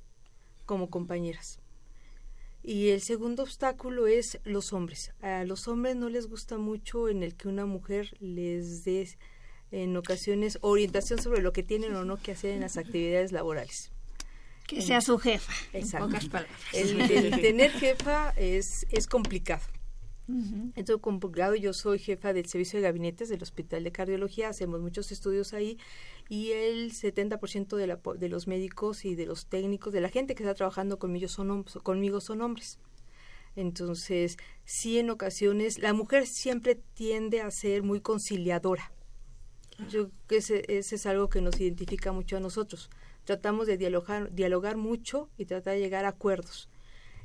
como 0.65 0.89
compañeras. 0.89 1.60
Y 2.63 2.89
el 2.89 3.01
segundo 3.01 3.43
obstáculo 3.43 4.07
es 4.07 4.39
los 4.45 4.73
hombres. 4.73 5.13
A 5.23 5.45
los 5.45 5.67
hombres 5.67 5.97
no 5.97 6.09
les 6.09 6.27
gusta 6.27 6.59
mucho 6.59 7.09
en 7.09 7.23
el 7.23 7.35
que 7.35 7.49
una 7.49 7.65
mujer 7.65 8.15
les 8.21 8.85
dé 8.85 9.09
en 9.71 9.97
ocasiones 9.97 10.59
orientación 10.61 11.23
sobre 11.23 11.43
lo 11.43 11.53
que 11.53 11.63
tienen 11.63 11.95
o 11.95 12.05
no 12.05 12.17
que 12.17 12.33
hacer 12.33 12.51
en 12.51 12.61
las 12.61 12.77
actividades 12.77 13.33
laborales. 13.33 13.93
Que 14.67 14.83
sea 14.83 15.01
su 15.01 15.19
jefa, 15.19 15.53
en 15.73 15.91
pocas 15.91 16.29
palabras. 16.29 16.61
El, 16.73 17.01
el, 17.01 17.41
tener 17.41 17.73
jefa 17.73 18.31
es, 18.37 18.87
es 18.91 19.07
complicado. 19.07 19.63
Entonces, 20.29 20.99
complicado, 21.01 21.57
yo 21.57 21.73
soy 21.73 21.99
jefa 21.99 22.33
del 22.33 22.47
servicio 22.47 22.79
de 22.79 22.85
gabinetes 22.85 23.29
del 23.29 23.43
Hospital 23.43 23.83
de 23.83 23.91
Cardiología, 23.91 24.49
hacemos 24.49 24.81
muchos 24.81 25.11
estudios 25.11 25.53
ahí 25.55 25.77
y 26.31 26.53
el 26.53 26.93
70% 26.93 27.77
de, 27.77 27.89
la, 27.89 28.01
de 28.17 28.29
los 28.29 28.47
médicos 28.47 29.05
y 29.05 29.17
de 29.17 29.27
los 29.27 29.47
técnicos, 29.47 29.93
de 29.93 30.01
la 30.01 30.09
gente 30.09 30.37
que 30.37 30.45
está 30.45 30.55
trabajando 30.55 30.97
conmigo 31.01 31.27
son, 31.27 31.65
conmigo 31.83 32.21
son 32.21 32.41
hombres. 32.41 32.79
Entonces, 33.57 34.39
sí 34.65 35.01
en 35.01 35.11
ocasiones, 35.11 35.81
la 35.81 35.93
mujer 35.93 36.29
siempre 36.29 36.77
tiende 36.95 37.41
a 37.41 37.51
ser 37.51 37.83
muy 37.83 38.01
conciliadora. 38.01 38.93
Yo 39.89 40.11
creo 40.11 40.11
que 40.29 40.37
ese, 40.37 40.65
es 40.69 41.07
algo 41.07 41.29
que 41.29 41.41
nos 41.41 41.61
identifica 41.61 42.13
mucho 42.13 42.37
a 42.37 42.41
nosotros. 42.41 42.91
Tratamos 43.25 43.67
de 43.67 43.77
dialogar, 43.77 44.33
dialogar 44.33 44.77
mucho 44.77 45.29
y 45.37 45.47
tratar 45.47 45.75
de 45.75 45.81
llegar 45.81 46.05
a 46.05 46.11
acuerdos. 46.11 46.69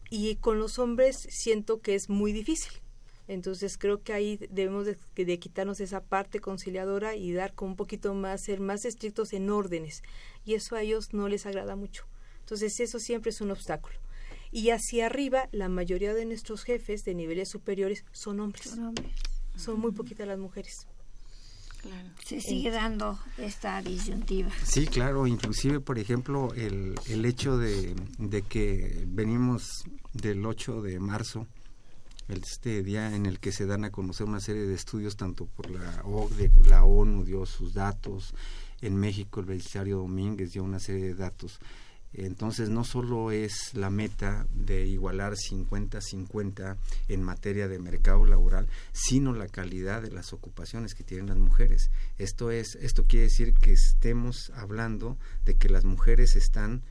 Y 0.09 0.37
con 0.37 0.57
los 0.57 0.79
hombres 0.79 1.15
siento 1.29 1.79
que 1.79 1.93
es 1.93 2.09
muy 2.09 2.33
difícil 2.33 2.81
entonces 3.27 3.77
creo 3.77 4.03
que 4.03 4.13
ahí 4.13 4.37
debemos 4.51 4.85
de, 4.85 5.39
quitarnos 5.39 5.79
esa 5.79 6.01
parte 6.01 6.39
conciliadora 6.39 7.15
y 7.15 7.31
dar 7.33 7.53
con 7.53 7.69
un 7.69 7.75
poquito 7.75 8.13
más, 8.13 8.41
ser 8.43 8.59
más 8.59 8.85
estrictos 8.85 9.33
en 9.33 9.49
órdenes. 9.49 10.03
Y 10.45 10.53
eso 10.53 10.75
a 10.75 10.81
ellos 10.81 11.13
no 11.13 11.27
les 11.27 11.45
agrada 11.45 11.75
mucho. 11.75 12.05
Entonces 12.41 12.79
eso 12.79 12.99
siempre 12.99 13.31
es 13.31 13.41
un 13.41 13.51
obstáculo. 13.51 13.95
Y 14.51 14.69
hacia 14.69 15.07
arriba, 15.07 15.49
la 15.51 15.69
mayoría 15.69 16.13
de 16.13 16.25
nuestros 16.25 16.63
jefes 16.63 17.03
de 17.03 17.15
niveles 17.15 17.49
superiores 17.49 18.05
son 18.11 18.39
hombres. 18.39 18.69
Son, 18.69 18.85
hombres. 18.85 19.11
son 19.55 19.79
muy 19.79 19.91
poquitas 19.91 20.27
las 20.27 20.37
mujeres. 20.37 20.87
Claro. 21.81 22.09
Se 22.23 22.41
sigue 22.41 22.71
dando 22.71 23.19
esta 23.37 23.81
disyuntiva. 23.81 24.49
Sí, 24.63 24.87
claro, 24.87 25.27
inclusive, 25.27 25.79
por 25.79 25.99
ejemplo, 25.99 26.53
el, 26.55 26.95
el 27.09 27.25
hecho 27.25 27.57
de, 27.57 27.95
de 28.17 28.41
que 28.43 29.03
venimos 29.07 29.83
del 30.13 30.45
8 30.45 30.81
de 30.81 30.99
marzo, 30.99 31.47
este 32.27 32.83
día 32.83 33.15
en 33.15 33.25
el 33.25 33.39
que 33.39 33.51
se 33.51 33.65
dan 33.65 33.83
a 33.83 33.91
conocer 33.91 34.27
una 34.27 34.39
serie 34.39 34.63
de 34.63 34.73
estudios 34.73 35.15
tanto 35.15 35.45
por 35.45 35.69
la 35.69 36.01
OCDE, 36.03 36.51
la 36.67 36.83
ONU 36.83 37.23
dio 37.23 37.45
sus 37.45 37.73
datos, 37.73 38.33
en 38.81 38.95
México 38.97 39.39
el 39.39 39.45
beneficiario 39.45 39.97
Domínguez 39.97 40.53
dio 40.53 40.63
una 40.63 40.79
serie 40.79 41.05
de 41.05 41.15
datos. 41.15 41.59
Entonces 42.17 42.69
no 42.69 42.85
solo 42.85 43.31
es 43.31 43.73
la 43.73 43.89
meta 43.89 44.47
de 44.53 44.87
igualar 44.87 45.33
50-50 45.33 46.77
en 47.09 47.23
materia 47.23 47.67
de 47.67 47.77
mercado 47.77 48.25
laboral, 48.25 48.67
sino 48.93 49.33
la 49.33 49.49
calidad 49.49 50.01
de 50.01 50.11
las 50.11 50.31
ocupaciones 50.31 50.95
que 50.95 51.03
tienen 51.03 51.27
las 51.27 51.37
mujeres. 51.37 51.91
Esto 52.17 52.51
es 52.51 52.75
esto 52.75 53.03
quiere 53.05 53.25
decir 53.25 53.53
que 53.53 53.73
estemos 53.73 54.51
hablando 54.55 55.17
de 55.43 55.55
que 55.55 55.67
las 55.67 55.83
mujeres 55.83 56.37
están 56.37 56.83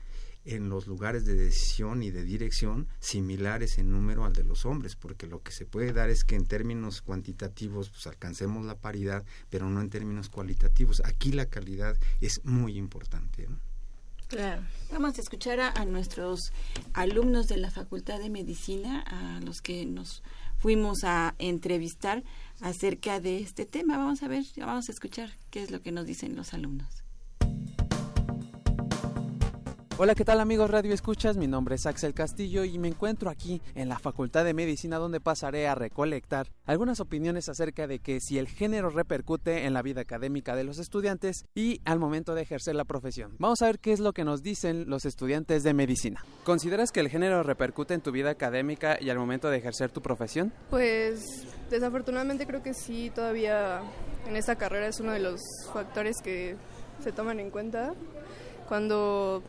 en 0.45 0.69
los 0.69 0.87
lugares 0.87 1.25
de 1.25 1.35
decisión 1.35 2.03
y 2.03 2.11
de 2.11 2.23
dirección 2.23 2.87
similares 2.99 3.77
en 3.77 3.91
número 3.91 4.25
al 4.25 4.33
de 4.33 4.43
los 4.43 4.65
hombres, 4.65 4.95
porque 4.95 5.27
lo 5.27 5.41
que 5.41 5.51
se 5.51 5.65
puede 5.65 5.91
dar 5.91 6.09
es 6.09 6.23
que 6.23 6.35
en 6.35 6.45
términos 6.45 7.01
cuantitativos 7.01 7.89
pues 7.89 8.07
alcancemos 8.07 8.65
la 8.65 8.75
paridad, 8.75 9.25
pero 9.49 9.69
no 9.69 9.81
en 9.81 9.89
términos 9.89 10.29
cualitativos. 10.29 11.01
Aquí 11.03 11.31
la 11.31 11.47
calidad 11.47 11.97
es 12.21 12.41
muy 12.43 12.77
importante. 12.77 13.47
Claro. 14.27 14.63
Vamos 14.91 15.17
a 15.17 15.21
escuchar 15.21 15.59
a, 15.59 15.85
nuestros 15.85 16.51
alumnos 16.93 17.47
de 17.47 17.57
la 17.57 17.69
Facultad 17.69 18.19
de 18.19 18.29
Medicina, 18.29 19.01
a 19.01 19.39
los 19.41 19.61
que 19.61 19.85
nos 19.85 20.23
fuimos 20.57 21.03
a 21.03 21.35
entrevistar 21.37 22.23
acerca 22.61 23.19
de 23.19 23.39
este 23.39 23.65
tema. 23.65 23.97
Vamos 23.97 24.23
a 24.23 24.27
ver, 24.27 24.43
vamos 24.57 24.89
a 24.89 24.91
escuchar 24.91 25.29
qué 25.51 25.61
es 25.63 25.71
lo 25.71 25.81
que 25.81 25.91
nos 25.91 26.05
dicen 26.05 26.35
los 26.35 26.53
alumnos. 26.53 27.04
Hola, 29.97 30.13
¿qué 30.13 30.25
tal 30.25 30.41
amigos 30.41 30.69
Radio 30.69 30.93
Escuchas? 30.93 31.37
Mi 31.37 31.47
nombre 31.47 31.75
es 31.75 31.85
Axel 31.85 32.13
Castillo 32.13 32.65
y 32.65 32.77
me 32.79 32.89
encuentro 32.89 33.29
aquí 33.29 33.61
en 33.75 33.87
la 33.87 33.97
Facultad 33.97 34.43
de 34.43 34.53
Medicina 34.53 34.97
donde 34.97 35.21
pasaré 35.21 35.69
a 35.69 35.75
recolectar 35.75 36.47
algunas 36.65 36.99
opiniones 36.99 37.47
acerca 37.47 37.87
de 37.87 37.99
que 37.99 38.19
si 38.19 38.37
el 38.37 38.49
género 38.49 38.89
repercute 38.89 39.63
en 39.63 39.73
la 39.73 39.81
vida 39.81 40.01
académica 40.01 40.53
de 40.57 40.65
los 40.65 40.79
estudiantes 40.79 41.45
y 41.55 41.79
al 41.85 41.99
momento 41.99 42.35
de 42.35 42.41
ejercer 42.41 42.75
la 42.75 42.83
profesión. 42.83 43.37
Vamos 43.39 43.61
a 43.61 43.67
ver 43.67 43.79
qué 43.79 43.93
es 43.93 44.01
lo 44.01 44.11
que 44.11 44.25
nos 44.25 44.43
dicen 44.43 44.89
los 44.89 45.05
estudiantes 45.05 45.63
de 45.63 45.73
medicina. 45.73 46.25
¿Consideras 46.43 46.91
que 46.91 46.99
el 46.99 47.07
género 47.07 47.41
repercute 47.43 47.93
en 47.93 48.01
tu 48.01 48.11
vida 48.11 48.31
académica 48.31 48.97
y 48.99 49.09
al 49.09 49.17
momento 49.17 49.49
de 49.49 49.59
ejercer 49.59 49.91
tu 49.91 50.01
profesión? 50.01 50.51
Pues 50.71 51.23
desafortunadamente 51.69 52.45
creo 52.45 52.61
que 52.61 52.73
sí, 52.73 53.13
todavía 53.15 53.79
en 54.27 54.35
esta 54.35 54.57
carrera 54.57 54.87
es 54.87 54.99
uno 54.99 55.13
de 55.13 55.19
los 55.19 55.39
factores 55.71 56.17
que 56.21 56.57
se 57.01 57.13
toman 57.13 57.39
en 57.39 57.49
cuenta 57.49 57.93
cuando 58.67 59.41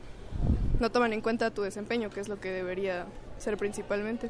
no 0.80 0.90
toman 0.90 1.12
en 1.12 1.20
cuenta 1.20 1.50
tu 1.50 1.62
desempeño, 1.62 2.10
que 2.10 2.20
es 2.20 2.28
lo 2.28 2.40
que 2.40 2.50
debería 2.50 3.06
ser 3.38 3.56
principalmente. 3.56 4.28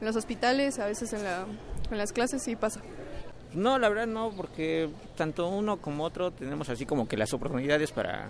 En 0.00 0.06
los 0.06 0.16
hospitales, 0.16 0.78
a 0.78 0.86
veces 0.86 1.12
en, 1.12 1.24
la, 1.24 1.46
en 1.90 1.98
las 1.98 2.12
clases 2.12 2.42
sí 2.42 2.56
pasa. 2.56 2.80
No, 3.54 3.78
la 3.78 3.88
verdad 3.88 4.06
no, 4.06 4.32
porque 4.36 4.90
tanto 5.16 5.48
uno 5.48 5.78
como 5.78 6.04
otro 6.04 6.30
tenemos 6.30 6.68
así 6.68 6.84
como 6.84 7.08
que 7.08 7.16
las 7.16 7.32
oportunidades 7.32 7.92
para, 7.92 8.26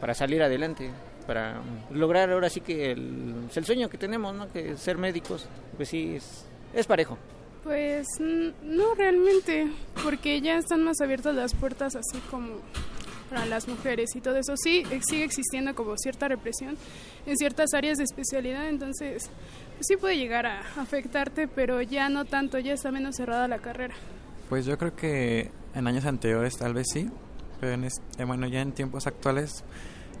para 0.00 0.14
salir 0.14 0.42
adelante, 0.42 0.90
para 1.26 1.60
lograr 1.90 2.30
ahora 2.30 2.48
sí 2.48 2.60
que 2.60 2.92
el, 2.92 3.48
el 3.54 3.64
sueño 3.64 3.90
que 3.90 3.98
tenemos, 3.98 4.34
¿no? 4.34 4.50
que 4.50 4.76
ser 4.76 4.96
médicos, 4.96 5.46
pues 5.76 5.90
sí, 5.90 6.16
es, 6.16 6.46
es 6.72 6.86
parejo. 6.86 7.18
Pues 7.62 8.06
no 8.18 8.94
realmente, 8.94 9.70
porque 10.02 10.40
ya 10.40 10.56
están 10.56 10.82
más 10.82 11.00
abiertas 11.02 11.34
las 11.34 11.54
puertas 11.54 11.94
así 11.94 12.18
como 12.30 12.54
para 13.30 13.46
las 13.46 13.68
mujeres 13.68 14.14
y 14.16 14.20
todo 14.20 14.36
eso. 14.36 14.54
Sí, 14.56 14.82
sigue 15.08 15.24
existiendo 15.24 15.74
como 15.74 15.96
cierta 15.96 16.28
represión 16.28 16.76
en 17.24 17.36
ciertas 17.36 17.72
áreas 17.72 17.98
de 17.98 18.04
especialidad, 18.04 18.68
entonces 18.68 19.30
pues 19.76 19.86
sí 19.86 19.96
puede 19.96 20.18
llegar 20.18 20.46
a 20.46 20.60
afectarte, 20.76 21.48
pero 21.48 21.80
ya 21.80 22.08
no 22.08 22.24
tanto, 22.24 22.58
ya 22.58 22.74
está 22.74 22.90
menos 22.90 23.16
cerrada 23.16 23.48
la 23.48 23.58
carrera. 23.58 23.94
Pues 24.48 24.66
yo 24.66 24.76
creo 24.76 24.94
que 24.94 25.50
en 25.74 25.86
años 25.86 26.04
anteriores 26.04 26.58
tal 26.58 26.74
vez 26.74 26.88
sí, 26.92 27.08
pero 27.60 27.72
en 27.72 27.84
este, 27.84 28.24
bueno, 28.24 28.48
ya 28.48 28.60
en 28.60 28.72
tiempos 28.72 29.06
actuales 29.06 29.64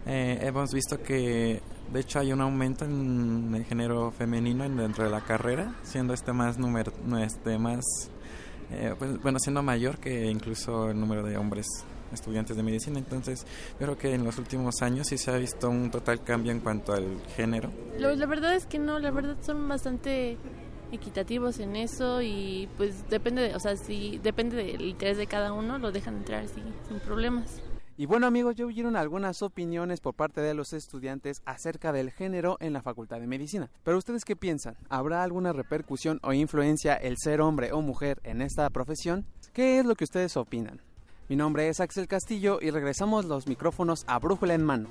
eh, 0.06 0.38
hemos 0.42 0.72
visto 0.72 1.02
que 1.02 1.60
de 1.92 2.00
hecho 2.00 2.20
hay 2.20 2.32
un 2.32 2.40
aumento 2.40 2.84
en 2.84 3.52
el 3.54 3.64
género 3.64 4.12
femenino 4.12 4.68
dentro 4.68 5.04
de 5.04 5.10
la 5.10 5.20
carrera, 5.20 5.74
siendo 5.82 6.14
este 6.14 6.32
más 6.32 6.58
número, 6.58 6.92
este 7.20 7.58
más 7.58 7.84
eh, 8.72 8.94
pues, 8.96 9.20
bueno, 9.20 9.38
siendo 9.40 9.62
mayor 9.62 9.98
que 9.98 10.26
incluso 10.26 10.90
el 10.90 11.00
número 11.00 11.24
de 11.24 11.36
hombres 11.36 11.66
estudiantes 12.12 12.56
de 12.56 12.62
medicina. 12.62 12.98
Entonces, 12.98 13.46
yo 13.78 13.86
creo 13.86 13.98
que 13.98 14.14
en 14.14 14.24
los 14.24 14.38
últimos 14.38 14.82
años 14.82 15.08
sí 15.08 15.18
se 15.18 15.30
ha 15.30 15.36
visto 15.36 15.68
un 15.68 15.90
total 15.90 16.22
cambio 16.22 16.52
en 16.52 16.60
cuanto 16.60 16.92
al 16.92 17.20
género. 17.36 17.70
La 17.98 18.26
verdad 18.26 18.54
es 18.54 18.66
que 18.66 18.78
no, 18.78 18.98
la 18.98 19.10
verdad 19.10 19.36
son 19.42 19.68
bastante 19.68 20.36
equitativos 20.92 21.58
en 21.60 21.76
eso 21.76 22.20
y 22.22 22.68
pues 22.76 23.08
depende, 23.08 23.42
de, 23.42 23.54
o 23.54 23.60
sea, 23.60 23.76
si 23.76 24.18
depende 24.18 24.56
del 24.56 24.82
interés 24.82 25.16
de 25.16 25.26
cada 25.26 25.52
uno, 25.52 25.78
lo 25.78 25.92
dejan 25.92 26.16
entrar 26.16 26.46
sí, 26.48 26.62
sin 26.88 27.00
problemas. 27.00 27.60
Y 27.96 28.06
bueno 28.06 28.26
amigos, 28.26 28.54
ya 28.56 28.64
oyeron 28.64 28.96
algunas 28.96 29.42
opiniones 29.42 30.00
por 30.00 30.14
parte 30.14 30.40
de 30.40 30.54
los 30.54 30.72
estudiantes 30.72 31.42
acerca 31.44 31.92
del 31.92 32.10
género 32.10 32.56
en 32.60 32.72
la 32.72 32.80
Facultad 32.80 33.20
de 33.20 33.26
Medicina. 33.26 33.70
Pero 33.84 33.98
ustedes 33.98 34.24
qué 34.24 34.36
piensan? 34.36 34.76
¿Habrá 34.88 35.22
alguna 35.22 35.52
repercusión 35.52 36.18
o 36.22 36.32
influencia 36.32 36.94
el 36.94 37.16
ser 37.18 37.42
hombre 37.42 37.72
o 37.72 37.82
mujer 37.82 38.18
en 38.24 38.40
esta 38.40 38.70
profesión? 38.70 39.26
¿Qué 39.52 39.80
es 39.80 39.84
lo 39.84 39.96
que 39.96 40.04
ustedes 40.04 40.38
opinan? 40.38 40.80
Mi 41.30 41.36
nombre 41.36 41.68
es 41.68 41.78
Axel 41.78 42.08
Castillo 42.08 42.58
y 42.60 42.70
regresamos 42.70 43.24
los 43.24 43.46
micrófonos 43.46 44.02
a 44.08 44.18
Brújula 44.18 44.54
en 44.54 44.64
mano. 44.64 44.88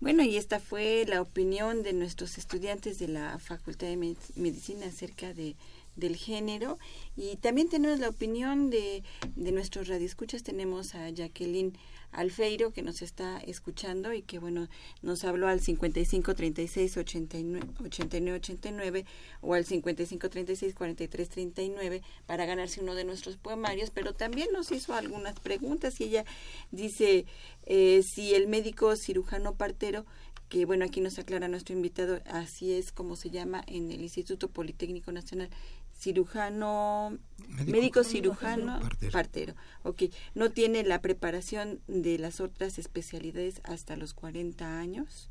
Bueno, 0.00 0.24
y 0.24 0.38
esta 0.38 0.58
fue 0.58 1.04
la 1.06 1.22
opinión 1.22 1.84
de 1.84 1.92
nuestros 1.92 2.36
estudiantes 2.36 2.98
de 2.98 3.06
la 3.06 3.38
Facultad 3.38 3.86
de 3.86 4.16
Medicina 4.34 4.86
acerca 4.86 5.32
de, 5.32 5.54
del 5.96 6.16
género. 6.16 6.78
Y 7.16 7.36
también 7.36 7.68
tenemos 7.68 7.98
la 7.98 8.08
opinión 8.08 8.70
de, 8.70 9.02
de 9.34 9.52
nuestros 9.52 9.88
radioescuchas. 9.88 10.42
Tenemos 10.42 10.94
a 10.94 11.10
Jacqueline 11.10 11.76
Alfeiro 12.12 12.72
que 12.72 12.82
nos 12.82 13.02
está 13.02 13.38
escuchando 13.38 14.12
y 14.14 14.22
que 14.22 14.38
bueno 14.38 14.68
nos 15.02 15.24
habló 15.24 15.48
al 15.48 15.60
55 15.60 16.34
36 16.34 16.96
89 16.96 17.66
89, 17.84 19.04
o 19.42 19.54
al 19.54 19.64
55 19.64 20.30
36 20.30 20.74
43 20.74 21.28
39 21.28 22.02
para 22.26 22.46
ganarse 22.46 22.80
uno 22.80 22.94
de 22.94 23.04
nuestros 23.04 23.36
poemarios, 23.36 23.90
pero 23.90 24.14
también 24.14 24.48
nos 24.52 24.72
hizo 24.72 24.94
algunas 24.94 25.38
preguntas 25.40 26.00
y 26.00 26.04
ella 26.04 26.24
dice 26.70 27.26
eh, 27.66 28.02
si 28.02 28.34
el 28.34 28.48
médico 28.48 28.96
cirujano 28.96 29.54
partero 29.54 30.06
que 30.48 30.64
bueno, 30.64 30.84
aquí 30.84 31.00
nos 31.00 31.18
aclara 31.18 31.48
nuestro 31.48 31.74
invitado, 31.74 32.20
así 32.26 32.72
es 32.72 32.92
como 32.92 33.16
se 33.16 33.30
llama 33.30 33.64
en 33.66 33.90
el 33.90 34.00
Instituto 34.00 34.48
Politécnico 34.48 35.10
Nacional, 35.10 35.50
cirujano, 35.98 37.18
médico, 37.66 38.04
cirujano, 38.04 38.80
partero. 39.12 39.54
Ok, 39.82 40.04
no 40.34 40.50
tiene 40.50 40.82
la 40.84 41.00
preparación 41.00 41.80
de 41.86 42.18
las 42.18 42.40
otras 42.40 42.78
especialidades 42.78 43.60
hasta 43.64 43.96
los 43.96 44.14
40 44.14 44.78
años. 44.78 45.30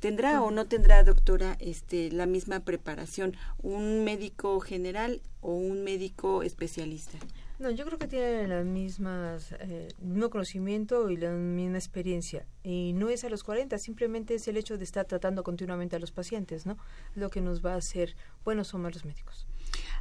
¿Tendrá 0.00 0.42
o 0.42 0.52
no 0.52 0.66
tendrá, 0.66 1.02
doctora, 1.02 1.56
este, 1.58 2.12
la 2.12 2.26
misma 2.26 2.60
preparación 2.60 3.36
un 3.60 4.04
médico 4.04 4.60
general 4.60 5.20
o 5.40 5.54
un 5.54 5.82
médico 5.82 6.44
especialista? 6.44 7.18
No, 7.58 7.70
yo 7.70 7.84
creo 7.84 7.98
que 7.98 8.06
tienen 8.06 8.50
las 8.50 8.64
mismas, 8.64 9.50
eh, 9.52 9.88
el 10.00 10.06
mismo 10.06 10.30
conocimiento 10.30 11.10
y 11.10 11.16
la 11.16 11.32
misma 11.32 11.76
experiencia. 11.76 12.46
Y 12.62 12.92
no 12.92 13.08
es 13.08 13.24
a 13.24 13.28
los 13.28 13.42
40, 13.42 13.76
simplemente 13.78 14.34
es 14.36 14.46
el 14.46 14.56
hecho 14.56 14.78
de 14.78 14.84
estar 14.84 15.06
tratando 15.06 15.42
continuamente 15.42 15.96
a 15.96 15.98
los 15.98 16.12
pacientes, 16.12 16.66
¿no? 16.66 16.76
Lo 17.16 17.30
que 17.30 17.40
nos 17.40 17.64
va 17.64 17.74
a 17.74 17.78
hacer 17.78 18.14
buenos 18.44 18.72
o 18.74 18.78
malos 18.78 19.04
médicos. 19.04 19.48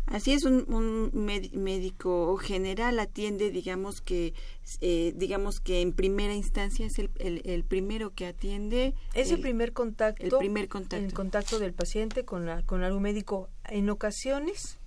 Así 0.05 0.33
es, 0.33 0.45
un, 0.45 0.71
un 0.71 1.11
médico 1.53 2.37
general 2.37 2.99
atiende, 2.99 3.49
digamos 3.49 4.01
que, 4.01 4.33
eh, 4.79 5.13
digamos 5.15 5.59
que 5.59 5.81
en 5.81 5.93
primera 5.93 6.33
instancia 6.33 6.85
es 6.85 6.99
el, 6.99 7.09
el, 7.17 7.63
primero 7.65 8.13
que 8.13 8.27
atiende. 8.27 8.93
Es 9.15 9.31
el, 9.31 9.41
primer 9.41 9.73
contacto. 9.73 10.23
El 10.23 10.31
primer 10.37 10.69
contacto. 10.69 11.03
El 11.03 11.13
contacto 11.13 11.59
del 11.59 11.73
paciente 11.73 12.23
con, 12.23 12.45
la, 12.45 12.61
con 12.61 12.83
algún 12.83 13.01
médico. 13.01 13.49
En 13.65 13.89
ocasiones 13.89 14.79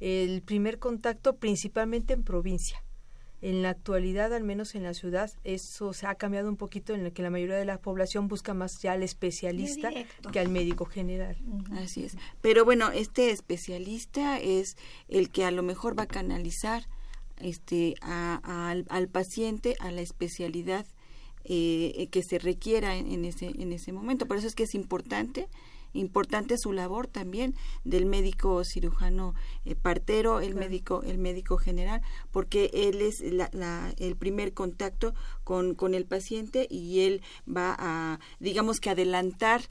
el 0.00 0.42
primer 0.42 0.78
contacto 0.78 1.36
principalmente 1.36 2.14
en 2.14 2.22
provincia. 2.22 2.82
En 3.42 3.62
la 3.62 3.70
actualidad, 3.70 4.32
al 4.32 4.44
menos 4.44 4.74
en 4.74 4.82
la 4.82 4.94
ciudad, 4.94 5.30
eso 5.44 5.92
se 5.92 6.06
ha 6.06 6.14
cambiado 6.14 6.48
un 6.48 6.56
poquito 6.56 6.94
en 6.94 7.04
el 7.04 7.12
que 7.12 7.22
la 7.22 7.30
mayoría 7.30 7.56
de 7.56 7.66
la 7.66 7.78
población 7.78 8.28
busca 8.28 8.54
más 8.54 8.80
ya 8.80 8.92
al 8.92 9.02
especialista 9.02 9.90
que 10.32 10.40
al 10.40 10.48
médico 10.48 10.86
general. 10.86 11.36
Así 11.72 12.04
es. 12.04 12.16
Pero 12.40 12.64
bueno, 12.64 12.90
este 12.90 13.30
especialista 13.30 14.40
es 14.40 14.76
el 15.08 15.30
que 15.30 15.44
a 15.44 15.50
lo 15.50 15.62
mejor 15.62 15.98
va 15.98 16.04
a 16.04 16.08
canalizar 16.08 16.88
este 17.38 17.94
al, 18.00 18.86
al, 18.88 19.08
paciente 19.08 19.76
a 19.80 19.90
la 19.90 20.00
especialidad 20.00 20.86
eh, 21.44 22.08
que 22.10 22.22
se 22.22 22.38
requiera 22.38 22.96
en, 22.96 23.06
en, 23.12 23.26
ese 23.26 23.48
en 23.48 23.70
ese 23.72 23.92
momento. 23.92 24.26
Por 24.26 24.38
eso 24.38 24.46
es 24.46 24.54
que 24.54 24.62
es 24.62 24.74
importante 24.74 25.46
importante 25.96 26.56
su 26.58 26.72
labor 26.72 27.06
también 27.06 27.54
del 27.84 28.06
médico 28.06 28.62
cirujano 28.64 29.34
eh, 29.64 29.74
partero, 29.74 30.40
el 30.40 30.54
médico 30.54 31.02
el 31.04 31.18
médico 31.18 31.56
general, 31.56 32.02
porque 32.30 32.70
él 32.72 33.00
es 33.00 33.20
la, 33.20 33.92
el 33.98 34.16
primer 34.16 34.52
contacto 34.52 35.14
con, 35.44 35.74
con 35.74 35.94
el 35.94 36.06
paciente 36.06 36.66
y 36.70 37.00
él 37.00 37.22
va 37.48 37.76
a, 37.78 38.20
digamos 38.40 38.80
que 38.80 38.90
adelantar 38.90 39.62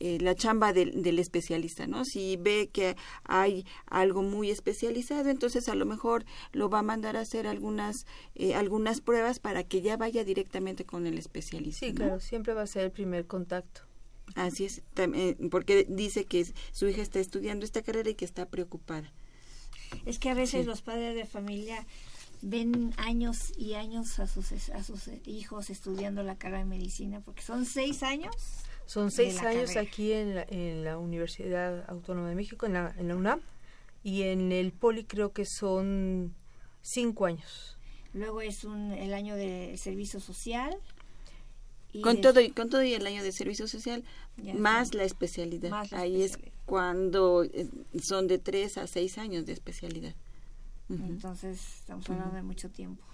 eh, 0.00 0.18
la 0.20 0.36
chamba 0.36 0.72
del, 0.72 1.02
del, 1.02 1.18
especialista, 1.18 1.88
¿no? 1.88 2.04
Si 2.04 2.36
ve 2.36 2.70
que 2.72 2.96
hay 3.24 3.66
algo 3.86 4.22
muy 4.22 4.48
especializado, 4.50 5.28
entonces 5.28 5.68
a 5.68 5.74
lo 5.74 5.86
mejor 5.86 6.24
lo 6.52 6.70
va 6.70 6.80
a 6.80 6.82
mandar 6.82 7.16
a 7.16 7.20
hacer 7.20 7.48
algunas 7.48 8.06
eh, 8.36 8.54
algunas 8.54 9.00
pruebas 9.00 9.40
para 9.40 9.64
que 9.64 9.80
ya 9.80 9.96
vaya 9.96 10.22
directamente 10.22 10.84
con 10.84 11.06
el 11.08 11.18
especialista. 11.18 11.86
Sí, 11.86 11.94
claro, 11.94 12.20
siempre 12.20 12.54
va 12.54 12.62
a 12.62 12.66
ser 12.68 12.84
el 12.84 12.92
primer 12.92 13.26
contacto. 13.26 13.87
Así 14.34 14.64
es, 14.64 14.82
también, 14.94 15.36
porque 15.50 15.86
dice 15.88 16.24
que 16.24 16.46
su 16.72 16.88
hija 16.88 17.02
está 17.02 17.18
estudiando 17.18 17.64
esta 17.64 17.82
carrera 17.82 18.10
y 18.10 18.14
que 18.14 18.24
está 18.24 18.46
preocupada. 18.46 19.12
Es 20.06 20.18
que 20.18 20.30
a 20.30 20.34
veces 20.34 20.66
los 20.66 20.82
padres 20.82 21.14
de 21.14 21.24
familia 21.24 21.86
ven 22.42 22.94
años 22.98 23.52
y 23.56 23.74
años 23.74 24.18
a 24.18 24.26
sus, 24.26 24.52
a 24.70 24.82
sus 24.82 25.08
hijos 25.26 25.70
estudiando 25.70 26.22
la 26.22 26.36
carrera 26.36 26.60
de 26.60 26.66
medicina, 26.66 27.20
porque 27.20 27.42
son 27.42 27.64
seis 27.64 28.02
años. 28.02 28.34
Son 28.86 29.10
seis 29.10 29.42
años 29.42 29.76
aquí 29.76 30.12
en 30.12 30.34
la, 30.34 30.46
en 30.48 30.84
la, 30.84 30.98
Universidad 30.98 31.84
Autónoma 31.90 32.30
de 32.30 32.34
México, 32.34 32.64
en 32.66 32.72
la, 32.74 32.94
en 32.96 33.08
la 33.08 33.16
UNAM, 33.16 33.40
y 34.02 34.22
en 34.22 34.52
el 34.52 34.72
Poli 34.72 35.04
creo 35.04 35.32
que 35.32 35.44
son 35.44 36.34
cinco 36.80 37.26
años. 37.26 37.76
Luego 38.14 38.40
es 38.40 38.64
un, 38.64 38.92
el 38.92 39.12
año 39.12 39.36
de 39.36 39.76
servicio 39.76 40.20
social, 40.20 40.74
con 42.02 42.20
todo 42.20 42.40
y 42.40 42.50
con 42.50 42.68
todo 42.68 42.82
y 42.82 42.94
el 42.94 43.06
año 43.06 43.22
de 43.22 43.32
servicio 43.32 43.66
social 43.68 44.04
más 44.54 44.94
la 44.94 45.04
especialidad 45.04 45.72
ahí 45.92 46.22
es 46.22 46.38
cuando 46.66 47.44
eh, 47.44 47.68
son 48.02 48.26
de 48.26 48.38
tres 48.38 48.78
a 48.78 48.86
seis 48.86 49.18
años 49.18 49.46
de 49.46 49.52
especialidad 49.52 50.14
Entonces, 50.88 51.60
estamos 51.80 52.08
hablando 52.08 52.34
de 52.36 52.42
mucho 52.42 52.70
tiempo. 52.70 53.04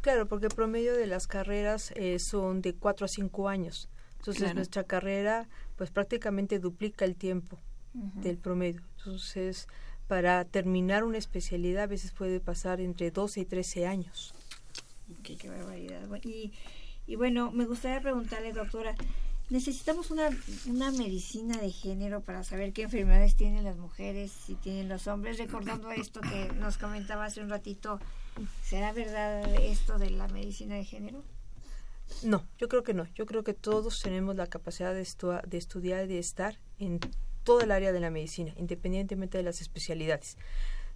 Claro, 0.00 0.26
porque 0.26 0.46
el 0.46 0.54
promedio 0.54 0.94
de 0.94 1.06
las 1.06 1.26
carreras 1.26 1.92
eh, 1.94 2.18
son 2.18 2.62
de 2.62 2.74
4 2.74 3.04
a 3.04 3.08
5 3.08 3.48
años. 3.48 3.88
Entonces, 4.18 4.54
nuestra 4.54 4.84
carrera, 4.84 5.48
pues 5.76 5.90
prácticamente 5.90 6.58
duplica 6.58 7.04
el 7.04 7.14
tiempo 7.14 7.58
del 7.92 8.38
promedio. 8.38 8.82
Entonces, 8.98 9.68
para 10.08 10.44
terminar 10.44 11.04
una 11.04 11.18
especialidad 11.18 11.84
a 11.84 11.86
veces 11.86 12.12
puede 12.12 12.40
pasar 12.40 12.80
entre 12.80 13.10
12 13.10 13.40
y 13.40 13.44
13 13.44 13.86
años. 13.86 14.34
qué 15.22 15.48
barbaridad. 15.48 16.08
Y, 16.24 16.52
y 17.06 17.16
bueno, 17.16 17.52
me 17.52 17.66
gustaría 17.66 18.00
preguntarle, 18.00 18.52
doctora, 18.52 18.94
necesitamos 19.48 20.10
una, 20.10 20.28
una 20.66 20.90
medicina 20.90 21.56
de 21.58 21.70
género 21.70 22.20
para 22.20 22.42
saber 22.42 22.72
qué 22.72 22.82
enfermedades 22.82 23.36
tienen 23.36 23.62
las 23.62 23.76
mujeres 23.76 24.32
y 24.48 24.54
tienen 24.56 24.88
los 24.88 25.06
hombres. 25.06 25.38
Recordando 25.38 25.90
esto 25.92 26.20
que 26.20 26.50
nos 26.58 26.78
comentaba 26.78 27.26
hace 27.26 27.40
un 27.40 27.48
ratito, 27.48 28.00
¿será 28.62 28.92
verdad 28.92 29.54
esto 29.54 29.98
de 29.98 30.10
la 30.10 30.26
medicina 30.28 30.74
de 30.74 30.84
género? 30.84 31.22
No, 32.22 32.44
yo 32.58 32.68
creo 32.68 32.82
que 32.82 32.94
no. 32.94 33.06
Yo 33.14 33.26
creo 33.26 33.44
que 33.44 33.54
todos 33.54 34.00
tenemos 34.00 34.34
la 34.34 34.48
capacidad 34.48 34.94
de, 34.94 35.02
estudiar 35.02 36.04
y 36.04 36.08
de 36.08 36.18
estar 36.18 36.58
en 36.78 37.00
todo 37.44 37.60
el 37.60 37.70
área 37.70 37.92
de 37.92 38.00
la 38.00 38.10
medicina, 38.10 38.52
independientemente 38.56 39.38
de 39.38 39.44
las 39.44 39.60
especialidades. 39.60 40.36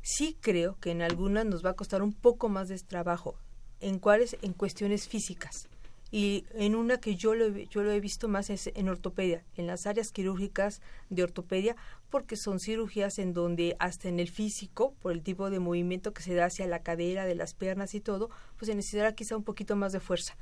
Sí 0.02 0.36
creo 0.40 0.76
que 0.80 0.90
en 0.90 1.02
algunas 1.02 1.46
nos 1.46 1.64
va 1.64 1.70
a 1.70 1.76
costar 1.76 2.02
un 2.02 2.12
poco 2.12 2.48
más 2.48 2.68
de 2.68 2.78
trabajo. 2.78 3.36
¿En 3.80 3.98
cuáles? 3.98 4.36
En 4.42 4.54
cuestiones 4.54 5.08
físicas 5.08 5.69
y 6.10 6.44
en 6.54 6.74
una 6.74 6.98
que 6.98 7.14
yo 7.14 7.34
lo, 7.34 7.48
yo 7.56 7.82
lo 7.82 7.92
he 7.92 8.00
visto 8.00 8.26
más 8.28 8.50
es 8.50 8.70
en 8.74 8.88
ortopedia, 8.88 9.44
en 9.56 9.66
las 9.66 9.86
áreas 9.86 10.10
quirúrgicas 10.10 10.82
de 11.08 11.22
ortopedia, 11.22 11.76
porque 12.10 12.36
son 12.36 12.58
cirugías 12.58 13.18
en 13.18 13.32
donde 13.32 13.76
hasta 13.78 14.08
en 14.08 14.18
el 14.18 14.28
físico, 14.28 14.94
por 15.00 15.12
el 15.12 15.22
tipo 15.22 15.50
de 15.50 15.60
movimiento 15.60 16.12
que 16.12 16.22
se 16.22 16.34
da 16.34 16.46
hacia 16.46 16.66
la 16.66 16.82
cadera, 16.82 17.26
de 17.26 17.36
las 17.36 17.54
piernas 17.54 17.94
y 17.94 18.00
todo, 18.00 18.28
pues 18.56 18.68
se 18.68 18.74
necesitará 18.74 19.14
quizá 19.14 19.36
un 19.36 19.44
poquito 19.44 19.76
más 19.76 19.92
de 19.92 20.00
fuerza. 20.00 20.36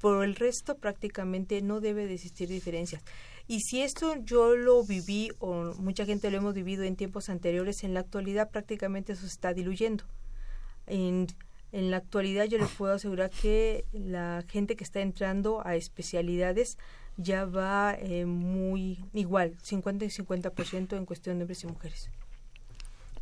Por 0.00 0.24
el 0.24 0.34
resto 0.34 0.76
prácticamente 0.76 1.62
no 1.62 1.80
debe 1.80 2.06
de 2.06 2.14
existir 2.14 2.48
diferencias. 2.48 3.02
Y 3.46 3.60
si 3.60 3.80
esto 3.80 4.16
yo 4.24 4.54
lo 4.54 4.84
viví 4.84 5.30
o 5.38 5.74
mucha 5.78 6.04
gente 6.04 6.30
lo 6.30 6.36
hemos 6.36 6.54
vivido 6.54 6.82
en 6.82 6.96
tiempos 6.96 7.30
anteriores, 7.30 7.84
en 7.84 7.94
la 7.94 8.00
actualidad 8.00 8.50
prácticamente 8.50 9.12
eso 9.12 9.22
se 9.22 9.28
está 9.28 9.54
diluyendo. 9.54 10.04
En, 10.86 11.26
en 11.74 11.90
la 11.90 11.96
actualidad 11.96 12.44
yo 12.44 12.56
les 12.56 12.70
puedo 12.70 12.94
asegurar 12.94 13.30
que 13.30 13.84
la 13.92 14.44
gente 14.46 14.76
que 14.76 14.84
está 14.84 15.00
entrando 15.00 15.66
a 15.66 15.74
especialidades 15.74 16.78
ya 17.16 17.46
va 17.46 17.96
eh, 17.98 18.26
muy 18.26 19.04
igual, 19.12 19.56
50 19.60 20.04
y 20.04 20.08
50% 20.08 20.96
en 20.96 21.04
cuestión 21.04 21.38
de 21.38 21.42
hombres 21.42 21.64
y 21.64 21.66
mujeres. 21.66 22.10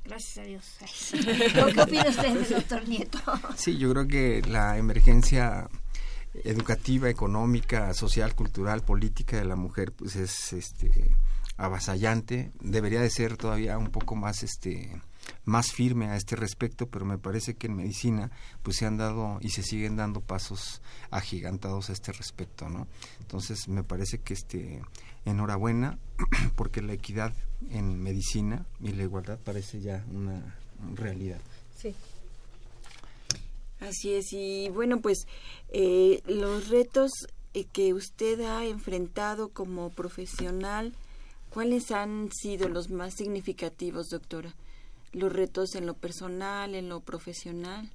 Gracias 0.04 0.38
a 0.38 0.42
Dios. 0.42 0.76
¿Qué 1.74 1.80
opina 1.80 2.04
usted, 2.06 2.48
doctor 2.50 2.86
Nieto? 2.86 3.18
Sí, 3.56 3.78
yo 3.78 3.90
creo 3.92 4.06
que 4.06 4.42
la 4.42 4.76
emergencia 4.76 5.70
educativa, 6.44 7.08
económica, 7.08 7.94
social, 7.94 8.34
cultural, 8.34 8.82
política 8.82 9.38
de 9.38 9.46
la 9.46 9.56
mujer 9.56 9.92
pues 9.92 10.14
es 10.16 10.52
este 10.52 11.16
avasallante, 11.56 12.52
debería 12.60 13.00
de 13.00 13.08
ser 13.08 13.38
todavía 13.38 13.78
un 13.78 13.88
poco 13.88 14.14
más 14.14 14.42
este 14.42 15.00
más 15.44 15.72
firme 15.72 16.08
a 16.08 16.16
este 16.16 16.36
respecto, 16.36 16.86
pero 16.86 17.04
me 17.04 17.18
parece 17.18 17.54
que 17.54 17.66
en 17.66 17.76
medicina 17.76 18.30
pues 18.62 18.76
se 18.76 18.86
han 18.86 18.96
dado 18.96 19.38
y 19.40 19.50
se 19.50 19.62
siguen 19.62 19.96
dando 19.96 20.20
pasos 20.20 20.82
agigantados 21.10 21.90
a 21.90 21.92
este 21.92 22.12
respecto, 22.12 22.68
¿no? 22.68 22.86
Entonces 23.20 23.68
me 23.68 23.82
parece 23.82 24.18
que 24.18 24.34
este 24.34 24.82
enhorabuena 25.24 25.98
porque 26.56 26.82
la 26.82 26.92
equidad 26.92 27.32
en 27.70 28.02
medicina 28.02 28.66
y 28.80 28.92
la 28.92 29.02
igualdad 29.04 29.38
parece 29.38 29.80
ya 29.80 30.04
una 30.10 30.56
realidad. 30.94 31.40
Sí. 31.76 31.94
Así 33.80 34.12
es, 34.14 34.32
y 34.32 34.68
bueno, 34.68 35.00
pues 35.00 35.26
eh, 35.70 36.22
los 36.26 36.68
retos 36.68 37.10
eh, 37.52 37.64
que 37.64 37.92
usted 37.94 38.40
ha 38.42 38.64
enfrentado 38.64 39.48
como 39.48 39.90
profesional, 39.90 40.94
¿cuáles 41.50 41.90
han 41.90 42.30
sido 42.32 42.68
los 42.68 42.90
más 42.90 43.14
significativos, 43.14 44.08
doctora? 44.08 44.54
Los 45.12 45.32
retos 45.32 45.74
en 45.74 45.86
lo 45.86 45.94
personal, 45.94 46.74
en 46.74 46.88
lo 46.88 47.00
profesional? 47.00 47.90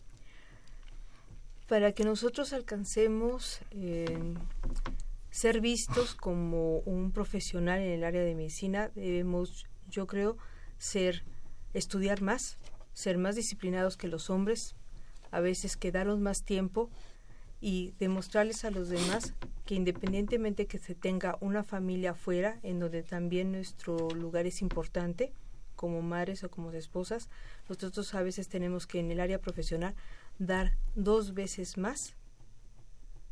Para 1.67 1.91
que 1.91 2.03
nosotros 2.03 2.53
alcancemos 2.53 3.59
eh, 3.71 4.35
ser 5.31 5.61
vistos 5.61 6.15
como 6.15 6.79
un 6.79 7.11
profesional 7.11 7.79
en 7.79 7.91
el 7.91 8.03
área 8.03 8.23
de 8.23 8.35
medicina, 8.35 8.89
debemos, 8.95 9.65
yo 9.89 10.07
creo, 10.07 10.37
ser, 10.77 11.23
estudiar 11.73 12.21
más, 12.21 12.57
ser 12.93 13.17
más 13.17 13.35
disciplinados 13.35 13.97
que 13.97 14.07
los 14.07 14.29
hombres, 14.29 14.75
a 15.29 15.39
veces 15.39 15.77
quedarnos 15.77 16.19
más 16.19 16.43
tiempo 16.43 16.89
y 17.59 17.93
demostrarles 17.99 18.65
a 18.65 18.71
los 18.71 18.89
demás 18.89 19.33
que 19.65 19.75
independientemente 19.75 20.67
que 20.67 20.79
se 20.79 20.95
tenga 20.95 21.37
una 21.41 21.63
familia 21.63 22.11
afuera, 22.11 22.59
en 22.63 22.79
donde 22.79 23.03
también 23.03 23.51
nuestro 23.51 24.09
lugar 24.11 24.45
es 24.45 24.61
importante, 24.61 25.33
como 25.77 26.01
madres 26.01 26.43
o 26.43 26.49
como 26.49 26.71
esposas, 26.73 27.29
nosotros 27.69 28.13
a 28.13 28.21
veces 28.21 28.49
tenemos 28.49 28.85
que 28.85 28.99
en 28.99 29.09
el 29.11 29.21
área 29.21 29.39
profesional 29.39 29.95
dar 30.39 30.73
dos 30.95 31.33
veces 31.33 31.77
más 31.77 32.15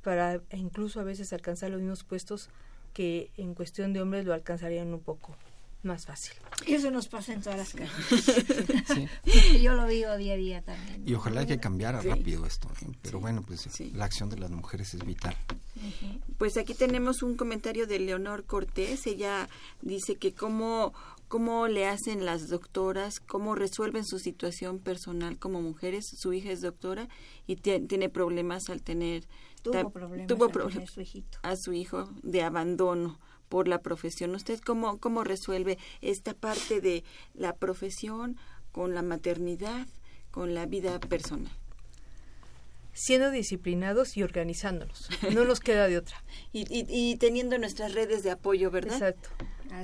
para 0.01 0.39
incluso 0.51 1.01
a 1.01 1.03
veces 1.03 1.33
alcanzar 1.33 1.71
los 1.71 1.81
mismos 1.81 2.03
puestos 2.05 2.49
que 2.93 3.31
en 3.35 3.55
cuestión 3.55 3.91
de 3.91 4.01
hombres 4.01 4.25
lo 4.25 4.33
alcanzarían 4.33 4.93
un 4.93 5.01
poco 5.01 5.35
más 5.85 6.05
fácil. 6.05 6.33
Eso 6.65 6.89
nos 6.91 7.07
pasa 7.07 7.33
en 7.33 7.41
todas 7.41 7.57
las 7.57 7.73
casas. 7.73 9.09
Yo 9.61 9.73
lo 9.75 9.85
vivo 9.87 10.15
día 10.17 10.33
a 10.33 10.37
día 10.37 10.61
también. 10.61 11.03
Y 11.07 11.13
ojalá 11.13 11.45
que 11.45 11.59
cambiara 11.59 12.01
rápido 12.01 12.45
esto, 12.45 12.69
¿eh? 12.81 12.87
pero 13.01 13.19
bueno, 13.19 13.43
pues 13.43 13.67
la 13.93 14.05
acción 14.05 14.29
de 14.29 14.37
las 14.37 14.49
mujeres 14.49 14.93
es 14.93 15.05
vital. 15.05 15.35
Pues 16.37 16.57
aquí 16.57 16.73
tenemos 16.73 17.21
un 17.21 17.35
comentario 17.35 17.87
de 17.87 17.99
Leonor 17.99 18.45
Cortés. 18.45 19.05
Ella 19.07 19.47
dice 19.81 20.15
que 20.15 20.33
cómo 20.33 20.93
cómo 21.27 21.67
le 21.67 21.87
hacen 21.87 22.25
las 22.25 22.49
doctoras, 22.49 23.19
cómo 23.19 23.55
resuelven 23.55 24.05
su 24.05 24.19
situación 24.19 24.79
personal 24.79 25.37
como 25.37 25.61
mujeres. 25.61 26.05
Su 26.07 26.33
hija 26.33 26.51
es 26.51 26.61
doctora 26.61 27.07
y 27.47 27.55
tiene 27.55 28.09
problemas 28.09 28.69
al 28.69 28.81
tener 28.81 29.25
tuvo 30.27 30.49
problemas, 30.49 30.91
su 30.91 31.01
hijito. 31.01 31.39
a 31.41 31.55
su 31.55 31.73
hijo 31.73 32.09
de 32.21 32.43
abandono 32.43 33.19
por 33.49 33.67
la 33.67 33.81
profesión. 33.81 34.35
¿Usted 34.35 34.59
cómo, 34.59 34.99
cómo 34.99 35.23
resuelve 35.23 35.77
esta 36.01 36.33
parte 36.33 36.81
de 36.81 37.03
la 37.33 37.55
profesión 37.55 38.37
con 38.71 38.93
la 38.93 39.01
maternidad, 39.01 39.87
con 40.31 40.53
la 40.53 40.65
vida 40.65 40.99
personal? 40.99 41.51
Siendo 42.95 43.29
disciplinados 43.29 44.15
y 44.17 44.23
organizándonos. 44.23 45.09
No 45.33 45.43
nos 45.43 45.59
queda 45.59 45.87
de 45.87 45.97
otra. 45.97 46.23
y, 46.53 46.61
y, 46.61 46.85
y, 46.89 47.17
teniendo 47.17 47.57
nuestras 47.57 47.93
redes 47.93 48.23
de 48.23 48.31
apoyo, 48.31 48.71
¿verdad? 48.71 48.93
Exacto. 48.93 49.29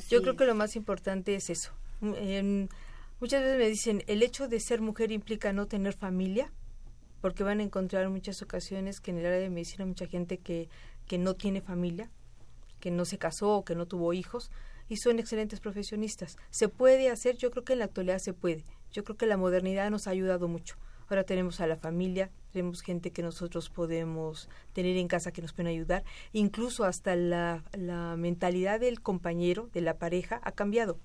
Yo 0.10 0.22
creo 0.22 0.36
que 0.38 0.46
lo 0.46 0.56
más 0.56 0.76
importante 0.76 1.36
es 1.36 1.50
eso. 1.50 1.72
muchas 2.00 3.44
veces 3.44 3.58
me 3.58 3.68
dicen, 3.68 4.04
el 4.08 4.24
hecho 4.24 4.48
de 4.48 4.60
ser 4.60 4.82
mujer 4.82 5.12
implica 5.12 5.52
no 5.52 5.68
tener 5.68 5.94
familia, 5.94 6.52
porque 7.20 7.44
van 7.44 7.60
a 7.60 7.64
encontrar 7.64 8.06
en 8.06 8.12
muchas 8.12 8.42
ocasiones 8.42 9.02
que 9.02 9.12
en 9.12 9.20
el 9.20 9.26
área 9.26 9.40
de 9.40 9.50
medicina 9.50 9.84
hay 9.84 9.90
mucha 9.90 10.08
gente 10.08 10.38
que, 10.38 10.70
que 11.06 11.18
no 11.18 11.36
tiene 11.36 11.62
familia, 11.62 12.10
que 12.80 12.92
no 12.92 13.04
se 13.04 13.18
casó 13.18 13.58
o 13.58 13.66
que 13.66 13.76
no 13.76 13.86
tuvo 13.86 14.14
hijos 14.14 14.52
y 14.88 14.98
son 14.98 15.20
excelentes 15.20 15.60
profesionistas. 15.60 16.38
¿Se 16.50 16.70
puede 16.70 17.10
hacer? 17.10 17.36
Yo 17.36 17.52
creo 17.52 17.64
que 17.64 17.74
en 17.74 17.80
la 17.80 17.86
actualidad 17.86 18.20
se 18.20 18.34
puede. 18.34 18.66
Yo 18.92 19.04
creo 19.04 19.18
que 19.18 19.26
la 19.26 19.38
modernidad 19.38 19.92
nos 19.92 20.08
ha 20.08 20.12
ayudado 20.12 20.48
mucho. 20.48 20.78
Ahora 21.10 21.24
tenemos 21.26 21.60
a 21.60 21.68
la 21.68 21.76
familia, 21.76 22.32
tenemos 22.52 22.82
gente 22.82 23.12
que 23.12 23.24
nosotros 23.24 23.70
podemos 23.70 24.50
tener 24.74 24.98
en 24.98 25.08
casa 25.08 25.32
que 25.32 25.42
nos 25.42 25.54
pueden 25.54 25.72
ayudar. 25.72 26.04
Incluso 26.34 26.84
hasta 26.84 27.16
la, 27.16 27.64
la 27.74 28.16
mentalidad 28.18 28.80
del 28.80 29.02
compañero, 29.02 29.70
de 29.74 29.82
la 29.82 29.98
pareja, 29.98 30.40
ha 30.44 30.52
cambiado. 30.52 31.00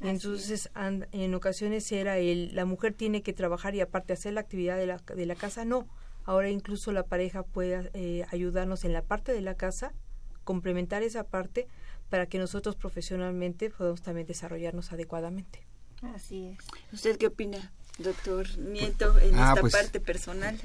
Entonces, 0.00 0.70
en 1.12 1.34
ocasiones 1.34 1.90
era 1.92 2.18
el, 2.18 2.54
la 2.54 2.64
mujer 2.64 2.94
tiene 2.94 3.22
que 3.22 3.32
trabajar 3.32 3.74
y 3.74 3.80
aparte 3.80 4.12
hacer 4.12 4.34
la 4.34 4.40
actividad 4.40 4.76
de 4.76 4.86
la, 4.86 4.98
de 4.98 5.26
la 5.26 5.34
casa, 5.34 5.64
no. 5.64 5.86
Ahora 6.24 6.50
incluso 6.50 6.92
la 6.92 7.04
pareja 7.04 7.42
puede 7.42 7.90
eh, 7.94 8.24
ayudarnos 8.30 8.84
en 8.84 8.92
la 8.92 9.02
parte 9.02 9.32
de 9.32 9.40
la 9.40 9.54
casa, 9.54 9.92
complementar 10.42 11.02
esa 11.02 11.24
parte 11.24 11.68
para 12.08 12.26
que 12.26 12.38
nosotros 12.38 12.76
profesionalmente 12.76 13.70
podamos 13.70 14.02
también 14.02 14.26
desarrollarnos 14.26 14.92
adecuadamente. 14.92 15.66
Así 16.02 16.46
es. 16.46 16.58
¿Usted 16.92 17.16
qué 17.16 17.26
opina? 17.28 17.72
Doctor 17.98 18.58
Nieto, 18.58 19.18
en 19.18 19.34
ah, 19.38 19.50
esta 19.50 19.60
pues, 19.60 19.72
parte 19.72 20.00
personal? 20.00 20.58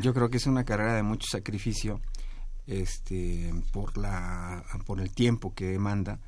yo, 0.00 0.14
creo 0.14 0.30
que 0.30 0.36
es 0.38 0.46
una 0.46 0.64
carrera 0.64 0.94
de 0.94 1.02
mucho 1.02 1.28
sacrificio 1.28 2.00
este, 2.66 3.52
por, 3.72 3.96
la, 3.98 4.64
por 4.86 5.00
el 5.00 5.10
tiempo 5.10 5.54
que 5.54 5.66
demanda, 5.66 6.18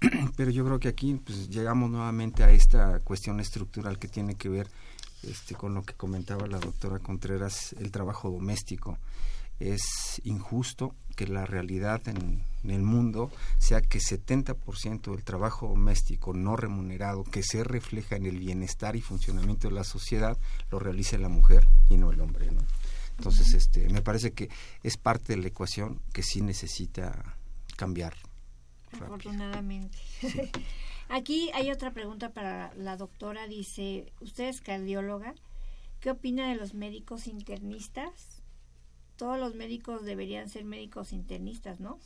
pero 0.36 0.50
yo 0.50 0.64
creo 0.64 0.80
que 0.80 0.88
aquí 0.88 1.14
pues, 1.14 1.48
llegamos 1.48 1.90
nuevamente 1.90 2.44
a 2.44 2.50
esta 2.50 3.00
cuestión 3.00 3.40
estructural 3.40 3.98
que 3.98 4.08
tiene 4.08 4.34
que 4.34 4.48
ver 4.48 4.68
este, 5.22 5.54
con 5.54 5.74
lo 5.74 5.82
que 5.82 5.94
comentaba 5.94 6.46
la 6.46 6.58
doctora 6.58 6.98
Contreras, 6.98 7.74
el 7.78 7.90
trabajo 7.90 8.30
doméstico. 8.30 8.98
Es 9.60 10.20
injusto 10.24 10.94
que 11.16 11.26
la 11.26 11.46
realidad 11.46 12.06
en, 12.08 12.44
el 12.64 12.82
mundo 12.82 13.30
sea 13.58 13.80
que 13.80 13.98
70% 13.98 15.10
del 15.10 15.24
trabajo 15.24 15.68
doméstico 15.68 16.32
no 16.32 16.56
remunerado 16.56 17.24
que 17.24 17.42
se 17.42 17.64
refleja 17.64 18.16
en 18.16 18.26
el 18.26 18.38
bienestar 18.38 18.94
y 18.94 19.00
funcionamiento 19.00 19.68
de 19.68 19.74
la 19.74 19.84
sociedad 19.84 20.38
lo 20.70 20.78
realice 20.78 21.18
la 21.18 21.28
mujer 21.28 21.66
y 21.88 21.96
no 21.96 22.12
el 22.12 22.20
hombre. 22.20 22.50
¿no? 22.52 22.60
Entonces, 23.18 23.54
este, 23.54 23.88
me 23.88 24.02
parece 24.02 24.32
que 24.32 24.48
es 24.82 24.96
parte 24.96 25.34
de 25.34 25.42
la 25.42 25.48
ecuación 25.48 26.00
que 26.12 26.22
sí 26.22 26.40
necesita 26.40 27.36
cambiar. 27.76 28.14
Afortunadamente. 28.92 29.98
Aquí 31.08 31.50
hay 31.54 31.70
otra 31.70 31.92
pregunta 31.92 32.30
para 32.30 32.72
la 32.74 32.96
doctora. 32.96 33.46
Dice, 33.46 34.12
usted 34.20 34.48
es 34.48 34.60
cardióloga. 34.60 35.34
¿Qué 36.00 36.10
opina 36.10 36.48
de 36.48 36.56
los 36.56 36.74
médicos 36.74 37.26
internistas? 37.26 38.41
Todos 39.16 39.38
los 39.38 39.54
médicos 39.54 40.04
deberían 40.04 40.48
ser 40.48 40.64
médicos 40.64 41.12
internistas, 41.12 41.80
¿no? 41.80 41.98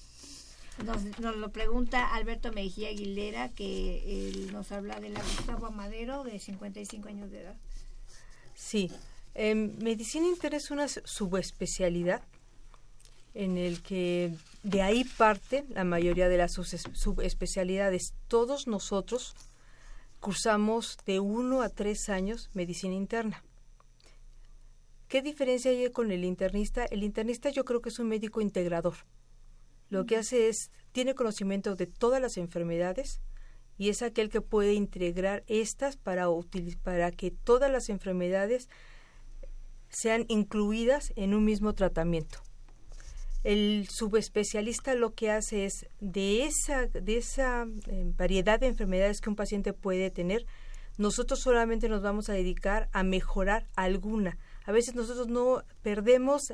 Nos, 0.84 1.02
nos 1.20 1.36
lo 1.36 1.50
pregunta 1.50 2.14
Alberto 2.14 2.52
Mejía 2.52 2.88
Aguilera, 2.88 3.48
que 3.48 4.28
él 4.28 4.52
nos 4.52 4.72
habla 4.72 5.00
de 5.00 5.09
la 5.09 5.22
Gustavo 5.22 5.66
Amadero, 5.66 6.22
de 6.24 6.38
55 6.38 7.09
años 7.09 7.30
de 7.30 7.40
edad. 7.40 7.57
Sí, 8.54 8.90
medicina 9.34 10.26
interna 10.26 10.57
es 10.57 10.70
una 10.70 10.88
subespecialidad 10.88 12.22
en 13.34 13.59
el 13.59 13.82
que 13.82 14.32
de 14.62 14.82
ahí 14.82 15.04
parte 15.04 15.66
la 15.68 15.84
mayoría 15.84 16.28
de 16.28 16.38
las 16.38 16.52
subespecialidades. 16.52 18.14
Todos 18.28 18.66
nosotros 18.66 19.34
cursamos 20.20 20.98
de 21.04 21.20
uno 21.20 21.61
a 21.61 21.68
tres 21.68 22.09
años 22.09 22.48
medicina 22.54 22.94
interna. 22.94 23.42
¿Qué 25.09 25.22
diferencia 25.22 25.70
hay 25.70 25.90
con 25.90 26.11
el 26.11 26.24
internista? 26.24 26.84
El 26.84 27.04
internista 27.04 27.50
yo 27.50 27.64
creo 27.64 27.80
que 27.80 27.90
es 27.90 27.98
un 27.98 28.09
médico 28.09 28.40
integrador. 28.40 28.94
Lo 29.88 30.04
que 30.04 30.16
hace 30.16 30.48
es, 30.48 30.72
tiene 30.90 31.14
conocimiento 31.14 31.76
de 31.76 31.86
todas 31.86 32.20
las 32.20 32.36
enfermedades 32.36 33.20
y 33.78 33.90
es 33.90 34.02
aquel 34.02 34.30
que 34.30 34.40
puede 34.40 34.74
integrar 34.74 35.44
estas 35.46 35.96
para, 35.96 36.26
para 36.82 37.12
que 37.12 37.30
todas 37.30 37.70
las 37.70 37.88
enfermedades 37.88 38.68
sean 39.88 40.24
incluidas 40.28 41.12
en 41.14 41.34
un 41.34 41.44
mismo 41.44 41.74
tratamiento. 41.74 42.40
El 43.44 43.86
subespecialista 43.88 44.96
lo 44.96 45.14
que 45.14 45.30
hace 45.30 45.66
es 45.66 45.86
de 46.00 46.44
esa, 46.46 46.86
de 46.86 47.16
esa 47.16 47.66
eh, 47.86 48.02
variedad 48.16 48.59
de 48.59 48.66
enfermedades 48.66 49.20
que 49.20 49.30
un 49.30 49.36
paciente 49.36 49.72
puede 49.72 50.11
tener, 50.11 50.46
nosotros 50.98 51.40
solamente 51.40 51.88
nos 51.88 52.02
vamos 52.02 52.28
a 52.28 52.32
dedicar 52.32 52.88
a 52.92 53.04
mejorar 53.04 53.68
alguna. 53.76 54.36
A 54.66 54.72
veces 54.72 54.96
nosotros 54.96 55.28
no 55.28 55.62
perdemos 55.82 56.52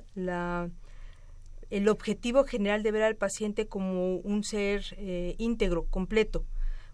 el 1.70 1.88
objetivo 1.88 2.44
general 2.44 2.82
de 2.82 2.92
ver 2.92 3.02
al 3.02 3.16
paciente 3.16 3.66
como 3.66 4.16
un 4.16 4.44
ser 4.44 4.84
eh, 4.98 5.34
íntegro, 5.38 5.84
completo. 5.84 6.44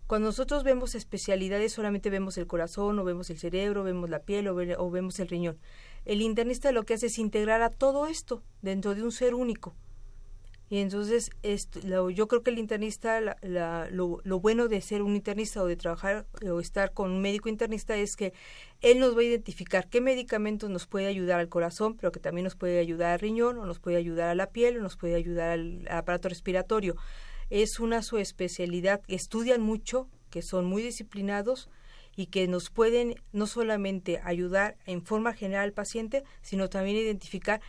Cuando 0.07 0.29
nosotros 0.29 0.63
vemos 0.63 0.95
especialidades 0.95 1.73
solamente 1.73 2.09
vemos 2.09 2.39
el 2.39 2.47
corazón 2.47 2.99
o 2.99 3.05
vemos 3.05 3.29
el 3.31 3.39
cerebro, 3.39 3.83
vemos 3.83 4.09
la 4.09 4.21
piel 4.21 4.49
o 4.49 4.91
vemos 4.91 5.19
el 5.19 5.29
riñón. 5.29 5.59
El 6.05 6.23
internista 6.23 6.73
lo 6.73 6.85
que 6.85 6.95
hace 6.95 7.07
es 7.07 7.19
integrar 7.19 7.63
a 7.63 7.71
todo 7.71 8.07
esto 8.07 8.43
dentro 8.63 8.95
de 8.95 9.03
un 9.03 9.13
ser 9.13 9.35
único. 9.35 9.75
Y 10.71 10.79
entonces 10.81 11.31
yo 12.15 12.29
creo 12.29 12.43
que 12.43 12.51
el 12.51 12.59
internista, 12.59 13.21
lo, 13.43 14.21
lo, 14.23 14.41
bueno 14.41 14.69
de 14.69 14.81
ser 14.83 15.03
un 15.03 15.17
internista 15.17 15.63
o 15.63 15.67
de 15.67 15.77
trabajar 15.77 16.27
o 16.43 16.61
estar 16.61 16.93
con 16.93 17.11
un 17.11 17.23
médico 17.23 17.49
internista 17.49 17.97
es 17.97 18.17
que 18.17 18.35
él 18.83 19.01
nos 19.01 19.17
va 19.17 19.21
a 19.21 19.25
identificar 19.25 19.89
qué 19.89 20.03
medicamentos 20.03 20.69
nos 20.69 20.87
puede 20.87 21.07
ayudar 21.07 21.41
al 21.41 21.49
corazón, 21.49 21.97
pero 21.97 22.13
que 22.13 22.21
también 22.21 22.45
nos 22.45 22.55
puede 22.55 22.81
ayudar 22.81 23.13
al 23.13 23.21
riñón, 23.21 23.59
o 23.59 23.65
nos 23.65 23.79
puede 23.79 23.97
ayudar 23.97 24.29
a 24.29 24.35
la 24.35 24.51
piel, 24.51 24.77
o 24.77 24.83
nos 24.83 24.97
puede 24.97 25.15
ayudar 25.15 25.53
al, 25.53 25.89
aparato 25.91 26.29
respiratorio. 26.29 26.97
Es 27.49 27.81
una 27.81 28.03
su 28.03 28.19
especialidad, 28.19 29.01
estudian 29.09 29.63
mucho, 29.63 30.07
que 30.29 30.43
son 30.43 30.67
muy 30.67 30.83
disciplinados 30.83 31.71
y 32.15 32.27
que 32.27 32.47
nos 32.47 32.69
pueden 32.69 33.15
no 33.33 33.47
solamente 33.47 34.21
ayudar 34.23 34.77
en 34.85 35.03
forma 35.03 35.33
general 35.33 35.65
al 35.65 35.73
paciente, 35.73 36.25
sino 36.43 36.69
también 36.69 36.97
identificar 36.97 37.63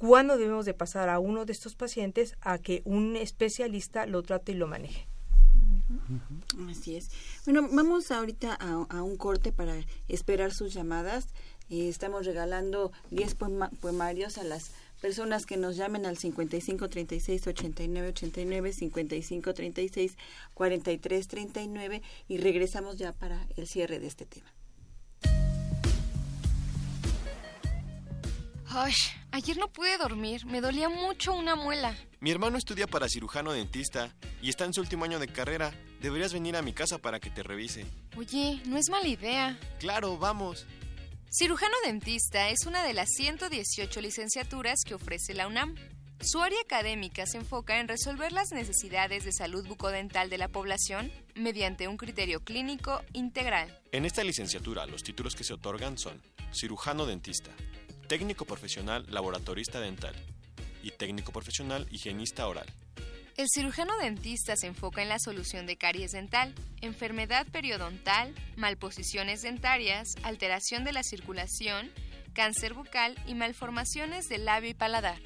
cuándo 0.00 0.38
debemos 0.38 0.64
de 0.64 0.72
pasar 0.72 1.10
a 1.10 1.18
uno 1.18 1.44
de 1.44 1.52
estos 1.52 1.74
pacientes 1.74 2.34
a 2.40 2.56
que 2.56 2.80
un 2.86 3.16
especialista 3.16 4.06
lo 4.06 4.22
trate 4.22 4.52
y 4.52 4.54
lo 4.54 4.66
maneje. 4.66 5.06
Así 6.70 6.96
es. 6.96 7.10
Bueno, 7.44 7.68
vamos 7.70 8.10
ahorita 8.10 8.54
a, 8.54 9.02
un 9.02 9.16
corte 9.16 9.52
para 9.52 9.74
esperar 10.08 10.54
sus 10.54 10.72
llamadas. 10.72 11.26
Eh, 11.68 11.88
estamos 11.88 12.24
regalando 12.24 12.92
10 13.10 13.36
poemarios 13.80 14.38
a 14.38 14.44
las 14.44 14.72
personas 15.02 15.44
que 15.44 15.58
nos 15.58 15.76
llamen 15.76 16.06
al 16.06 16.16
55 16.16 16.88
36 16.88 17.46
89 17.46 18.08
89 18.08 18.72
55 18.72 19.54
36 19.54 20.16
43 20.54 21.28
39 21.28 22.02
y 22.26 22.38
regresamos 22.38 22.96
ya 22.96 23.12
para 23.12 23.46
el 23.56 23.66
cierre 23.66 24.00
de 24.00 24.06
este 24.06 24.24
tema. 24.24 24.50
Ay, 28.66 28.94
ayer 29.32 29.56
no 29.56 29.68
pude 29.68 29.96
dormir, 29.98 30.46
me 30.46 30.60
dolía 30.60 30.88
mucho 30.88 31.32
una 31.34 31.56
muela. 31.56 31.96
Mi 32.20 32.30
hermano 32.30 32.58
estudia 32.58 32.86
para 32.86 33.08
cirujano 33.08 33.52
dentista 33.52 34.14
y 34.42 34.48
está 34.48 34.64
en 34.64 34.74
su 34.74 34.80
último 34.80 35.04
año 35.04 35.18
de 35.18 35.28
carrera. 35.28 35.72
Deberías 36.00 36.32
venir 36.32 36.56
a 36.56 36.62
mi 36.62 36.72
casa 36.72 36.98
para 36.98 37.20
que 37.20 37.30
te 37.30 37.42
revise. 37.42 37.86
Oye, 38.16 38.60
no 38.66 38.76
es 38.76 38.90
mala 38.90 39.08
idea. 39.08 39.58
Claro, 39.78 40.18
vamos. 40.18 40.66
Cirujano 41.32 41.74
dentista 41.84 42.48
es 42.50 42.66
una 42.66 42.82
de 42.82 42.92
las 42.92 43.08
118 43.16 44.00
licenciaturas 44.00 44.80
que 44.84 44.94
ofrece 44.94 45.32
la 45.32 45.46
UNAM. 45.46 45.76
Su 46.22 46.42
área 46.42 46.60
académica 46.60 47.24
se 47.24 47.38
enfoca 47.38 47.80
en 47.80 47.88
resolver 47.88 48.32
las 48.32 48.50
necesidades 48.52 49.24
de 49.24 49.32
salud 49.32 49.66
bucodental 49.66 50.28
de 50.28 50.36
la 50.36 50.48
población 50.48 51.10
mediante 51.34 51.88
un 51.88 51.96
criterio 51.96 52.44
clínico 52.44 53.00
integral. 53.14 53.80
En 53.92 54.04
esta 54.04 54.22
licenciatura, 54.22 54.86
los 54.86 55.02
títulos 55.02 55.34
que 55.34 55.44
se 55.44 55.54
otorgan 55.54 55.96
son 55.96 56.20
cirujano 56.52 57.06
dentista, 57.06 57.52
técnico 58.10 58.44
profesional 58.44 59.06
laboratorista 59.08 59.78
dental 59.78 60.16
y 60.82 60.90
técnico 60.90 61.30
profesional 61.30 61.86
higienista 61.92 62.48
oral. 62.48 62.66
El 63.36 63.46
cirujano 63.54 63.96
dentista 63.98 64.56
se 64.56 64.66
enfoca 64.66 65.00
en 65.00 65.08
la 65.08 65.20
solución 65.20 65.64
de 65.64 65.76
caries 65.76 66.10
dental, 66.10 66.52
enfermedad 66.80 67.46
periodontal, 67.52 68.34
malposiciones 68.56 69.42
dentarias, 69.42 70.08
alteración 70.24 70.82
de 70.82 70.92
la 70.92 71.04
circulación, 71.04 71.88
cáncer 72.32 72.74
bucal 72.74 73.14
y 73.28 73.34
malformaciones 73.36 74.28
del 74.28 74.44
labio 74.44 74.70
y 74.70 74.74
paladar. 74.74 75.20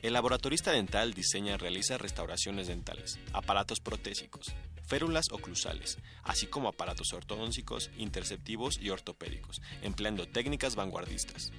El 0.00 0.12
laboratorista 0.12 0.70
dental 0.70 1.14
diseña 1.14 1.54
y 1.54 1.56
realiza 1.56 1.98
restauraciones 1.98 2.68
dentales, 2.68 3.18
aparatos 3.32 3.80
protésicos, 3.80 4.46
férulas 4.86 5.26
oclusales, 5.32 5.98
así 6.22 6.46
como 6.46 6.68
aparatos 6.68 7.12
ortodóncicos, 7.14 7.90
interceptivos 7.96 8.78
y 8.80 8.90
ortopédicos, 8.90 9.60
empleando 9.82 10.28
técnicas 10.28 10.76
vanguardistas. 10.76 11.50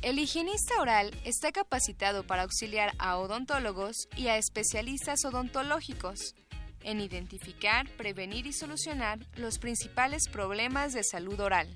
El 0.00 0.20
higienista 0.20 0.80
oral 0.80 1.10
está 1.24 1.50
capacitado 1.50 2.24
para 2.24 2.42
auxiliar 2.42 2.92
a 2.98 3.18
odontólogos 3.18 4.08
y 4.16 4.28
a 4.28 4.36
especialistas 4.38 5.24
odontológicos 5.24 6.36
en 6.82 7.00
identificar, 7.00 7.88
prevenir 7.96 8.46
y 8.46 8.52
solucionar 8.52 9.18
los 9.34 9.58
principales 9.58 10.28
problemas 10.28 10.92
de 10.92 11.02
salud 11.02 11.40
oral. 11.40 11.68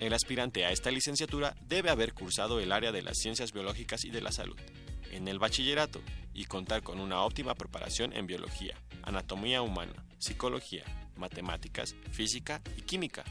El 0.00 0.12
aspirante 0.12 0.66
a 0.66 0.70
esta 0.70 0.90
licenciatura 0.90 1.56
debe 1.62 1.88
haber 1.88 2.12
cursado 2.12 2.60
el 2.60 2.72
área 2.72 2.92
de 2.92 3.00
las 3.00 3.16
ciencias 3.16 3.52
biológicas 3.52 4.04
y 4.04 4.10
de 4.10 4.20
la 4.20 4.32
salud 4.32 4.58
en 5.10 5.26
el 5.26 5.38
bachillerato 5.38 6.02
y 6.34 6.44
contar 6.44 6.82
con 6.82 7.00
una 7.00 7.22
óptima 7.22 7.54
preparación 7.54 8.12
en 8.12 8.26
biología, 8.26 8.76
anatomía 9.02 9.62
humana, 9.62 10.04
psicología, 10.18 10.84
matemáticas, 11.16 11.96
física 12.12 12.60
y 12.76 12.82
química. 12.82 13.24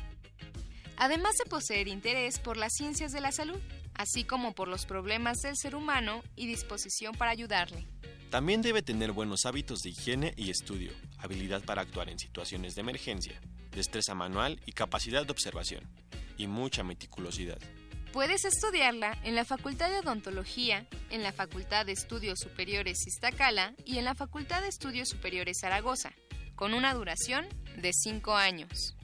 Además 0.97 1.35
de 1.37 1.49
poseer 1.49 1.87
interés 1.87 2.39
por 2.39 2.57
las 2.57 2.73
ciencias 2.73 3.11
de 3.11 3.21
la 3.21 3.31
salud 3.31 3.59
así 3.97 4.23
como 4.23 4.53
por 4.53 4.67
los 4.67 4.85
problemas 4.85 5.37
del 5.39 5.55
ser 5.55 5.75
humano 5.75 6.23
y 6.35 6.47
disposición 6.47 7.15
para 7.15 7.31
ayudarle. 7.31 7.87
También 8.29 8.61
debe 8.61 8.81
tener 8.81 9.11
buenos 9.11 9.45
hábitos 9.45 9.79
de 9.79 9.91
higiene 9.91 10.33
y 10.35 10.49
estudio, 10.49 10.91
habilidad 11.19 11.63
para 11.63 11.81
actuar 11.81 12.09
en 12.09 12.19
situaciones 12.19 12.75
de 12.75 12.81
emergencia, 12.81 13.39
destreza 13.71 14.15
manual 14.15 14.59
y 14.65 14.71
capacidad 14.71 15.25
de 15.25 15.31
observación, 15.31 15.83
y 16.37 16.47
mucha 16.47 16.83
meticulosidad. 16.83 17.59
Puedes 18.11 18.45
estudiarla 18.45 19.17
en 19.23 19.35
la 19.35 19.43
Facultad 19.43 19.89
de 19.89 19.99
Odontología, 19.99 20.87
en 21.09 21.21
la 21.21 21.33
Facultad 21.33 21.85
de 21.85 21.91
Estudios 21.91 22.39
Superiores 22.39 23.05
Iztacala 23.05 23.73
y 23.85 23.97
en 23.97 24.05
la 24.05 24.15
Facultad 24.15 24.61
de 24.61 24.69
Estudios 24.69 25.09
Superiores 25.09 25.57
Zaragoza, 25.59 26.13
con 26.55 26.73
una 26.73 26.93
duración 26.93 27.45
de 27.77 27.91
5 27.93 28.35
años. 28.35 28.94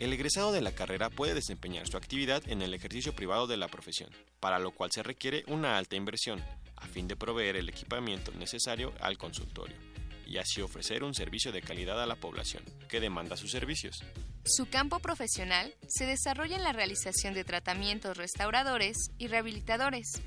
El 0.00 0.14
egresado 0.14 0.50
de 0.50 0.62
la 0.62 0.72
carrera 0.72 1.10
puede 1.10 1.34
desempeñar 1.34 1.86
su 1.86 1.98
actividad 1.98 2.42
en 2.48 2.62
el 2.62 2.72
ejercicio 2.72 3.14
privado 3.14 3.46
de 3.46 3.58
la 3.58 3.68
profesión, 3.68 4.08
para 4.40 4.58
lo 4.58 4.70
cual 4.70 4.90
se 4.90 5.02
requiere 5.02 5.44
una 5.46 5.76
alta 5.76 5.94
inversión, 5.94 6.42
a 6.76 6.86
fin 6.86 7.06
de 7.06 7.16
proveer 7.16 7.56
el 7.56 7.68
equipamiento 7.68 8.32
necesario 8.32 8.94
al 9.02 9.18
consultorio, 9.18 9.76
y 10.26 10.38
así 10.38 10.62
ofrecer 10.62 11.04
un 11.04 11.12
servicio 11.12 11.52
de 11.52 11.60
calidad 11.60 12.02
a 12.02 12.06
la 12.06 12.16
población 12.16 12.64
que 12.88 12.98
demanda 12.98 13.36
sus 13.36 13.50
servicios. 13.50 14.02
Su 14.42 14.70
campo 14.70 15.00
profesional 15.00 15.74
se 15.86 16.06
desarrolla 16.06 16.56
en 16.56 16.64
la 16.64 16.72
realización 16.72 17.34
de 17.34 17.44
tratamientos 17.44 18.16
restauradores 18.16 19.10
y 19.18 19.26
rehabilitadores, 19.26 20.22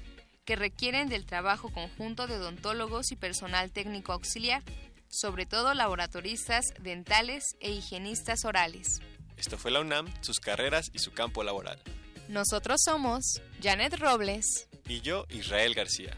que 0.45 0.55
requieren 0.55 1.09
del 1.09 1.25
trabajo 1.25 1.71
conjunto 1.71 2.27
de 2.27 2.35
odontólogos 2.35 3.11
y 3.11 3.15
personal 3.15 3.71
técnico 3.71 4.13
auxiliar, 4.13 4.61
sobre 5.09 5.47
todo 5.47 5.73
laboratoristas 5.73 6.63
dentales 6.79 7.55
e 7.59 7.71
higienistas 7.71 8.45
orales. 8.45 8.99
Esto 9.37 9.57
fue 9.57 9.71
la 9.71 9.81
UNAM, 9.81 10.11
sus 10.21 10.39
carreras 10.39 10.89
y 10.93 10.99
su 10.99 11.11
campo 11.11 11.43
laboral. 11.43 11.81
Nosotros 12.27 12.81
somos 12.83 13.41
Janet 13.61 13.97
Robles 13.97 14.67
y 14.87 15.01
yo, 15.01 15.25
Israel 15.29 15.73
García. 15.73 16.17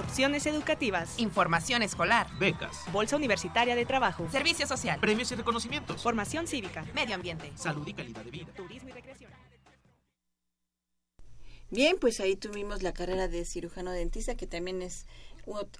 opciones 0.00 0.46
educativas, 0.46 1.18
información 1.18 1.82
escolar, 1.82 2.26
becas, 2.38 2.84
bolsa 2.92 3.16
universitaria 3.16 3.76
de 3.76 3.86
trabajo, 3.86 4.28
servicio 4.30 4.66
social, 4.66 4.98
premios 4.98 5.30
y 5.30 5.36
reconocimientos, 5.36 6.02
formación 6.02 6.46
cívica, 6.46 6.84
medio 6.94 7.14
ambiente, 7.14 7.52
salud 7.54 7.86
y 7.86 7.94
calidad 7.94 8.24
de 8.24 8.30
vida, 8.30 8.52
turismo 8.56 8.88
y 8.88 8.92
recreación. 8.92 9.30
Bien, 11.70 11.96
pues 12.00 12.18
ahí 12.18 12.34
tuvimos 12.34 12.82
la 12.82 12.92
carrera 12.92 13.28
de 13.28 13.44
cirujano 13.44 13.92
dentista, 13.92 14.34
que 14.34 14.48
también 14.48 14.82
es 14.82 15.06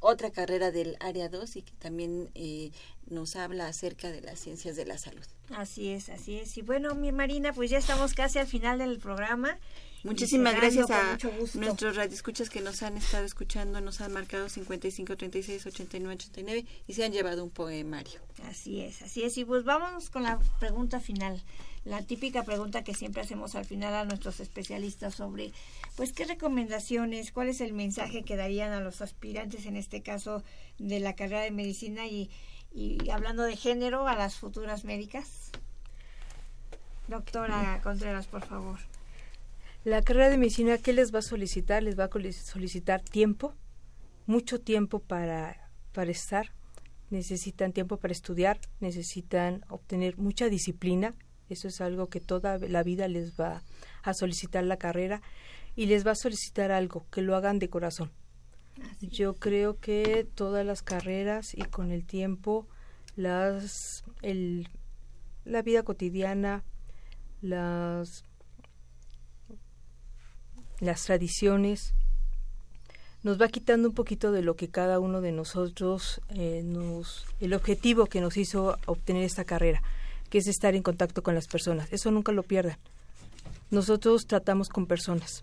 otra 0.00 0.30
carrera 0.30 0.70
del 0.70 0.96
área 1.00 1.28
2 1.28 1.56
y 1.56 1.62
que 1.62 1.72
también 1.72 2.30
eh, 2.34 2.70
nos 3.08 3.36
habla 3.36 3.66
acerca 3.66 4.10
de 4.10 4.20
las 4.20 4.38
ciencias 4.38 4.76
de 4.76 4.86
la 4.86 4.98
salud. 4.98 5.24
Así 5.54 5.88
es, 5.90 6.08
así 6.08 6.38
es. 6.38 6.56
Y 6.56 6.62
bueno, 6.62 6.94
mi 6.94 7.12
Marina, 7.12 7.52
pues 7.52 7.70
ya 7.70 7.78
estamos 7.78 8.14
casi 8.14 8.38
al 8.38 8.46
final 8.46 8.78
del 8.78 8.98
programa 8.98 9.58
Muchísimas 10.02 10.56
gracias 10.56 10.90
a 10.90 11.18
nuestros 11.54 11.96
radioescuchas 11.96 12.48
que 12.48 12.60
nos 12.60 12.82
han 12.82 12.96
estado 12.96 13.24
escuchando, 13.24 13.80
nos 13.80 14.00
han 14.00 14.12
marcado 14.12 14.48
55 14.48 15.16
36 15.16 15.66
89 15.66 16.14
89 16.14 16.66
y 16.86 16.92
se 16.94 17.04
han 17.04 17.12
llevado 17.12 17.44
un 17.44 17.50
poemario. 17.50 18.20
Así 18.44 18.80
es, 18.80 19.02
así 19.02 19.22
es. 19.22 19.36
Y 19.36 19.44
pues 19.44 19.64
vámonos 19.64 20.08
con 20.08 20.22
la 20.22 20.38
pregunta 20.58 21.00
final, 21.00 21.42
la 21.84 22.02
típica 22.02 22.44
pregunta 22.44 22.84
que 22.84 22.94
siempre 22.94 23.22
hacemos 23.22 23.54
al 23.54 23.64
final 23.64 23.94
a 23.94 24.04
nuestros 24.04 24.40
especialistas 24.40 25.14
sobre, 25.14 25.52
pues, 25.96 26.12
qué 26.12 26.24
recomendaciones, 26.24 27.32
cuál 27.32 27.48
es 27.48 27.60
el 27.60 27.72
mensaje 27.72 28.22
que 28.22 28.36
darían 28.36 28.72
a 28.72 28.80
los 28.80 29.00
aspirantes, 29.00 29.66
en 29.66 29.76
este 29.76 30.02
caso 30.02 30.42
de 30.78 31.00
la 31.00 31.14
carrera 31.14 31.42
de 31.42 31.50
medicina 31.50 32.06
y, 32.06 32.30
y 32.72 33.08
hablando 33.10 33.42
de 33.44 33.56
género, 33.56 34.06
a 34.08 34.14
las 34.14 34.36
futuras 34.36 34.84
médicas. 34.84 35.50
Doctora 37.08 37.80
Contreras, 37.82 38.26
por 38.26 38.44
favor. 38.46 38.78
La 39.82 40.02
carrera 40.02 40.28
de 40.28 40.36
medicina, 40.36 40.76
¿qué 40.76 40.92
les 40.92 41.14
va 41.14 41.20
a 41.20 41.22
solicitar? 41.22 41.82
Les 41.82 41.98
va 41.98 42.04
a 42.04 42.32
solicitar 42.32 43.00
tiempo, 43.00 43.54
mucho 44.26 44.60
tiempo 44.60 44.98
para, 44.98 45.70
para 45.92 46.10
estar, 46.10 46.52
necesitan 47.08 47.72
tiempo 47.72 47.96
para 47.96 48.12
estudiar, 48.12 48.60
necesitan 48.80 49.64
obtener 49.70 50.18
mucha 50.18 50.50
disciplina, 50.50 51.14
eso 51.48 51.66
es 51.66 51.80
algo 51.80 52.08
que 52.10 52.20
toda 52.20 52.58
la 52.58 52.82
vida 52.82 53.08
les 53.08 53.40
va 53.40 53.62
a 54.02 54.12
solicitar 54.12 54.64
la 54.64 54.76
carrera 54.76 55.22
y 55.76 55.86
les 55.86 56.06
va 56.06 56.10
a 56.10 56.16
solicitar 56.16 56.72
algo, 56.72 57.06
que 57.10 57.22
lo 57.22 57.34
hagan 57.34 57.58
de 57.58 57.70
corazón. 57.70 58.10
Yo 59.00 59.34
creo 59.34 59.78
que 59.80 60.26
todas 60.34 60.64
las 60.66 60.82
carreras 60.82 61.54
y 61.54 61.62
con 61.62 61.90
el 61.90 62.04
tiempo 62.04 62.68
las 63.16 64.04
el, 64.20 64.68
la 65.46 65.62
vida 65.62 65.82
cotidiana, 65.84 66.64
las 67.40 68.24
las 70.80 71.04
tradiciones, 71.04 71.94
nos 73.22 73.40
va 73.40 73.48
quitando 73.48 73.88
un 73.88 73.94
poquito 73.94 74.32
de 74.32 74.42
lo 74.42 74.56
que 74.56 74.68
cada 74.68 74.98
uno 74.98 75.20
de 75.20 75.32
nosotros 75.32 76.20
eh, 76.30 76.62
nos 76.64 77.26
el 77.38 77.52
objetivo 77.52 78.06
que 78.06 78.20
nos 78.20 78.36
hizo 78.36 78.78
obtener 78.86 79.24
esta 79.24 79.44
carrera 79.44 79.82
que 80.30 80.38
es 80.38 80.46
estar 80.46 80.74
en 80.74 80.82
contacto 80.82 81.22
con 81.22 81.34
las 81.34 81.48
personas. 81.48 81.92
Eso 81.92 82.10
nunca 82.10 82.32
lo 82.32 82.44
pierdan. 82.44 82.78
Nosotros 83.70 84.26
tratamos 84.26 84.68
con 84.68 84.86
personas 84.86 85.42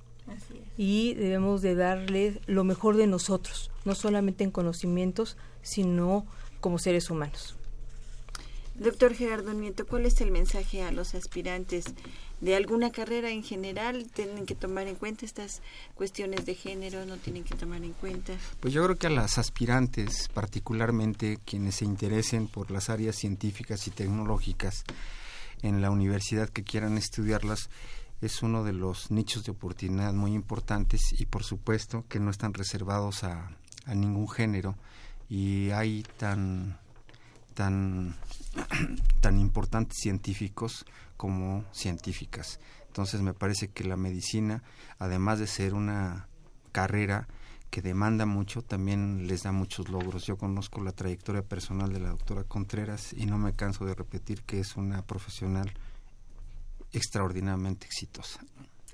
y 0.78 1.14
debemos 1.16 1.62
de 1.62 1.76
darle 1.76 2.42
lo 2.46 2.64
mejor 2.64 2.98
de 2.98 3.08
nosotros 3.08 3.72
no 3.86 3.96
solamente 3.96 4.44
en 4.44 4.52
conocimientos 4.52 5.38
sino 5.62 6.26
como 6.60 6.80
seres 6.80 7.10
humanos 7.10 7.56
Doctor 8.80 9.15
Gerardo 9.15 9.53
Nieto, 9.53 9.88
¿cuál 9.88 10.05
es 10.05 10.21
el 10.21 10.30
mensaje 10.30 10.84
a 10.84 10.91
los 10.91 11.15
aspirantes 11.15 11.86
de 12.41 12.55
alguna 12.55 12.91
carrera 12.91 13.32
en 13.32 13.41
general? 13.41 14.05
¿Tienen 14.13 14.45
que 14.45 14.53
tomar 14.53 14.88
en 14.88 14.93
cuenta 14.93 15.25
estas 15.25 15.63
cuestiones 15.95 16.45
de 16.45 16.53
género? 16.53 17.03
¿No 17.07 17.17
tienen 17.17 17.43
que 17.43 17.55
tomar 17.55 17.84
en 17.84 17.93
cuenta? 17.93 18.34
Pues 18.59 18.75
yo 18.75 18.84
creo 18.84 18.95
que 18.95 19.07
a 19.07 19.09
las 19.09 19.39
aspirantes, 19.39 20.30
particularmente 20.32 21.39
quienes 21.43 21.75
se 21.75 21.86
interesen 21.86 22.47
por 22.47 22.69
las 22.69 22.91
áreas 22.91 23.15
científicas 23.15 23.88
y 23.88 23.91
tecnológicas 23.91 24.84
en 25.63 25.82
la 25.82 25.89
universidad 25.89 26.47
que 26.47 26.63
quieran 26.63 26.99
estudiarlas, 26.99 27.71
es 28.21 28.43
uno 28.43 28.63
de 28.63 28.73
los 28.73 29.09
nichos 29.09 29.43
de 29.43 29.53
oportunidad 29.53 30.13
muy 30.13 30.34
importantes 30.34 31.01
y 31.17 31.25
por 31.25 31.43
supuesto 31.43 32.05
que 32.07 32.19
no 32.19 32.30
están 32.30 32.53
reservados 32.53 33.23
a, 33.23 33.57
a 33.86 33.95
ningún 33.95 34.30
género 34.30 34.75
y 35.30 35.71
hay 35.71 36.05
tan 36.17 36.78
tan 37.57 38.15
tan 39.22 39.39
importantes 39.39 39.97
científicos 40.01 40.86
como 41.16 41.66
científicas. 41.72 42.60
Entonces 42.88 43.22
me 43.22 43.34
parece 43.34 43.70
que 43.70 43.84
la 43.84 43.97
medicina, 43.97 44.64
además 44.99 45.39
de 45.39 45.47
ser 45.47 45.74
una 45.74 46.28
carrera 46.72 47.28
que 47.70 47.82
demanda 47.82 48.26
mucho, 48.26 48.62
también 48.62 49.28
les 49.28 49.43
da 49.43 49.51
muchos 49.51 49.89
logros. 49.89 50.26
Yo 50.26 50.38
conozco 50.38 50.82
la 50.82 50.93
trayectoria 50.93 51.41
personal 51.41 51.91
de 51.91 51.99
la 51.99 52.10
doctora 52.10 52.43
Contreras 52.43 53.14
y 53.14 53.26
no 53.26 53.38
me 53.38 53.53
canso 53.53 53.86
de 53.86 53.93
repetir 53.93 54.43
que 54.43 54.60
es 54.60 54.78
una 54.78 55.05
profesional 55.05 55.72
extraordinariamente 56.93 57.86
exitosa. 57.86 58.39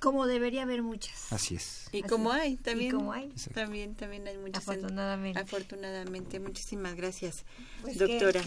Como 0.03 0.27
debería 0.27 0.63
haber 0.63 0.83
muchas. 0.83 1.31
Así 1.31 1.55
es. 1.55 1.87
Y 1.93 2.01
como 2.03 2.33
hay 2.33 2.57
también. 2.57 2.91
como 2.91 3.13
hay. 3.13 3.29
También, 3.53 3.95
también 3.95 4.27
hay 4.27 4.37
muchas. 4.37 4.57
Afortunadamente. 4.67 5.39
afortunadamente. 5.39 6.41
Muchísimas 6.41 6.95
gracias, 6.95 7.45
pues 7.81 7.97
doctora. 7.97 8.43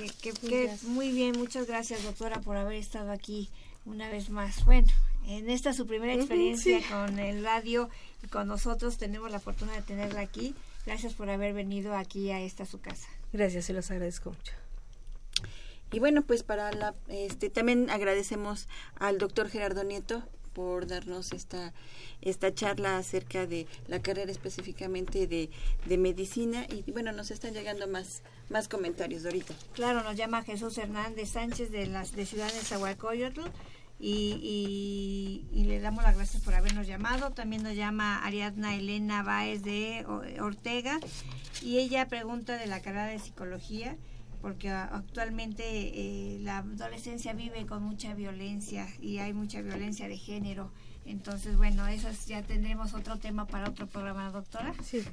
muy 0.83 1.13
bien, 1.13 1.39
muchas 1.39 1.67
gracias, 1.67 2.05
doctora, 2.05 2.43
por 2.43 2.59
haber 2.59 2.77
estado 2.77 3.11
aquí 3.11 3.49
una 3.87 4.11
vez 4.11 4.29
más. 4.29 4.67
Bueno, 4.67 4.89
en 5.27 5.49
esta 5.49 5.73
su 5.73 5.87
primera 5.87 6.13
experiencia 6.13 6.79
con 6.91 7.19
el 7.19 7.43
radio 7.43 7.89
y 8.23 8.27
con 8.27 8.49
nosotros 8.49 8.99
tenemos 8.99 9.31
la 9.31 9.41
fortuna 9.41 9.73
de 9.73 9.81
tenerla 9.81 10.21
aquí. 10.21 10.55
Gracias 10.85 11.15
por 11.15 11.31
haber 11.31 11.55
venido 11.55 11.97
aquí 11.97 12.33
a 12.33 12.41
esta 12.43 12.67
su 12.67 12.81
casa. 12.81 13.09
Gracias, 13.33 13.65
se 13.65 13.73
los 13.73 13.91
agradezco 13.91 14.29
mucho. 14.29 14.53
Y 15.91 16.01
bueno, 16.01 16.21
pues 16.23 16.43
para 16.43 16.71
la, 16.73 16.95
este, 17.09 17.49
también 17.49 17.89
agradecemos 17.89 18.69
al 18.97 19.17
doctor 19.17 19.49
Gerardo 19.49 19.85
Nieto 19.85 20.23
por 20.57 20.87
darnos 20.87 21.35
esta, 21.35 21.75
esta 22.23 22.55
charla 22.55 22.97
acerca 22.97 23.47
de 23.47 23.67
la 23.89 24.01
carrera 24.01 24.33
específicamente 24.33 25.27
de, 25.27 25.51
de 25.85 25.99
medicina 25.99 26.67
y 26.71 26.91
bueno, 26.93 27.13
nos 27.13 27.31
están 27.31 27.53
llegando 27.53 27.87
más, 27.87 28.23
más 28.49 28.67
comentarios 28.67 29.27
ahorita. 29.27 29.53
Claro, 29.75 30.03
nos 30.03 30.17
llama 30.17 30.45
Jesús 30.45 30.79
Hernández 30.79 31.29
Sánchez 31.29 31.71
de 31.71 31.87
las 31.87 32.17
de 32.17 32.25
Ciudad 32.25 32.51
de 32.51 32.61
Zahualcoyotl 32.61 33.43
y, 33.99 35.45
y, 35.53 35.65
le 35.65 35.79
damos 35.81 36.05
las 36.05 36.17
gracias 36.17 36.43
por 36.43 36.55
habernos 36.55 36.87
llamado. 36.87 37.33
También 37.33 37.63
nos 37.63 37.77
llama 37.77 38.25
Ariadna 38.25 38.77
Elena 38.77 39.23
Báez 39.23 39.63
de 39.63 40.07
Ortega 40.41 41.01
y 41.61 41.81
ella 41.81 42.09
pregunta 42.09 42.57
de 42.57 42.67
la 42.67 42.81
carrera 42.81 43.09
de 43.09 43.19
psicología 43.19 43.95
porque 44.41 44.71
actualmente 44.71 45.65
eh, 45.65 46.39
la 46.41 46.59
adolescencia 46.59 47.33
vive 47.33 47.67
con 47.67 47.83
mucha 47.83 48.15
violencia 48.15 48.87
y 49.01 49.19
hay 49.19 49.33
mucha 49.33 49.63
violencia 49.63 50.09
de 50.09 50.17
género. 50.17 50.71
Entonces, 51.07 51.57
bueno, 51.57 51.87
eso 51.87 52.09
ya 52.27 52.43
tendremos 52.43 52.93
otro 52.93 53.19
tema 53.19 53.47
para 53.47 53.71
otro 53.71 53.87
programa, 53.87 54.31
doctora. 54.31 54.75
Sí. 54.83 55.05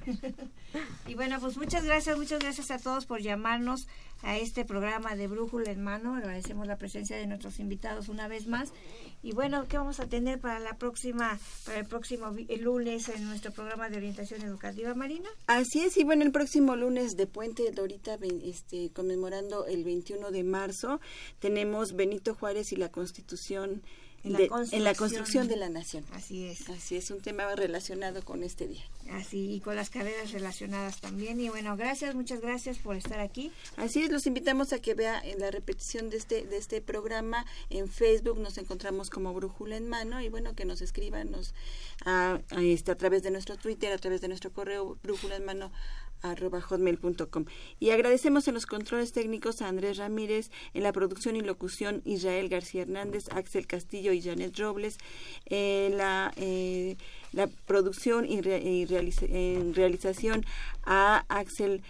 y 1.08 1.14
bueno, 1.14 1.40
pues 1.40 1.56
muchas 1.58 1.86
gracias, 1.86 2.18
muchas 2.18 2.40
gracias 2.40 2.72
a 2.72 2.80
todos 2.80 3.06
por 3.06 3.22
llamarnos 3.22 3.88
a 4.24 4.38
este 4.38 4.66
programa 4.66 5.16
de 5.16 5.28
Brújula 5.28 5.72
en 5.72 5.84
Mano. 5.84 6.16
Agradecemos 6.16 6.66
la 6.66 6.78
presencia 6.78 7.16
de 7.18 7.28
nuestros 7.28 7.60
invitados 7.60 8.10
una 8.10 8.28
vez 8.28 8.48
más. 8.48 8.74
Y 9.22 9.34
bueno, 9.34 9.66
¿qué 9.68 9.78
vamos 9.78 10.00
a 10.00 10.08
tener 10.08 10.40
para 10.40 10.60
la 10.60 10.78
próxima, 10.78 11.40
para 11.66 11.80
el 11.80 11.86
próximo 11.86 12.34
lunes 12.60 13.10
en 13.10 13.26
nuestro 13.26 13.52
programa 13.52 13.90
de 13.90 13.98
orientación 13.98 14.42
educativa, 14.42 14.94
Marina? 14.96 15.30
Así 15.48 15.82
es, 15.82 15.98
y 15.98 16.04
bueno, 16.04 16.24
el 16.24 16.32
próximo 16.32 16.76
lunes 16.76 17.16
de 17.18 17.28
Puente 17.28 17.70
Dorita, 17.72 18.18
este, 18.44 18.92
conmemorando 18.92 19.68
el 19.68 19.84
21 19.84 20.32
de 20.32 20.44
marzo, 20.44 21.00
tenemos 21.40 21.94
Benito 21.94 22.34
Juárez 22.34 22.72
y 22.72 22.78
la 22.78 22.90
Constitución 22.90 23.84
en, 24.24 24.84
la 24.84 24.96
construcción 24.96 25.48
de 25.48 25.58
la 25.58 25.70
nación. 25.70 26.06
Así 26.14 26.48
es. 26.48 26.70
Así 26.70 26.96
es, 26.96 27.12
un 27.12 27.22
tema 27.22 27.54
relacionado 27.56 28.24
con 28.24 28.44
este 28.44 28.68
día. 28.68 28.84
Así, 29.12 29.56
y 29.56 29.60
con 29.60 29.76
las 29.76 29.90
carreras 29.90 30.32
relacionadas 30.32 31.02
también. 31.02 31.40
Y 31.42 31.50
bueno, 31.50 31.76
gracias, 31.76 32.16
muchas 32.16 32.40
gracias 32.40 32.78
por 32.78 32.96
estar 32.96 33.20
aquí. 33.20 33.52
Así 33.76 34.02
es, 34.02 34.12
los 34.12 34.26
invitamos 34.26 34.72
a 34.72 34.80
que 34.80 34.94
vea 34.94 35.20
en 35.20 35.40
la 35.40 35.52
repetición 35.52 36.10
de 36.10 36.18
este, 36.18 36.46
de 36.46 36.58
este 36.58 36.82
programa 36.82 37.46
en 37.70 37.90
Facebook, 37.90 38.40
nos 38.40 38.58
encontramos 38.58 39.10
como 39.10 39.34
Brújula 39.34 39.76
en 39.76 39.88
Mano, 39.88 40.22
y 40.22 40.30
bueno, 40.30 40.56
que 40.56 40.66
nos 40.66 40.82
escriban 40.82 41.32
nos, 41.32 41.54
a, 42.06 42.40
este, 42.58 42.92
a 42.92 42.96
través 42.96 43.24
de 43.24 43.32
nuestro 43.32 43.58
Twitter, 43.58 43.92
a 43.92 43.98
través 43.98 44.22
de 44.22 44.30
nuestro 44.30 44.52
correo 44.52 44.98
Brújula 45.04 45.36
en 45.36 45.46
Mano 45.46 45.72
arroba 46.24 46.62
hotmail.com. 46.62 47.46
Y 47.80 47.92
agradecemos 47.92 48.48
en 48.48 48.56
los 48.56 48.66
controles 48.66 49.12
técnicos 49.12 49.62
a 49.62 49.68
Andrés 49.68 49.98
Ramírez, 49.98 50.50
en 50.74 50.84
la 50.84 50.92
producción 50.92 51.36
y 51.36 51.42
locución 51.42 52.02
Israel 52.06 52.50
García 52.50 52.82
Hernández, 52.82 53.26
Axel 53.32 53.68
Castillo 53.68 54.14
y 54.14 54.22
Janet 54.22 54.58
Robles, 54.58 54.98
en 55.46 55.98
la, 55.98 56.34
eh, 56.38 56.98
la 57.34 57.48
producción 57.48 58.26
y, 58.26 58.40
en 58.40 59.74
realización 59.76 60.46
a 60.84 61.26
Axel 61.28 61.84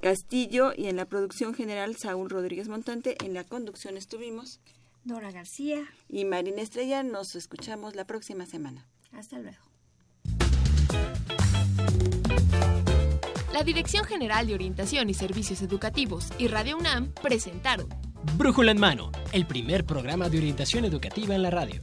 Castillo 0.00 0.72
y 0.76 0.86
en 0.86 0.96
la 0.96 1.06
producción 1.06 1.54
general 1.54 1.96
Saúl 1.96 2.30
Rodríguez 2.30 2.68
Montante. 2.68 3.16
En 3.24 3.34
la 3.34 3.44
conducción 3.44 3.96
estuvimos 3.96 4.60
Dora 5.04 5.30
García 5.30 5.86
y 6.08 6.24
Marina 6.24 6.62
Estrella. 6.62 7.02
Nos 7.02 7.34
escuchamos 7.34 7.94
la 7.96 8.04
próxima 8.04 8.46
semana. 8.46 8.86
Hasta 9.12 9.38
luego. 9.38 9.58
La 13.52 13.64
Dirección 13.64 14.04
General 14.04 14.46
de 14.46 14.54
Orientación 14.54 15.10
y 15.10 15.14
Servicios 15.14 15.60
Educativos 15.60 16.28
y 16.38 16.46
Radio 16.46 16.78
UNAM 16.78 17.12
presentaron 17.20 17.88
Brújula 18.36 18.70
en 18.70 18.78
Mano, 18.78 19.10
el 19.32 19.44
primer 19.44 19.84
programa 19.84 20.28
de 20.28 20.38
orientación 20.38 20.84
educativa 20.84 21.34
en 21.34 21.42
la 21.42 21.50
radio. 21.50 21.82